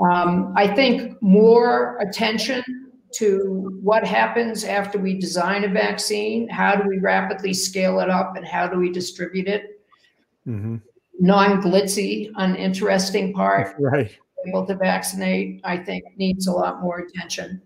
Um, 0.00 0.52
I 0.56 0.66
think 0.66 1.20
more 1.22 1.98
attention 1.98 2.64
to 3.16 3.78
what 3.82 4.06
happens 4.06 4.64
after 4.64 4.98
we 4.98 5.18
design 5.18 5.64
a 5.64 5.68
vaccine, 5.68 6.48
how 6.48 6.74
do 6.74 6.88
we 6.88 6.98
rapidly 6.98 7.52
scale 7.52 8.00
it 8.00 8.08
up, 8.08 8.36
and 8.36 8.46
how 8.46 8.66
do 8.66 8.78
we 8.78 8.90
distribute 8.90 9.48
it 9.48 9.81
mm-hmm. 10.46 10.76
non-glitzy, 11.20 12.30
uninteresting 12.36 13.32
part. 13.32 13.76
Right. 13.78 14.16
Able 14.48 14.66
to 14.66 14.74
vaccinate, 14.74 15.60
I 15.62 15.76
think, 15.76 16.02
needs 16.16 16.48
a 16.48 16.52
lot 16.52 16.82
more 16.82 16.98
attention. 16.98 17.62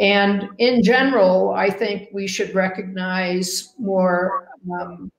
And 0.00 0.48
in 0.58 0.82
general, 0.82 1.54
I 1.54 1.70
think 1.70 2.08
we 2.12 2.26
should 2.26 2.52
recognize 2.54 3.72
more 3.78 4.48
um, 4.80 5.12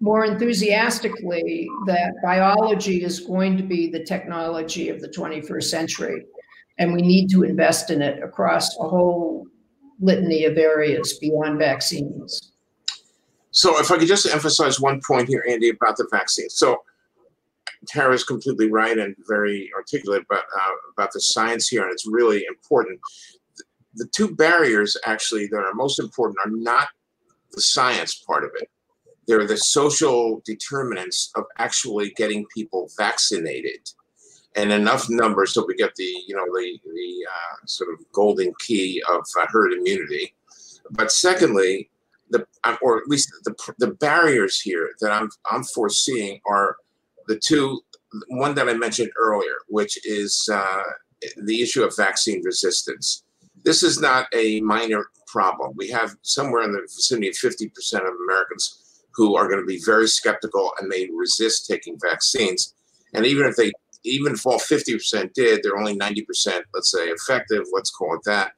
more 0.00 0.24
enthusiastically 0.24 1.66
that 1.86 2.12
biology 2.22 3.02
is 3.02 3.20
going 3.20 3.56
to 3.56 3.62
be 3.62 3.90
the 3.90 4.04
technology 4.04 4.90
of 4.90 5.00
the 5.00 5.08
21st 5.08 5.64
century, 5.64 6.24
and 6.78 6.92
we 6.92 7.00
need 7.00 7.28
to 7.30 7.42
invest 7.42 7.90
in 7.90 8.02
it 8.02 8.22
across 8.22 8.76
a 8.78 8.88
whole 8.88 9.46
litany 10.00 10.44
of 10.44 10.58
areas 10.58 11.18
beyond 11.20 11.58
vaccines. 11.58 12.53
So 13.54 13.78
if 13.78 13.92
I 13.92 13.98
could 13.98 14.08
just 14.08 14.26
emphasize 14.26 14.80
one 14.80 15.00
point 15.06 15.28
here, 15.28 15.44
Andy, 15.48 15.68
about 15.68 15.96
the 15.96 16.08
vaccine. 16.10 16.50
So 16.50 16.82
Tara 17.86 18.12
is 18.12 18.24
completely 18.24 18.68
right 18.68 18.98
and 18.98 19.14
very 19.28 19.70
articulate 19.76 20.24
about, 20.28 20.42
uh, 20.42 20.70
about 20.92 21.12
the 21.12 21.20
science 21.20 21.68
here, 21.68 21.84
and 21.84 21.92
it's 21.92 22.04
really 22.04 22.44
important. 22.48 22.98
The 23.94 24.08
two 24.08 24.34
barriers 24.34 24.96
actually 25.06 25.46
that 25.46 25.56
are 25.56 25.72
most 25.72 26.00
important 26.00 26.38
are 26.44 26.50
not 26.50 26.88
the 27.52 27.60
science 27.60 28.16
part 28.26 28.42
of 28.42 28.50
it. 28.56 28.68
They're 29.28 29.46
the 29.46 29.56
social 29.56 30.42
determinants 30.44 31.30
of 31.36 31.44
actually 31.56 32.10
getting 32.16 32.46
people 32.52 32.90
vaccinated 32.96 33.88
and 34.56 34.72
enough 34.72 35.08
numbers 35.08 35.54
so 35.54 35.64
we 35.66 35.76
get 35.76 35.94
the, 35.94 36.12
you 36.26 36.34
know, 36.34 36.44
the, 36.46 36.80
the 36.84 37.26
uh, 37.30 37.66
sort 37.66 37.90
of 37.92 38.00
golden 38.12 38.52
key 38.58 39.00
of 39.08 39.24
uh, 39.40 39.46
herd 39.48 39.72
immunity. 39.72 40.34
But 40.90 41.12
secondly, 41.12 41.90
the 42.34 42.78
or 42.82 42.98
at 42.98 43.08
least 43.08 43.32
the 43.44 43.54
the 43.78 43.92
barriers 43.94 44.60
here 44.60 44.90
that 45.00 45.10
I'm 45.10 45.30
I'm 45.50 45.64
foreseeing 45.64 46.40
are 46.46 46.76
the 47.28 47.38
two 47.38 47.80
one 48.28 48.54
that 48.54 48.68
I 48.68 48.74
mentioned 48.74 49.10
earlier, 49.18 49.56
which 49.68 49.98
is 50.06 50.48
uh, 50.52 50.82
the 51.44 51.62
issue 51.62 51.82
of 51.82 51.96
vaccine 51.96 52.42
resistance. 52.44 53.24
This 53.64 53.82
is 53.82 54.00
not 54.00 54.26
a 54.34 54.60
minor 54.60 55.06
problem. 55.26 55.72
We 55.76 55.88
have 55.90 56.14
somewhere 56.22 56.62
in 56.62 56.72
the 56.72 56.82
vicinity 56.82 57.28
of 57.28 57.34
50% 57.34 57.94
of 58.00 58.14
Americans 58.28 59.02
who 59.14 59.36
are 59.36 59.48
going 59.48 59.60
to 59.60 59.66
be 59.66 59.80
very 59.84 60.08
skeptical 60.08 60.72
and 60.78 60.88
may 60.88 61.08
resist 61.12 61.66
taking 61.66 61.98
vaccines. 62.00 62.74
And 63.14 63.24
even 63.24 63.46
if 63.46 63.56
they, 63.56 63.72
even 64.04 64.34
if 64.34 64.46
all 64.46 64.58
50% 64.58 65.32
did, 65.32 65.62
they're 65.62 65.78
only 65.78 65.96
90%, 65.96 66.62
let's 66.74 66.90
say, 66.90 67.06
effective, 67.06 67.64
let's 67.72 67.90
call 67.90 68.14
it 68.14 68.20
that. 68.26 68.52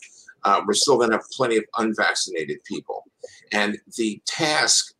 Uh, 0.44 0.62
we're 0.66 0.74
still 0.74 0.96
going 0.96 1.10
to 1.10 1.16
have 1.16 1.26
plenty 1.32 1.56
of 1.56 1.64
unvaccinated 1.78 2.62
people. 2.64 3.04
And 3.52 3.78
the 3.96 4.20
task 4.26 4.94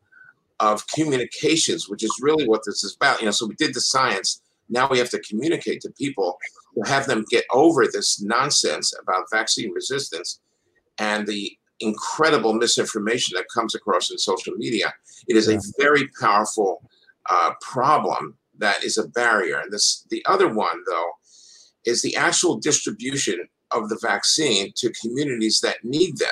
of 0.61 0.87
communications, 0.89 1.89
which 1.89 2.03
is 2.03 2.12
really 2.20 2.49
what 2.49 2.62
this 2.64 2.83
is 2.83 2.97
about, 2.97 3.20
you 3.20 3.27
know, 3.27 3.31
so 3.31 3.47
we 3.47 3.55
did 3.57 3.74
the 3.74 3.81
science. 3.81 4.41
Now 4.68 4.89
we 4.89 4.99
have 4.99 5.11
to 5.11 5.20
communicate 5.20 5.81
to 5.83 5.91
people 5.91 6.39
to 6.74 6.91
have 6.91 7.07
them 7.07 7.24
get 7.31 7.45
over 7.51 7.87
this 7.87 8.20
nonsense 8.20 8.93
about 9.01 9.24
vaccine 9.33 9.72
resistance 9.72 10.41
and 10.99 11.27
the 11.27 11.57
incredible 11.81 12.55
misinformation 12.55 13.37
that 13.37 13.47
comes 13.53 13.74
across 13.74 14.11
in 14.11 14.18
social 14.18 14.55
media. 14.55 14.93
It 15.29 15.37
is 15.37 15.49
a 15.49 15.61
very 15.79 16.09
powerful 16.20 16.83
uh, 17.29 17.53
problem 17.61 18.37
that 18.59 18.83
is 18.83 18.97
a 18.97 19.09
barrier. 19.09 19.59
And 19.59 19.70
this, 19.72 20.07
the 20.11 20.24
other 20.27 20.49
one, 20.49 20.83
though, 20.87 21.11
is 21.85 22.03
the 22.03 22.16
actual 22.16 22.57
distribution 22.57 23.47
of 23.70 23.89
the 23.89 23.99
vaccine 24.01 24.72
to 24.77 24.93
communities 25.01 25.61
that 25.61 25.85
need 25.85 26.16
them. 26.18 26.29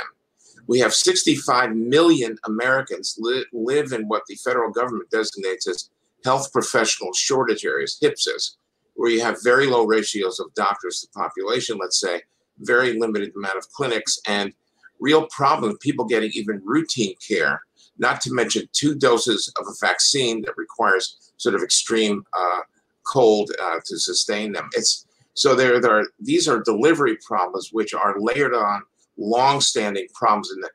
We 0.66 0.78
have 0.80 0.94
65 0.94 1.74
million 1.74 2.36
Americans 2.44 3.16
li- 3.18 3.44
live 3.52 3.92
in 3.92 4.08
what 4.08 4.22
the 4.26 4.36
federal 4.36 4.70
government 4.70 5.10
designates 5.10 5.68
as 5.68 5.90
health 6.24 6.52
professional 6.52 7.12
shortage 7.12 7.64
areas, 7.64 7.98
HPSAs, 8.02 8.56
where 8.94 9.10
you 9.10 9.20
have 9.20 9.42
very 9.42 9.66
low 9.66 9.84
ratios 9.84 10.40
of 10.40 10.54
doctors 10.54 11.00
to 11.00 11.08
population, 11.18 11.78
let's 11.78 12.00
say, 12.00 12.22
very 12.58 12.98
limited 12.98 13.32
amount 13.36 13.58
of 13.58 13.68
clinics, 13.70 14.18
and 14.26 14.52
real 15.00 15.26
problem 15.26 15.76
people 15.78 16.04
getting 16.04 16.30
even 16.32 16.62
routine 16.64 17.14
care, 17.26 17.60
not 17.98 18.20
to 18.22 18.32
mention 18.32 18.68
two 18.72 18.94
doses 18.94 19.52
of 19.60 19.66
a 19.66 19.86
vaccine 19.86 20.40
that 20.42 20.56
requires 20.56 21.32
sort 21.36 21.54
of 21.54 21.62
extreme 21.62 22.24
uh, 22.32 22.60
cold 23.06 23.50
uh, 23.60 23.80
to 23.84 23.98
sustain 23.98 24.52
them. 24.52 24.68
It's 24.72 25.06
so 25.34 25.54
there, 25.54 25.80
there 25.80 25.98
are 25.98 26.04
these 26.20 26.48
are 26.48 26.62
delivery 26.62 27.16
problems 27.26 27.70
which 27.72 27.92
are 27.92 28.14
layered 28.18 28.54
on 28.54 28.82
long-standing 29.16 30.06
problems 30.14 30.50
in 30.54 30.60
the, 30.60 30.70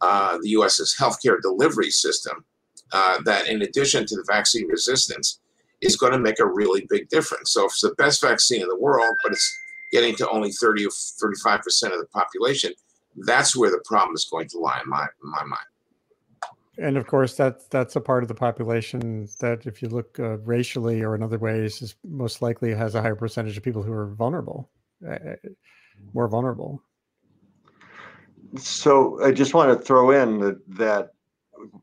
uh, 0.00 0.38
the 0.42 0.50
U.S.'s 0.50 0.96
healthcare 0.98 1.40
delivery 1.40 1.90
system. 1.90 2.44
Uh, 2.92 3.18
that, 3.24 3.48
in 3.48 3.62
addition 3.62 4.06
to 4.06 4.14
the 4.14 4.24
vaccine 4.28 4.68
resistance, 4.68 5.40
is 5.80 5.96
going 5.96 6.12
to 6.12 6.18
make 6.18 6.38
a 6.38 6.46
really 6.46 6.86
big 6.88 7.08
difference. 7.08 7.52
So, 7.52 7.66
if 7.66 7.72
it's 7.72 7.80
the 7.80 7.94
best 7.98 8.22
vaccine 8.22 8.62
in 8.62 8.68
the 8.68 8.78
world, 8.78 9.16
but 9.24 9.32
it's 9.32 9.58
getting 9.90 10.14
to 10.16 10.30
only 10.30 10.52
30 10.52 10.86
or 10.86 10.90
35 10.90 11.62
percent 11.62 11.92
of 11.92 11.98
the 11.98 12.06
population, 12.06 12.72
that's 13.24 13.56
where 13.56 13.70
the 13.70 13.82
problem 13.84 14.14
is 14.14 14.24
going 14.30 14.48
to 14.50 14.58
lie 14.58 14.80
in 14.84 14.88
my 14.88 15.02
in 15.02 15.30
my 15.30 15.42
mind. 15.42 15.66
And 16.78 16.96
of 16.96 17.06
course, 17.06 17.36
that 17.36 17.70
that's 17.70 17.96
a 17.96 18.00
part 18.00 18.22
of 18.22 18.28
the 18.28 18.34
population 18.34 19.28
that, 19.40 19.66
if 19.66 19.80
you 19.80 19.88
look 19.88 20.18
uh, 20.20 20.38
racially 20.38 21.02
or 21.02 21.14
in 21.14 21.22
other 21.22 21.38
ways, 21.38 21.80
is 21.80 21.96
most 22.04 22.42
likely 22.42 22.74
has 22.74 22.94
a 22.94 23.00
higher 23.00 23.14
percentage 23.14 23.56
of 23.56 23.62
people 23.62 23.82
who 23.82 23.92
are 23.92 24.08
vulnerable, 24.08 24.68
uh, 25.08 25.36
more 26.12 26.28
vulnerable. 26.28 26.82
So 28.56 29.22
I 29.22 29.32
just 29.32 29.54
want 29.54 29.76
to 29.76 29.84
throw 29.84 30.10
in 30.10 30.40
that 30.40 30.58
that 30.76 31.10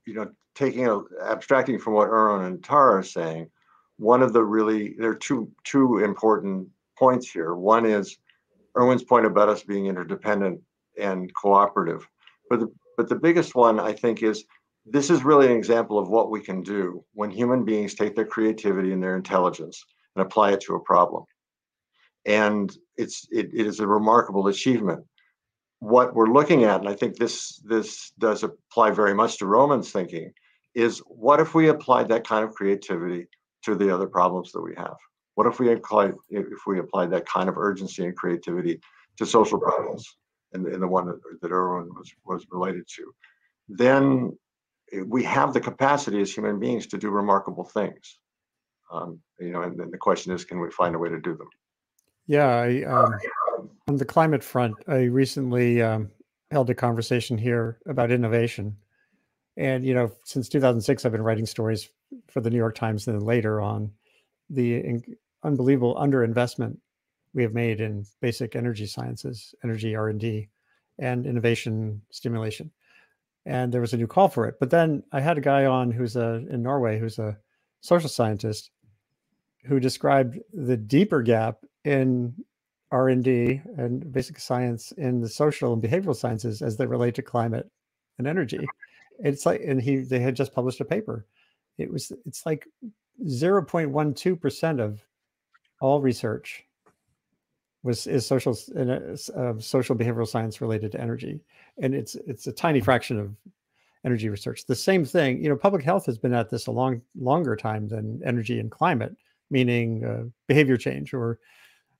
you 0.06 0.14
know, 0.14 0.30
taking 0.56 0.88
a, 0.88 1.02
abstracting 1.24 1.80
from 1.80 1.94
what 1.94 2.08
Irwin 2.08 2.46
and 2.46 2.64
Tara 2.64 3.00
are 3.00 3.04
saying, 3.04 3.50
one 3.98 4.22
of 4.22 4.34
the 4.34 4.44
really 4.44 4.96
there 4.98 5.12
are 5.12 5.16
two 5.16 5.52
two 5.64 6.00
important 6.00 6.68
points 6.98 7.30
here. 7.30 7.56
One 7.56 7.86
is 7.86 8.18
Irwin's 8.78 9.04
point 9.04 9.26
about 9.26 9.50
us 9.50 9.64
being 9.64 9.88
interdependent 9.88 10.62
and 11.00 11.32
cooperative, 11.36 12.08
but 12.50 12.60
the 12.60 12.74
but 12.98 13.10
the 13.10 13.16
biggest 13.16 13.56
one 13.56 13.80
I 13.80 13.94
think 13.94 14.24
is 14.24 14.46
this 14.86 15.10
is 15.10 15.24
really 15.24 15.46
an 15.46 15.58
example 15.58 15.98
of 15.98 16.10
what 16.10 16.30
we 16.30 16.42
can 16.42 16.62
do 16.62 17.04
when 17.14 17.32
human 17.32 17.64
beings 17.64 17.94
take 17.94 18.16
their 18.16 18.26
creativity 18.26 18.92
and 18.92 19.02
their 19.02 19.16
intelligence 19.16 19.84
and 20.16 20.26
apply 20.26 20.52
it 20.52 20.62
to 20.62 20.76
a 20.76 20.80
problem. 20.80 21.24
And 22.26 22.76
it's 22.98 23.28
it, 23.32 23.50
it 23.54 23.68
is 23.68 23.80
a 23.80 23.88
remarkable 23.88 24.48
achievement. 24.48 25.06
What 25.84 26.16
we're 26.16 26.36
looking 26.38 26.64
at, 26.64 26.80
and 26.80 26.90
I 26.90 26.96
think 27.00 27.18
this 27.18 27.62
this 27.74 28.12
does 28.18 28.44
apply 28.44 28.92
very 28.92 29.14
much 29.14 29.38
to 29.38 29.46
Roman's 29.46 29.92
thinking, 29.92 30.32
is 30.74 31.00
what 31.08 31.40
if 31.40 31.54
we 31.54 31.68
applied 31.68 32.08
that 32.10 32.26
kind 32.26 32.44
of 32.46 32.54
creativity 32.54 33.28
to 33.66 33.76
the 33.76 33.94
other 33.94 34.08
problems 34.08 34.52
that 34.54 34.62
we 34.62 34.74
have? 34.76 34.96
What 35.36 35.48
if 35.48 35.60
we 35.60 35.74
applied 35.74 36.14
if 36.30 36.62
we 36.66 36.80
applied 36.80 37.12
that 37.12 37.26
kind 37.26 37.50
of 37.50 37.58
urgency 37.58 38.06
and 38.06 38.16
creativity 38.16 38.80
to 39.18 39.26
social 39.26 39.60
problems, 39.60 40.04
and, 40.54 40.66
and 40.68 40.82
the 40.82 40.88
one 40.88 41.06
that, 41.08 41.20
that 41.42 41.52
Irwin 41.52 41.90
was 41.98 42.10
was 42.26 42.46
related 42.50 42.86
to? 42.96 43.04
Then 43.68 44.38
we 45.16 45.24
have 45.24 45.54
the 45.54 45.60
capacity 45.60 46.22
as 46.22 46.34
human 46.34 46.60
beings 46.60 46.88
to 46.88 46.98
do 46.98 47.10
remarkable 47.10 47.66
things. 47.66 48.20
Um, 48.92 49.20
you 49.40 49.52
know, 49.52 49.64
and 49.64 49.78
then 49.80 49.90
the 49.92 49.98
question 49.98 50.32
is, 50.34 50.46
can 50.46 50.60
we 50.60 50.70
find 50.72 50.96
a 50.96 51.00
way 51.00 51.10
to 51.10 51.20
do 51.20 51.36
them? 51.36 51.50
Yeah, 52.28 52.48
I, 52.48 52.84
um, 52.84 53.14
on 53.94 53.98
the 53.98 54.06
climate 54.06 54.44
front, 54.44 54.76
I 54.88 55.04
recently 55.04 55.80
um, 55.84 56.10
held 56.50 56.68
a 56.72 56.74
conversation 56.74 57.38
here 57.38 57.78
about 57.86 58.12
innovation, 58.12 58.76
and 59.56 59.86
you 59.86 59.94
know, 59.94 60.12
since 60.26 60.50
2006, 60.50 61.06
I've 61.06 61.12
been 61.12 61.22
writing 61.22 61.46
stories 61.46 61.90
for 62.28 62.42
the 62.42 62.50
New 62.50 62.58
York 62.58 62.74
Times 62.74 63.08
and 63.08 63.16
then 63.16 63.26
later 63.26 63.62
on 63.62 63.92
the 64.50 64.78
in- 64.78 65.16
unbelievable 65.44 65.94
underinvestment 65.96 66.76
we 67.36 67.44
have 67.44 67.54
made 67.54 67.82
in 67.82 68.04
basic 68.20 68.56
energy 68.56 68.88
sciences, 68.88 69.54
energy 69.64 69.96
R 69.96 70.10
and 70.10 70.20
D, 70.20 70.50
and 70.98 71.28
innovation 71.28 72.02
stimulation 72.10 72.72
and 73.46 73.72
there 73.74 73.82
was 73.82 73.94
a 73.94 73.98
new 73.98 74.08
call 74.08 74.30
for 74.30 74.48
it. 74.48 74.56
But 74.60 74.70
then 74.70 75.04
I 75.12 75.20
had 75.20 75.38
a 75.38 75.42
guy 75.42 75.66
on 75.66 75.92
who's 75.92 76.16
a 76.16 76.46
in 76.50 76.64
Norway 76.64 76.98
who's 76.98 77.20
a 77.20 77.38
social 77.82 78.10
scientist 78.10 78.72
who 79.66 79.80
described 79.80 80.40
the 80.54 80.78
deeper 80.78 81.22
gap 81.22 81.58
in 81.84 82.34
R&D 82.94 83.60
and 83.78 84.12
basic 84.12 84.40
science 84.40 84.92
in 84.94 85.20
the 85.20 85.28
social 85.28 85.74
and 85.74 85.82
behavioral 85.82 86.16
sciences 86.16 86.62
as 86.62 86.78
they 86.78 86.86
relate 86.86 87.16
to 87.16 87.24
climate 87.24 87.70
and 88.20 88.28
energy. 88.28 88.66
It's 89.20 89.46
like 89.46 89.62
and 89.66 89.82
he 89.82 89.98
they 89.98 90.20
had 90.20 90.36
just 90.36 90.54
published 90.54 90.80
a 90.80 90.86
paper. 90.86 91.26
It 91.78 91.92
was 91.92 92.12
it's 92.26 92.46
like 92.46 92.68
0.12% 93.26 94.80
of 94.80 95.02
all 95.82 96.02
research 96.02 96.66
was 97.84 98.08
is 98.08 98.26
social 98.26 98.58
and 98.76 98.92
uh, 98.92 99.60
social 99.60 99.96
behavioral 99.96 100.28
science 100.28 100.62
related 100.62 100.92
to 100.94 101.02
energy 101.02 101.42
and 101.82 101.94
it's 101.94 102.16
it's 102.16 102.48
a 102.48 102.52
tiny 102.52 102.80
fraction 102.80 103.20
of 103.20 103.36
energy 104.06 104.30
research 104.30 104.66
the 104.66 104.76
same 104.76 105.04
thing 105.04 105.42
you 105.44 105.50
know 105.50 105.56
public 105.56 105.84
health 105.84 106.06
has 106.06 106.18
been 106.18 106.34
at 106.34 106.50
this 106.50 106.68
a 106.68 106.72
long 106.72 107.02
longer 107.20 107.56
time 107.56 107.88
than 107.88 108.22
energy 108.26 108.60
and 108.60 108.72
climate 108.72 109.16
meaning 109.50 110.04
uh, 110.06 110.24
behavior 110.48 110.78
change 110.78 111.14
or 111.14 111.40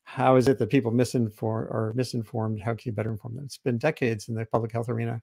how 0.04 0.36
is 0.36 0.48
it 0.48 0.60
that 0.60 0.70
people 0.70 0.92
misinform 0.92 1.72
or 1.72 1.94
misinformed 1.96 2.62
how 2.62 2.72
can 2.72 2.82
you 2.86 2.92
better 2.92 3.12
inform 3.12 3.36
them 3.36 3.46
it's 3.46 3.58
been 3.58 3.78
decades 3.78 4.28
in 4.28 4.36
the 4.36 4.46
public 4.46 4.72
health 4.72 4.90
arena 4.90 5.22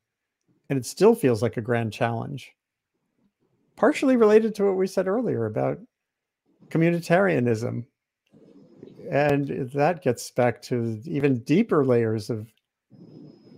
and 0.69 0.79
it 0.79 0.87
still 0.87 1.15
feels 1.15 1.43
like 1.43 1.57
a 1.57 1.63
grand 1.63 1.93
challenge 1.93 2.53
partially 3.77 4.17
related 4.17 4.55
to 4.55 4.65
what 4.65 4.77
we 4.77 4.87
said 4.87 5.09
earlier 5.09 5.47
about 5.47 5.79
communitarianism 6.69 7.85
and 9.11 9.49
that 9.73 10.03
gets 10.03 10.31
back 10.31 10.63
to 10.63 11.01
even 11.05 11.41
deeper 11.41 11.85
layers 11.85 12.31
of 12.31 12.47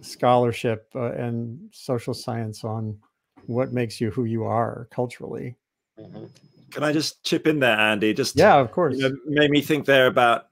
scholarship 0.00 0.88
uh, 0.94 1.12
and 1.12 1.58
social 1.72 2.14
science 2.14 2.64
on 2.64 2.98
what 3.46 3.72
makes 3.72 4.00
you 4.00 4.10
who 4.10 4.24
you 4.24 4.44
are 4.44 4.88
culturally. 4.90 5.56
Mm-hmm. 5.98 6.24
Can 6.70 6.84
I 6.84 6.92
just 6.92 7.22
chip 7.22 7.46
in 7.46 7.58
there, 7.58 7.78
Andy? 7.78 8.14
Just 8.14 8.36
yeah, 8.36 8.56
of 8.56 8.72
course. 8.72 8.96
You 8.96 9.10
know, 9.10 9.16
made 9.26 9.50
me 9.50 9.60
think 9.60 9.84
there 9.84 10.06
about 10.06 10.46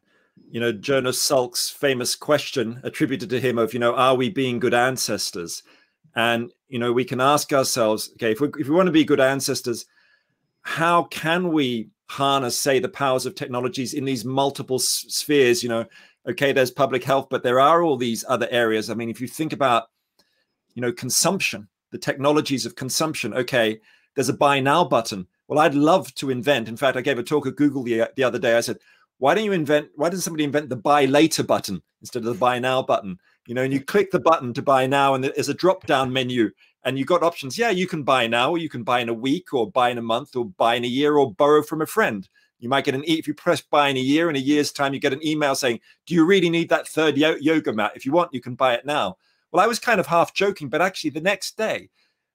you 0.50 0.60
know 0.60 0.72
Jonas 0.72 1.20
Salk's 1.20 1.70
famous 1.70 2.14
question 2.14 2.80
attributed 2.82 3.30
to 3.30 3.40
him 3.40 3.58
of 3.58 3.72
you 3.72 3.80
know 3.80 3.94
are 3.94 4.14
we 4.14 4.28
being 4.28 4.58
good 4.58 4.74
ancestors? 4.74 5.62
And 6.16 6.52
you 6.68 6.78
know 6.78 6.92
we 6.92 7.04
can 7.04 7.20
ask 7.20 7.52
ourselves, 7.52 8.10
okay, 8.14 8.32
if 8.32 8.40
we 8.40 8.48
if 8.58 8.68
we 8.68 8.74
want 8.74 8.86
to 8.86 8.92
be 8.92 9.04
good 9.04 9.20
ancestors, 9.20 9.86
how 10.62 11.04
can 11.04 11.52
we 11.52 11.90
harness, 12.10 12.58
say, 12.58 12.80
the 12.80 12.88
powers 12.88 13.24
of 13.24 13.36
technologies 13.36 13.94
in 13.94 14.04
these 14.04 14.24
multiple 14.24 14.78
s- 14.80 15.04
spheres. 15.06 15.62
You 15.62 15.68
know, 15.68 15.86
okay, 16.28 16.52
there's 16.52 16.72
public 16.72 17.04
health, 17.04 17.28
but 17.30 17.44
there 17.44 17.60
are 17.60 17.82
all 17.82 17.96
these 17.96 18.24
other 18.28 18.48
areas. 18.50 18.90
I 18.90 18.94
mean, 18.94 19.08
if 19.08 19.20
you 19.20 19.28
think 19.28 19.52
about, 19.52 19.90
you 20.74 20.82
know, 20.82 20.92
consumption, 20.92 21.68
the 21.92 21.98
technologies 21.98 22.66
of 22.66 22.74
consumption, 22.74 23.32
okay, 23.32 23.80
there's 24.16 24.28
a 24.28 24.34
buy 24.34 24.58
now 24.58 24.82
button. 24.82 25.28
Well, 25.46 25.60
I'd 25.60 25.76
love 25.76 26.12
to 26.16 26.30
invent. 26.30 26.68
In 26.68 26.76
fact, 26.76 26.96
I 26.96 27.00
gave 27.00 27.18
a 27.20 27.22
talk 27.22 27.46
at 27.46 27.54
Google 27.54 27.84
the, 27.84 28.10
the 28.16 28.24
other 28.24 28.40
day. 28.40 28.56
I 28.56 28.60
said, 28.60 28.78
why 29.20 29.34
don't 29.34 29.44
you 29.44 29.52
invent, 29.52 29.90
why 29.94 30.08
doesn't 30.08 30.22
somebody 30.22 30.44
invent 30.44 30.70
the 30.70 30.76
buy 30.76 31.04
later 31.04 31.44
button 31.44 31.82
instead 32.00 32.20
of 32.20 32.32
the 32.32 32.34
buy 32.34 32.58
now 32.58 32.82
button? 32.82 33.18
You 33.46 33.54
know, 33.54 33.62
and 33.62 33.72
you 33.72 33.80
click 33.80 34.10
the 34.10 34.18
button 34.18 34.52
to 34.54 34.62
buy 34.62 34.86
now, 34.86 35.14
and 35.14 35.22
there's 35.22 35.48
a 35.48 35.54
drop 35.54 35.86
down 35.86 36.12
menu 36.12 36.50
and 36.84 36.98
you 36.98 37.04
got 37.04 37.22
options. 37.22 37.58
Yeah, 37.58 37.70
you 37.70 37.86
can 37.86 38.02
buy 38.02 38.26
now, 38.26 38.50
or 38.50 38.58
you 38.58 38.68
can 38.68 38.82
buy 38.82 39.00
in 39.00 39.08
a 39.08 39.14
week, 39.14 39.52
or 39.52 39.70
buy 39.70 39.90
in 39.90 39.98
a 39.98 40.02
month, 40.02 40.34
or 40.36 40.46
buy 40.46 40.74
in 40.76 40.84
a 40.84 40.88
year, 40.88 41.16
or 41.16 41.32
borrow 41.34 41.62
from 41.62 41.82
a 41.82 41.86
friend. 41.86 42.28
You 42.58 42.68
might 42.68 42.84
get 42.84 42.94
an 42.94 43.04
e 43.04 43.18
if 43.18 43.26
you 43.26 43.34
press 43.34 43.60
buy 43.60 43.88
in 43.88 43.96
a 43.96 44.00
year, 44.00 44.30
in 44.30 44.36
a 44.36 44.38
year's 44.38 44.72
time, 44.72 44.94
you 44.94 45.00
get 45.00 45.12
an 45.12 45.26
email 45.26 45.54
saying, 45.54 45.80
"Do 46.06 46.14
you 46.14 46.24
really 46.24 46.50
need 46.50 46.68
that 46.70 46.88
third 46.88 47.16
yo- 47.16 47.36
yoga 47.40 47.72
mat? 47.72 47.92
If 47.94 48.06
you 48.06 48.12
want, 48.12 48.34
you 48.34 48.40
can 48.40 48.54
buy 48.54 48.74
it 48.74 48.86
now." 48.86 49.16
Well, 49.52 49.62
I 49.62 49.66
was 49.66 49.78
kind 49.78 50.00
of 50.00 50.06
half 50.06 50.34
joking, 50.34 50.68
but 50.68 50.82
actually, 50.82 51.10
the 51.10 51.20
next 51.20 51.56
day, 51.56 51.90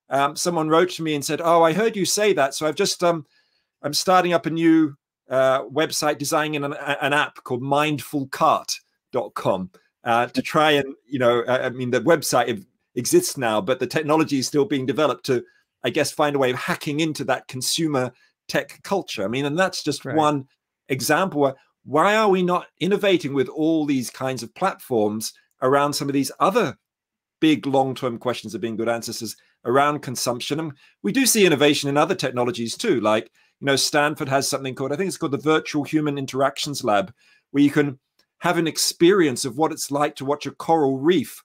um, 0.09 0.35
someone 0.35 0.69
wrote 0.69 0.91
to 0.91 1.03
me 1.03 1.15
and 1.15 1.25
said, 1.25 1.41
"Oh, 1.41 1.63
I 1.63 1.73
heard 1.73 1.95
you 1.95 2.05
say 2.05 2.33
that, 2.33 2.53
so 2.53 2.67
I've 2.67 2.75
just 2.75 3.03
um, 3.03 3.25
I'm 3.81 3.93
starting 3.93 4.33
up 4.33 4.45
a 4.45 4.49
new 4.51 4.95
uh, 5.29 5.65
website, 5.65 6.17
designing 6.17 6.63
an, 6.63 6.73
an 6.73 7.13
app 7.13 7.43
called 7.43 7.61
MindfulCart.com 7.61 9.69
uh, 10.03 10.27
to 10.27 10.41
try 10.41 10.71
and 10.71 10.95
you 11.07 11.19
know, 11.19 11.43
I 11.47 11.69
mean, 11.69 11.91
the 11.91 12.01
website 12.01 12.65
exists 12.95 13.37
now, 13.37 13.61
but 13.61 13.79
the 13.79 13.87
technology 13.87 14.39
is 14.39 14.47
still 14.47 14.65
being 14.65 14.85
developed 14.85 15.25
to, 15.27 15.43
I 15.83 15.89
guess, 15.89 16.11
find 16.11 16.35
a 16.35 16.39
way 16.39 16.51
of 16.51 16.57
hacking 16.57 16.99
into 16.99 17.23
that 17.25 17.47
consumer 17.47 18.11
tech 18.47 18.81
culture. 18.83 19.23
I 19.23 19.27
mean, 19.27 19.45
and 19.45 19.57
that's 19.57 19.83
just 19.83 20.05
right. 20.05 20.15
one 20.15 20.47
example. 20.89 21.53
Why 21.83 22.15
are 22.15 22.29
we 22.29 22.43
not 22.43 22.67
innovating 22.79 23.33
with 23.33 23.49
all 23.49 23.85
these 23.85 24.09
kinds 24.09 24.43
of 24.43 24.53
platforms 24.55 25.33
around 25.61 25.93
some 25.93 26.09
of 26.09 26.13
these 26.13 26.31
other 26.39 26.77
big 27.39 27.65
long-term 27.65 28.17
questions 28.17 28.55
of 28.55 28.61
being 28.61 28.75
good 28.75 28.89
ancestors 28.89 29.35
around 29.65 30.01
consumption? 30.01 30.59
And 30.59 30.73
we 31.03 31.11
do 31.11 31.25
see 31.25 31.45
innovation 31.45 31.89
in 31.89 31.97
other 31.97 32.15
technologies 32.15 32.77
too, 32.77 33.01
like 33.01 33.31
you 33.59 33.65
know, 33.65 33.75
Stanford 33.75 34.29
has 34.29 34.47
something 34.47 34.75
called 34.75 34.91
I 34.91 34.95
think 34.95 35.07
it's 35.07 35.17
called 35.17 35.31
the 35.31 35.37
Virtual 35.37 35.83
Human 35.83 36.17
Interactions 36.17 36.83
Lab, 36.83 37.13
where 37.51 37.63
you 37.63 37.71
can 37.71 37.99
have 38.39 38.57
an 38.57 38.67
experience 38.67 39.45
of 39.45 39.57
what 39.57 39.71
it's 39.71 39.91
like 39.91 40.15
to 40.15 40.25
watch 40.25 40.45
a 40.45 40.51
coral 40.51 40.97
reef 40.97 41.41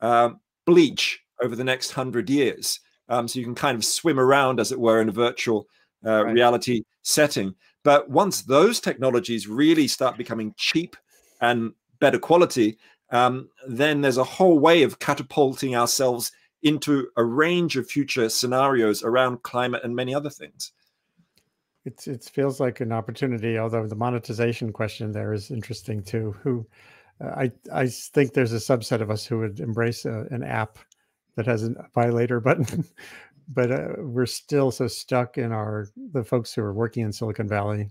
um, 0.00 0.40
bleach 0.64 1.20
over 1.42 1.56
the 1.56 1.64
next 1.64 1.92
hundred 1.92 2.28
years. 2.30 2.80
Um, 3.08 3.28
so 3.28 3.38
you 3.38 3.44
can 3.44 3.54
kind 3.54 3.76
of 3.76 3.84
swim 3.84 4.18
around, 4.18 4.60
as 4.60 4.72
it 4.72 4.80
were, 4.80 5.00
in 5.00 5.08
a 5.08 5.12
virtual 5.12 5.66
uh, 6.04 6.24
right. 6.24 6.34
reality 6.34 6.82
setting. 7.02 7.54
But 7.84 8.10
once 8.10 8.42
those 8.42 8.80
technologies 8.80 9.46
really 9.46 9.86
start 9.86 10.18
becoming 10.18 10.54
cheap 10.56 10.96
and 11.40 11.72
better 12.00 12.18
quality, 12.18 12.78
um, 13.10 13.48
then 13.68 14.00
there's 14.00 14.16
a 14.16 14.24
whole 14.24 14.58
way 14.58 14.82
of 14.82 14.98
catapulting 14.98 15.76
ourselves 15.76 16.32
into 16.62 17.08
a 17.16 17.24
range 17.24 17.76
of 17.76 17.88
future 17.88 18.28
scenarios 18.28 19.02
around 19.02 19.42
climate 19.42 19.82
and 19.84 19.94
many 19.94 20.14
other 20.14 20.30
things. 20.30 20.72
It's 21.86 22.06
it 22.06 22.24
feels 22.24 22.60
like 22.60 22.80
an 22.80 22.92
opportunity, 22.92 23.58
although 23.58 23.86
the 23.86 23.94
monetization 23.94 24.72
question 24.72 25.12
there 25.12 25.32
is 25.32 25.50
interesting 25.50 26.02
too. 26.02 26.32
Who 26.42 26.66
uh, 27.24 27.28
I 27.28 27.52
I 27.72 27.86
think 27.86 28.34
there's 28.34 28.52
a 28.52 28.56
subset 28.56 29.00
of 29.00 29.10
us 29.10 29.24
who 29.24 29.38
would 29.38 29.60
embrace 29.60 30.04
a, 30.04 30.26
an 30.30 30.42
app 30.42 30.78
that 31.36 31.46
has 31.46 31.64
a 31.64 31.74
buy 31.94 32.10
later 32.10 32.40
button 32.40 32.84
but 33.48 33.70
uh, 33.70 33.88
we're 33.98 34.26
still 34.26 34.70
so 34.70 34.86
stuck 34.86 35.38
in 35.38 35.52
our 35.52 35.88
the 36.12 36.24
folks 36.24 36.52
who 36.54 36.62
are 36.62 36.72
working 36.72 37.04
in 37.04 37.12
Silicon 37.12 37.48
Valley. 37.48 37.90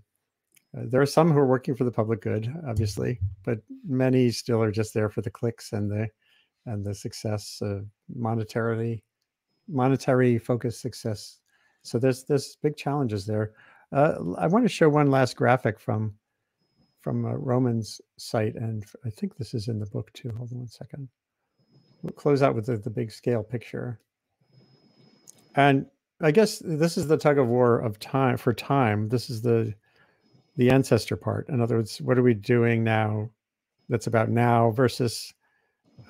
Uh, 0.78 0.84
there 0.86 1.02
are 1.02 1.06
some 1.06 1.32
who 1.32 1.39
are 1.39 1.48
working 1.48 1.76
for 1.76 1.86
the 1.86 1.91
public 1.91 2.22
good, 2.22 2.54
obviously, 2.68 3.20
but 3.43 3.60
many 3.88 4.30
still 4.30 4.62
are 4.62 4.72
just 4.72 4.93
there 4.93 5.10
for 5.10 5.22
the 5.22 5.30
clicks 5.30 5.74
and 5.74 5.89
the 5.89 6.08
and 6.66 6.84
the 6.84 6.93
success, 6.93 7.62
uh, 7.62 7.82
monetarily, 8.18 9.04
monetary 9.68 10.38
focused 10.38 10.82
success. 10.82 11.39
So 11.84 12.00
there's 12.00 12.24
there's 12.24 12.58
big 12.62 12.76
challenges 12.76 13.26
there. 13.26 13.54
Uh, 13.96 14.36
I 14.38 14.48
want 14.48 14.66
to 14.66 14.70
show 14.70 14.89
one 14.89 15.10
last 15.10 15.38
graphic 15.38 15.80
from 15.80 16.16
from 17.00 17.26
uh, 17.26 17.34
Roman's 17.34 18.02
site, 18.18 18.56
and 18.56 18.84
I 19.06 19.10
think 19.10 19.38
this 19.38 19.54
is 19.54 19.70
in 19.70 19.80
the 19.80 19.86
book 19.86 20.12
too. 20.12 20.34
Hold 20.38 20.52
on 20.52 20.60
one 20.60 20.68
second. 20.68 21.08
We'll 22.02 22.12
close 22.12 22.41
out 22.43 22.56
with 22.56 22.66
the, 22.66 22.78
the 22.78 22.89
big 22.89 23.10
scale 23.10 23.41
picture. 23.41 24.00
And 25.56 25.86
I 26.22 26.32
guess 26.32 26.62
this 26.66 26.98
is 26.98 27.08
the 27.08 27.18
tug 27.18 27.38
of 27.38 27.48
war 27.48 27.80
of 27.80 28.00
time 28.00 28.36
for 28.38 28.54
time. 28.54 29.08
This 29.08 29.30
is 29.30 29.41
the 29.41 29.74
the 30.58 30.72
ancestor 30.72 31.16
part. 31.16 31.48
In 31.48 31.62
other 31.62 31.78
words, 31.78 32.02
what 32.02 32.18
are 32.18 32.24
we 32.24 32.34
doing 32.34 32.84
now 32.84 33.30
that's 33.88 34.08
about 34.08 34.30
now 34.30 34.72
versus 34.72 35.34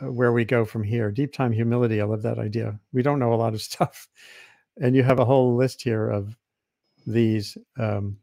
uh, 0.02 0.12
where 0.12 0.34
we 0.34 0.44
go 0.44 0.66
from 0.66 0.82
here? 0.82 1.12
Deep 1.12 1.34
time 1.34 1.52
humility. 1.52 2.02
I 2.02 2.06
love 2.06 2.24
that 2.24 2.40
idea. 2.40 2.80
We 2.94 3.04
don't 3.04 3.20
know 3.20 3.34
a 3.34 3.36
lot 3.36 3.54
of 3.54 3.62
stuff. 3.72 4.08
And 4.82 4.96
you 4.96 5.04
have 5.04 5.20
a 5.20 5.26
whole 5.26 5.56
list 5.56 5.84
here 5.84 6.10
of 6.10 6.36
these 7.06 7.58
um, 7.80 8.18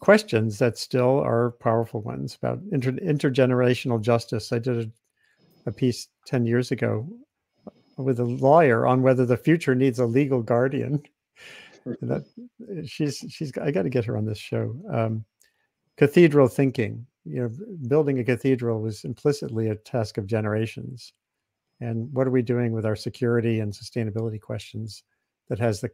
questions 0.00 0.58
that 0.58 0.78
still 0.78 1.20
are 1.20 1.52
powerful 1.60 2.00
ones 2.02 2.36
about 2.36 2.60
inter- 2.72 2.92
intergenerational 2.92 4.00
justice. 4.00 4.52
I 4.52 4.58
did 4.58 4.78
a, 5.66 5.70
a 5.70 5.72
piece 5.72 6.08
10 6.26 6.46
years 6.46 6.72
ago 6.72 7.08
with 7.96 8.18
a 8.18 8.24
lawyer 8.24 8.86
on 8.86 9.02
whether 9.02 9.24
the 9.24 9.36
future 9.36 9.74
needs 9.74 9.98
a 9.98 10.06
legal 10.06 10.42
guardian. 10.42 11.02
that 12.00 12.24
she's 12.86 13.24
she's 13.28 13.56
I 13.58 13.70
got 13.70 13.82
to 13.82 13.90
get 13.90 14.04
her 14.04 14.16
on 14.16 14.24
this 14.24 14.38
show. 14.38 14.74
Um, 14.92 15.24
cathedral 15.96 16.48
thinking, 16.48 17.06
you 17.24 17.42
know, 17.42 17.50
building 17.88 18.18
a 18.18 18.24
cathedral 18.24 18.80
was 18.80 19.04
implicitly 19.04 19.68
a 19.68 19.76
task 19.76 20.18
of 20.18 20.26
generations. 20.26 21.12
And 21.80 22.12
what 22.12 22.26
are 22.26 22.30
we 22.30 22.42
doing 22.42 22.72
with 22.72 22.86
our 22.86 22.96
security 22.96 23.60
and 23.60 23.72
sustainability 23.72 24.40
questions 24.40 25.02
that 25.48 25.58
has 25.58 25.80
the 25.80 25.90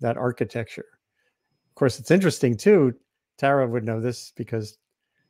that 0.00 0.16
architecture? 0.16 0.97
Course, 1.78 2.00
it's 2.00 2.10
interesting 2.10 2.56
too. 2.56 2.92
Tara 3.36 3.64
would 3.64 3.84
know 3.84 4.00
this 4.00 4.32
because 4.34 4.78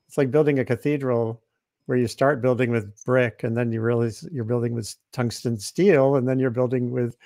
it's 0.06 0.16
like 0.16 0.30
building 0.30 0.58
a 0.58 0.64
cathedral 0.64 1.42
where 1.84 1.98
you 1.98 2.06
start 2.06 2.40
building 2.40 2.70
with 2.70 3.04
brick 3.04 3.44
and 3.44 3.54
then 3.54 3.70
you 3.70 3.82
realize 3.82 4.26
you're 4.32 4.44
building 4.44 4.72
with 4.72 4.94
tungsten 5.12 5.58
steel 5.58 6.16
and 6.16 6.26
then 6.26 6.38
you're 6.38 6.48
building 6.48 6.90
with 6.90 7.18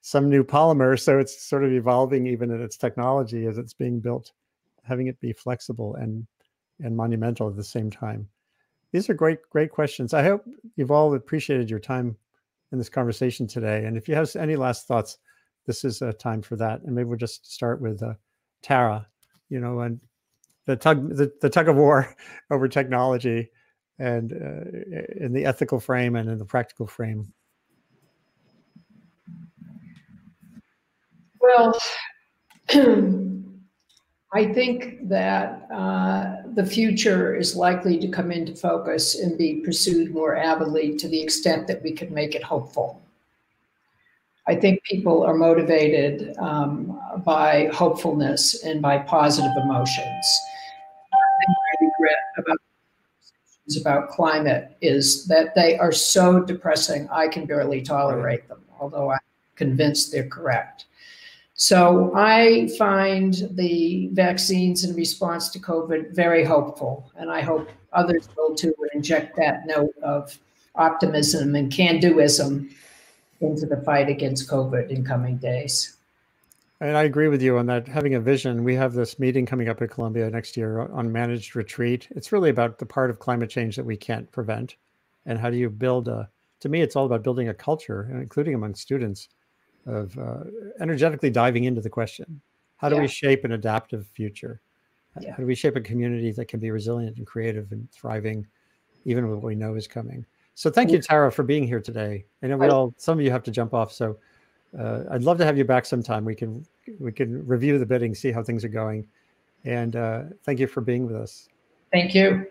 some 0.00 0.30
new 0.30 0.42
polymer. 0.42 0.98
So 0.98 1.18
it's 1.18 1.42
sort 1.42 1.62
of 1.62 1.72
evolving 1.72 2.26
even 2.26 2.50
in 2.50 2.62
its 2.62 2.78
technology 2.78 3.44
as 3.44 3.58
it's 3.58 3.74
being 3.74 4.00
built 4.00 4.32
having 4.82 5.08
it 5.08 5.20
be 5.20 5.34
flexible 5.34 5.94
and 5.96 6.26
and 6.82 6.96
monumental 6.96 7.50
at 7.50 7.56
the 7.56 7.62
same 7.62 7.90
time. 7.90 8.26
These 8.92 9.10
are 9.10 9.14
great 9.14 9.40
great 9.50 9.70
questions. 9.70 10.14
I 10.14 10.22
hope 10.22 10.42
you've 10.76 10.90
all 10.90 11.12
appreciated 11.12 11.68
your 11.68 11.80
time 11.80 12.16
in 12.72 12.78
this 12.78 12.88
conversation 12.88 13.46
today. 13.46 13.84
And 13.84 13.98
if 13.98 14.08
you 14.08 14.14
have 14.14 14.34
any 14.36 14.56
last 14.56 14.88
thoughts 14.88 15.18
this 15.66 15.84
is 15.84 16.00
a 16.00 16.14
time 16.14 16.40
for 16.40 16.56
that. 16.56 16.80
And 16.82 16.94
maybe 16.94 17.08
we'll 17.08 17.18
just 17.18 17.52
start 17.52 17.82
with 17.82 18.02
uh, 18.02 18.14
tara 18.62 19.06
you 19.48 19.60
know 19.60 19.80
and 19.80 20.00
the 20.66 20.76
tug 20.76 21.08
the, 21.16 21.32
the 21.40 21.50
tug 21.50 21.68
of 21.68 21.76
war 21.76 22.14
over 22.50 22.68
technology 22.68 23.50
and 24.00 24.32
uh, 24.32 25.24
in 25.24 25.32
the 25.32 25.44
ethical 25.44 25.78
frame 25.78 26.16
and 26.16 26.28
in 26.28 26.38
the 26.38 26.44
practical 26.44 26.86
frame? 26.86 27.32
Well, 31.38 31.78
I 34.32 34.52
think 34.52 35.08
that 35.08 35.66
uh, 35.70 36.36
the 36.54 36.64
future 36.64 37.34
is 37.34 37.54
likely 37.56 37.98
to 37.98 38.08
come 38.08 38.32
into 38.32 38.54
focus 38.54 39.18
and 39.18 39.36
be 39.36 39.60
pursued 39.64 40.14
more 40.14 40.36
avidly 40.36 40.96
to 40.96 41.08
the 41.08 41.20
extent 41.20 41.66
that 41.66 41.82
we 41.82 41.92
can 41.92 42.12
make 42.14 42.34
it 42.34 42.42
hopeful. 42.42 43.02
I 44.50 44.56
think 44.56 44.82
people 44.82 45.22
are 45.22 45.34
motivated 45.34 46.36
um, 46.38 47.00
by 47.24 47.70
hopefulness 47.72 48.64
and 48.64 48.82
by 48.82 48.98
positive 48.98 49.52
emotions. 49.62 50.24
I 51.12 51.84
regret 51.84 52.18
about 52.36 52.58
about 53.80 54.08
climate 54.08 54.76
is 54.80 55.26
that 55.26 55.54
they 55.54 55.78
are 55.78 55.92
so 55.92 56.40
depressing, 56.42 57.08
I 57.12 57.28
can 57.28 57.46
barely 57.46 57.80
tolerate 57.80 58.48
them, 58.48 58.60
although 58.80 59.12
I'm 59.12 59.20
convinced 59.54 60.10
they're 60.10 60.28
correct. 60.28 60.86
So 61.54 62.10
I 62.16 62.68
find 62.76 63.48
the 63.52 64.08
vaccines 64.12 64.82
in 64.82 64.96
response 64.96 65.50
to 65.50 65.60
COVID 65.60 66.16
very 66.16 66.42
hopeful, 66.42 67.12
and 67.14 67.30
I 67.30 67.42
hope 67.42 67.70
others 67.92 68.28
will 68.36 68.56
too 68.56 68.74
and 68.80 68.90
inject 68.92 69.36
that 69.36 69.68
note 69.68 69.94
of 70.02 70.36
optimism 70.74 71.54
and 71.54 71.70
can-doism 71.70 72.70
into 73.40 73.66
the 73.66 73.78
fight 73.78 74.08
against 74.08 74.48
COVID 74.48 74.90
in 74.90 75.04
coming 75.04 75.36
days. 75.36 75.96
And 76.80 76.96
I 76.96 77.02
agree 77.02 77.28
with 77.28 77.42
you 77.42 77.58
on 77.58 77.66
that. 77.66 77.86
Having 77.88 78.14
a 78.14 78.20
vision, 78.20 78.64
we 78.64 78.74
have 78.74 78.94
this 78.94 79.18
meeting 79.18 79.44
coming 79.44 79.68
up 79.68 79.82
at 79.82 79.90
Columbia 79.90 80.30
next 80.30 80.56
year 80.56 80.80
on 80.80 81.12
managed 81.12 81.54
retreat. 81.54 82.08
It's 82.10 82.32
really 82.32 82.48
about 82.48 82.78
the 82.78 82.86
part 82.86 83.10
of 83.10 83.18
climate 83.18 83.50
change 83.50 83.76
that 83.76 83.84
we 83.84 83.98
can't 83.98 84.30
prevent, 84.32 84.76
and 85.26 85.38
how 85.38 85.50
do 85.50 85.56
you 85.56 85.68
build 85.68 86.08
a. 86.08 86.28
To 86.60 86.68
me, 86.68 86.80
it's 86.82 86.96
all 86.96 87.06
about 87.06 87.22
building 87.22 87.48
a 87.48 87.54
culture, 87.54 88.08
including 88.12 88.54
among 88.54 88.74
students, 88.74 89.28
of 89.86 90.16
uh, 90.18 90.44
energetically 90.80 91.30
diving 91.30 91.64
into 91.64 91.82
the 91.82 91.90
question: 91.90 92.40
How 92.78 92.88
do 92.88 92.94
yeah. 92.94 93.02
we 93.02 93.08
shape 93.08 93.44
an 93.44 93.52
adaptive 93.52 94.06
future? 94.06 94.60
Yeah. 95.20 95.32
How 95.32 95.38
do 95.38 95.46
we 95.46 95.54
shape 95.54 95.76
a 95.76 95.80
community 95.82 96.32
that 96.32 96.48
can 96.48 96.60
be 96.60 96.70
resilient 96.70 97.18
and 97.18 97.26
creative 97.26 97.72
and 97.72 97.90
thriving, 97.90 98.46
even 99.04 99.28
with 99.28 99.36
what 99.36 99.44
we 99.44 99.54
know 99.54 99.74
is 99.74 99.86
coming? 99.86 100.24
So, 100.54 100.70
thank 100.70 100.90
you, 100.90 101.00
Tara, 101.00 101.32
for 101.32 101.42
being 101.42 101.66
here 101.66 101.80
today. 101.80 102.24
I 102.42 102.46
know 102.46 102.56
we 102.56 102.68
all 102.68 102.94
some 102.96 103.18
of 103.18 103.24
you 103.24 103.30
have 103.30 103.42
to 103.44 103.50
jump 103.50 103.72
off, 103.74 103.92
so 103.92 104.18
uh, 104.78 105.04
I'd 105.10 105.22
love 105.22 105.38
to 105.38 105.44
have 105.44 105.56
you 105.56 105.64
back 105.64 105.86
sometime. 105.86 106.24
We 106.24 106.34
can 106.34 106.66
we 106.98 107.12
can 107.12 107.46
review 107.46 107.78
the 107.78 107.86
bidding, 107.86 108.14
see 108.14 108.32
how 108.32 108.42
things 108.42 108.64
are 108.64 108.68
going, 108.68 109.06
and 109.64 109.96
uh, 109.96 110.22
thank 110.44 110.60
you 110.60 110.66
for 110.66 110.80
being 110.80 111.06
with 111.06 111.16
us. 111.16 111.48
Thank 111.92 112.14
you. 112.14 112.46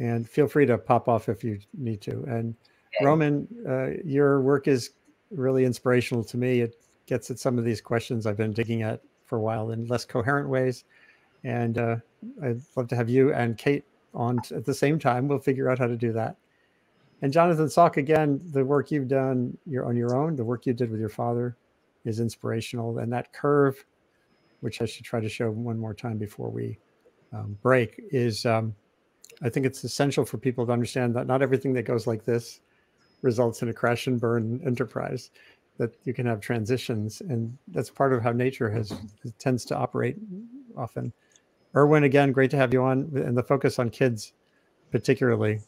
And 0.00 0.28
feel 0.28 0.48
free 0.48 0.66
to 0.66 0.78
pop 0.78 1.08
off 1.08 1.28
if 1.28 1.44
you 1.44 1.58
need 1.76 2.00
to. 2.02 2.24
And 2.26 2.54
okay. 2.96 3.04
Roman, 3.04 3.46
uh, 3.68 4.02
your 4.04 4.40
work 4.40 4.68
is 4.68 4.90
really 5.30 5.64
inspirational 5.64 6.24
to 6.24 6.36
me. 6.36 6.60
It 6.60 6.80
gets 7.06 7.30
at 7.30 7.38
some 7.38 7.58
of 7.58 7.64
these 7.64 7.80
questions 7.80 8.26
I've 8.26 8.36
been 8.36 8.52
digging 8.52 8.82
at 8.82 9.00
for 9.26 9.36
a 9.36 9.40
while 9.40 9.70
in 9.70 9.86
less 9.86 10.04
coherent 10.04 10.48
ways. 10.48 10.84
And 11.44 11.76
uh, 11.78 11.96
I'd 12.42 12.60
love 12.76 12.88
to 12.88 12.96
have 12.96 13.08
you 13.08 13.32
and 13.34 13.58
Kate 13.58 13.84
on 14.14 14.38
at 14.54 14.64
the 14.64 14.74
same 14.74 14.98
time. 14.98 15.28
We'll 15.28 15.38
figure 15.38 15.68
out 15.68 15.78
how 15.78 15.86
to 15.86 15.96
do 15.96 16.12
that. 16.12 16.36
And 17.22 17.32
Jonathan 17.32 17.66
Salk, 17.66 17.96
again, 17.96 18.40
the 18.50 18.64
work 18.64 18.90
you've 18.90 19.08
done 19.08 19.56
you're 19.64 19.86
on 19.86 19.96
your 19.96 20.16
own, 20.16 20.36
the 20.36 20.44
work 20.44 20.66
you 20.66 20.72
did 20.72 20.90
with 20.90 21.00
your 21.00 21.08
father 21.08 21.56
is 22.04 22.18
inspirational. 22.18 22.98
And 22.98 23.12
that 23.12 23.32
curve, 23.32 23.84
which 24.60 24.82
I 24.82 24.86
should 24.86 25.04
try 25.04 25.20
to 25.20 25.28
show 25.28 25.50
one 25.50 25.78
more 25.78 25.94
time 25.94 26.18
before 26.18 26.50
we 26.50 26.78
um, 27.32 27.56
break, 27.62 28.02
is 28.10 28.44
um, 28.44 28.74
I 29.40 29.48
think 29.48 29.66
it's 29.66 29.84
essential 29.84 30.24
for 30.24 30.36
people 30.36 30.66
to 30.66 30.72
understand 30.72 31.14
that 31.14 31.26
not 31.26 31.42
everything 31.42 31.72
that 31.74 31.84
goes 31.84 32.06
like 32.06 32.24
this 32.24 32.60
results 33.22 33.62
in 33.62 33.68
a 33.68 33.72
crash 33.72 34.08
and 34.08 34.20
burn 34.20 34.60
enterprise 34.66 35.30
that 35.78 35.94
you 36.04 36.12
can 36.12 36.26
have 36.26 36.40
transitions 36.40 37.22
and 37.22 37.56
that's 37.68 37.88
part 37.88 38.12
of 38.12 38.22
how 38.22 38.32
nature 38.32 38.68
has 38.68 38.92
tends 39.38 39.64
to 39.64 39.76
operate 39.76 40.16
often 40.76 41.12
irwin 41.76 42.04
again 42.04 42.32
great 42.32 42.50
to 42.50 42.56
have 42.56 42.72
you 42.72 42.82
on 42.82 43.10
and 43.14 43.36
the 43.36 43.42
focus 43.42 43.78
on 43.78 43.88
kids 43.88 44.32
particularly 44.92 45.60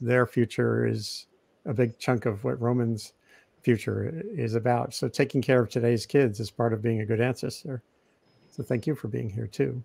their 0.00 0.26
future 0.26 0.86
is 0.86 1.26
a 1.64 1.72
big 1.72 1.98
chunk 1.98 2.26
of 2.26 2.44
what 2.44 2.60
roman's 2.60 3.14
future 3.62 4.22
is 4.34 4.54
about. 4.54 4.92
So 4.92 5.08
taking 5.08 5.40
care 5.40 5.62
of 5.62 5.70
today's 5.70 6.04
kids 6.04 6.40
is 6.40 6.50
part 6.50 6.72
of 6.72 6.82
being 6.82 7.00
a 7.00 7.06
good 7.06 7.20
ancestor. 7.20 7.82
So 8.50 8.62
thank 8.62 8.86
you 8.86 8.94
for 8.94 9.08
being 9.08 9.30
here 9.30 9.46
too. 9.46 9.82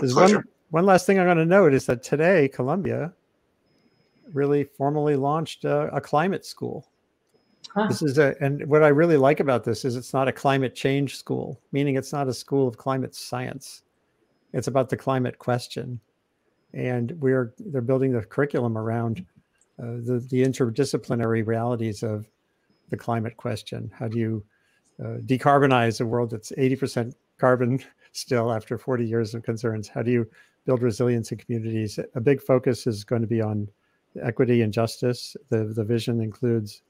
There's 0.00 0.14
one, 0.14 0.44
one 0.70 0.86
last 0.86 1.06
thing 1.06 1.18
i'm 1.18 1.26
going 1.26 1.38
to 1.38 1.46
note 1.46 1.72
is 1.72 1.86
that 1.86 2.02
today 2.02 2.46
columbia 2.46 3.12
really 4.32 4.64
formally 4.64 5.16
launched 5.16 5.64
a, 5.64 5.94
a 5.94 6.00
climate 6.00 6.44
school. 6.44 6.86
Huh. 7.74 7.86
This 7.88 8.02
is 8.02 8.18
a, 8.18 8.34
and 8.40 8.66
what 8.66 8.82
I 8.82 8.88
really 8.88 9.16
like 9.16 9.40
about 9.40 9.64
this 9.64 9.84
is 9.84 9.96
it's 9.96 10.12
not 10.12 10.28
a 10.28 10.32
climate 10.32 10.74
change 10.74 11.16
school, 11.16 11.60
meaning 11.72 11.96
it's 11.96 12.12
not 12.12 12.28
a 12.28 12.34
school 12.34 12.68
of 12.68 12.76
climate 12.76 13.14
science. 13.14 13.82
It's 14.52 14.68
about 14.68 14.88
the 14.88 14.96
climate 14.96 15.38
question, 15.38 16.00
and 16.74 17.12
we're 17.20 17.54
they're 17.58 17.80
building 17.80 18.12
the 18.12 18.22
curriculum 18.22 18.76
around 18.76 19.24
uh, 19.80 19.98
the 20.04 20.24
the 20.30 20.42
interdisciplinary 20.42 21.46
realities 21.46 22.02
of 22.02 22.28
the 22.90 22.96
climate 22.96 23.36
question. 23.36 23.90
How 23.94 24.08
do 24.08 24.18
you 24.18 24.44
uh, 25.00 25.18
decarbonize 25.24 26.00
a 26.00 26.06
world 26.06 26.30
that's 26.30 26.52
eighty 26.56 26.76
percent 26.76 27.16
carbon 27.38 27.80
still 28.12 28.52
after 28.52 28.78
forty 28.78 29.06
years 29.06 29.34
of 29.34 29.42
concerns? 29.42 29.88
How 29.88 30.02
do 30.02 30.10
you 30.10 30.28
build 30.66 30.82
resilience 30.82 31.32
in 31.32 31.38
communities? 31.38 31.98
A 32.14 32.20
big 32.20 32.42
focus 32.42 32.86
is 32.86 33.04
going 33.04 33.22
to 33.22 33.28
be 33.28 33.40
on 33.40 33.68
equity 34.22 34.62
and 34.62 34.72
justice. 34.72 35.36
The 35.48 35.64
the 35.64 35.84
vision 35.84 36.20
includes 36.20 36.82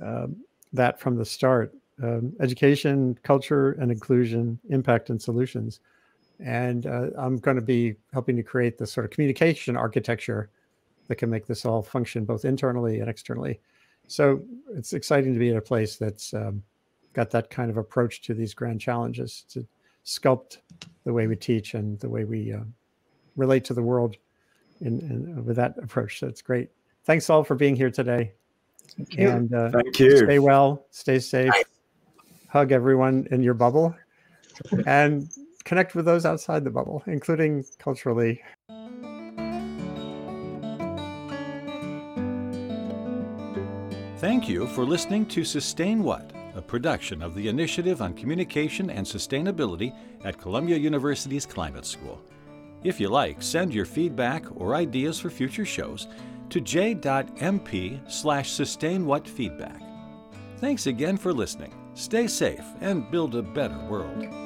um, 0.00 0.36
that 0.72 1.00
from 1.00 1.16
the 1.16 1.24
start 1.24 1.74
um, 2.02 2.32
education, 2.40 3.16
culture 3.22 3.72
and 3.72 3.90
inclusion, 3.90 4.58
impact 4.68 5.10
and 5.10 5.20
solutions. 5.20 5.80
And 6.40 6.86
uh, 6.86 7.10
I'm 7.16 7.38
going 7.38 7.56
to 7.56 7.62
be 7.62 7.94
helping 8.12 8.36
to 8.36 8.42
create 8.42 8.76
the 8.78 8.86
sort 8.86 9.04
of 9.04 9.10
communication 9.10 9.76
architecture 9.76 10.50
that 11.08 11.16
can 11.16 11.30
make 11.30 11.46
this 11.46 11.64
all 11.64 11.82
function 11.82 12.24
both 12.24 12.44
internally 12.44 13.00
and 13.00 13.08
externally. 13.08 13.60
So 14.06 14.42
it's 14.74 14.92
exciting 14.92 15.32
to 15.32 15.38
be 15.38 15.50
at 15.50 15.56
a 15.56 15.60
place 15.62 15.96
that's 15.96 16.34
um, 16.34 16.62
got 17.12 17.30
that 17.30 17.50
kind 17.50 17.70
of 17.70 17.76
approach 17.76 18.22
to 18.22 18.34
these 18.34 18.54
grand 18.54 18.80
challenges 18.80 19.44
to 19.50 19.66
sculpt 20.04 20.58
the 21.04 21.12
way 21.12 21.26
we 21.26 21.36
teach 21.36 21.74
and 21.74 21.98
the 22.00 22.08
way 22.08 22.24
we 22.24 22.52
uh, 22.52 22.60
relate 23.36 23.64
to 23.66 23.74
the 23.74 23.82
world 23.82 24.16
in, 24.80 25.00
in, 25.00 25.44
with 25.44 25.56
that 25.56 25.76
approach. 25.78 26.20
So 26.20 26.26
it's 26.26 26.42
great. 26.42 26.68
Thanks 27.04 27.30
all 27.30 27.44
for 27.44 27.54
being 27.54 27.76
here 27.76 27.90
today. 27.90 28.32
Thank 28.96 29.16
you. 29.16 29.30
And 29.30 29.54
uh, 29.54 29.70
thank 29.70 29.98
you. 29.98 30.18
Stay 30.18 30.38
well, 30.38 30.86
stay 30.90 31.18
safe, 31.18 31.52
hug 32.48 32.72
everyone 32.72 33.26
in 33.30 33.42
your 33.42 33.54
bubble, 33.54 33.94
and 34.86 35.28
connect 35.64 35.94
with 35.94 36.04
those 36.04 36.24
outside 36.24 36.64
the 36.64 36.70
bubble, 36.70 37.02
including 37.06 37.64
culturally. 37.78 38.42
Thank 44.18 44.48
you 44.48 44.66
for 44.68 44.84
listening 44.84 45.26
to 45.26 45.44
Sustain 45.44 46.02
What, 46.02 46.32
a 46.54 46.62
production 46.62 47.22
of 47.22 47.34
the 47.34 47.48
Initiative 47.48 48.00
on 48.00 48.14
Communication 48.14 48.88
and 48.88 49.06
Sustainability 49.06 49.94
at 50.24 50.38
Columbia 50.38 50.76
University's 50.76 51.44
Climate 51.44 51.84
School. 51.84 52.22
If 52.84 53.00
you 53.00 53.08
like, 53.08 53.42
send 53.42 53.74
your 53.74 53.84
feedback 53.84 54.44
or 54.56 54.74
ideas 54.74 55.18
for 55.18 55.30
future 55.30 55.64
shows 55.64 56.08
to 56.50 56.60
j.mp 56.60 58.10
slash 58.10 58.50
sustainwhatfeedback. 58.50 59.80
Thanks 60.58 60.86
again 60.86 61.16
for 61.16 61.32
listening. 61.32 61.74
Stay 61.94 62.26
safe 62.26 62.64
and 62.80 63.10
build 63.10 63.34
a 63.34 63.42
better 63.42 63.78
world. 63.90 64.43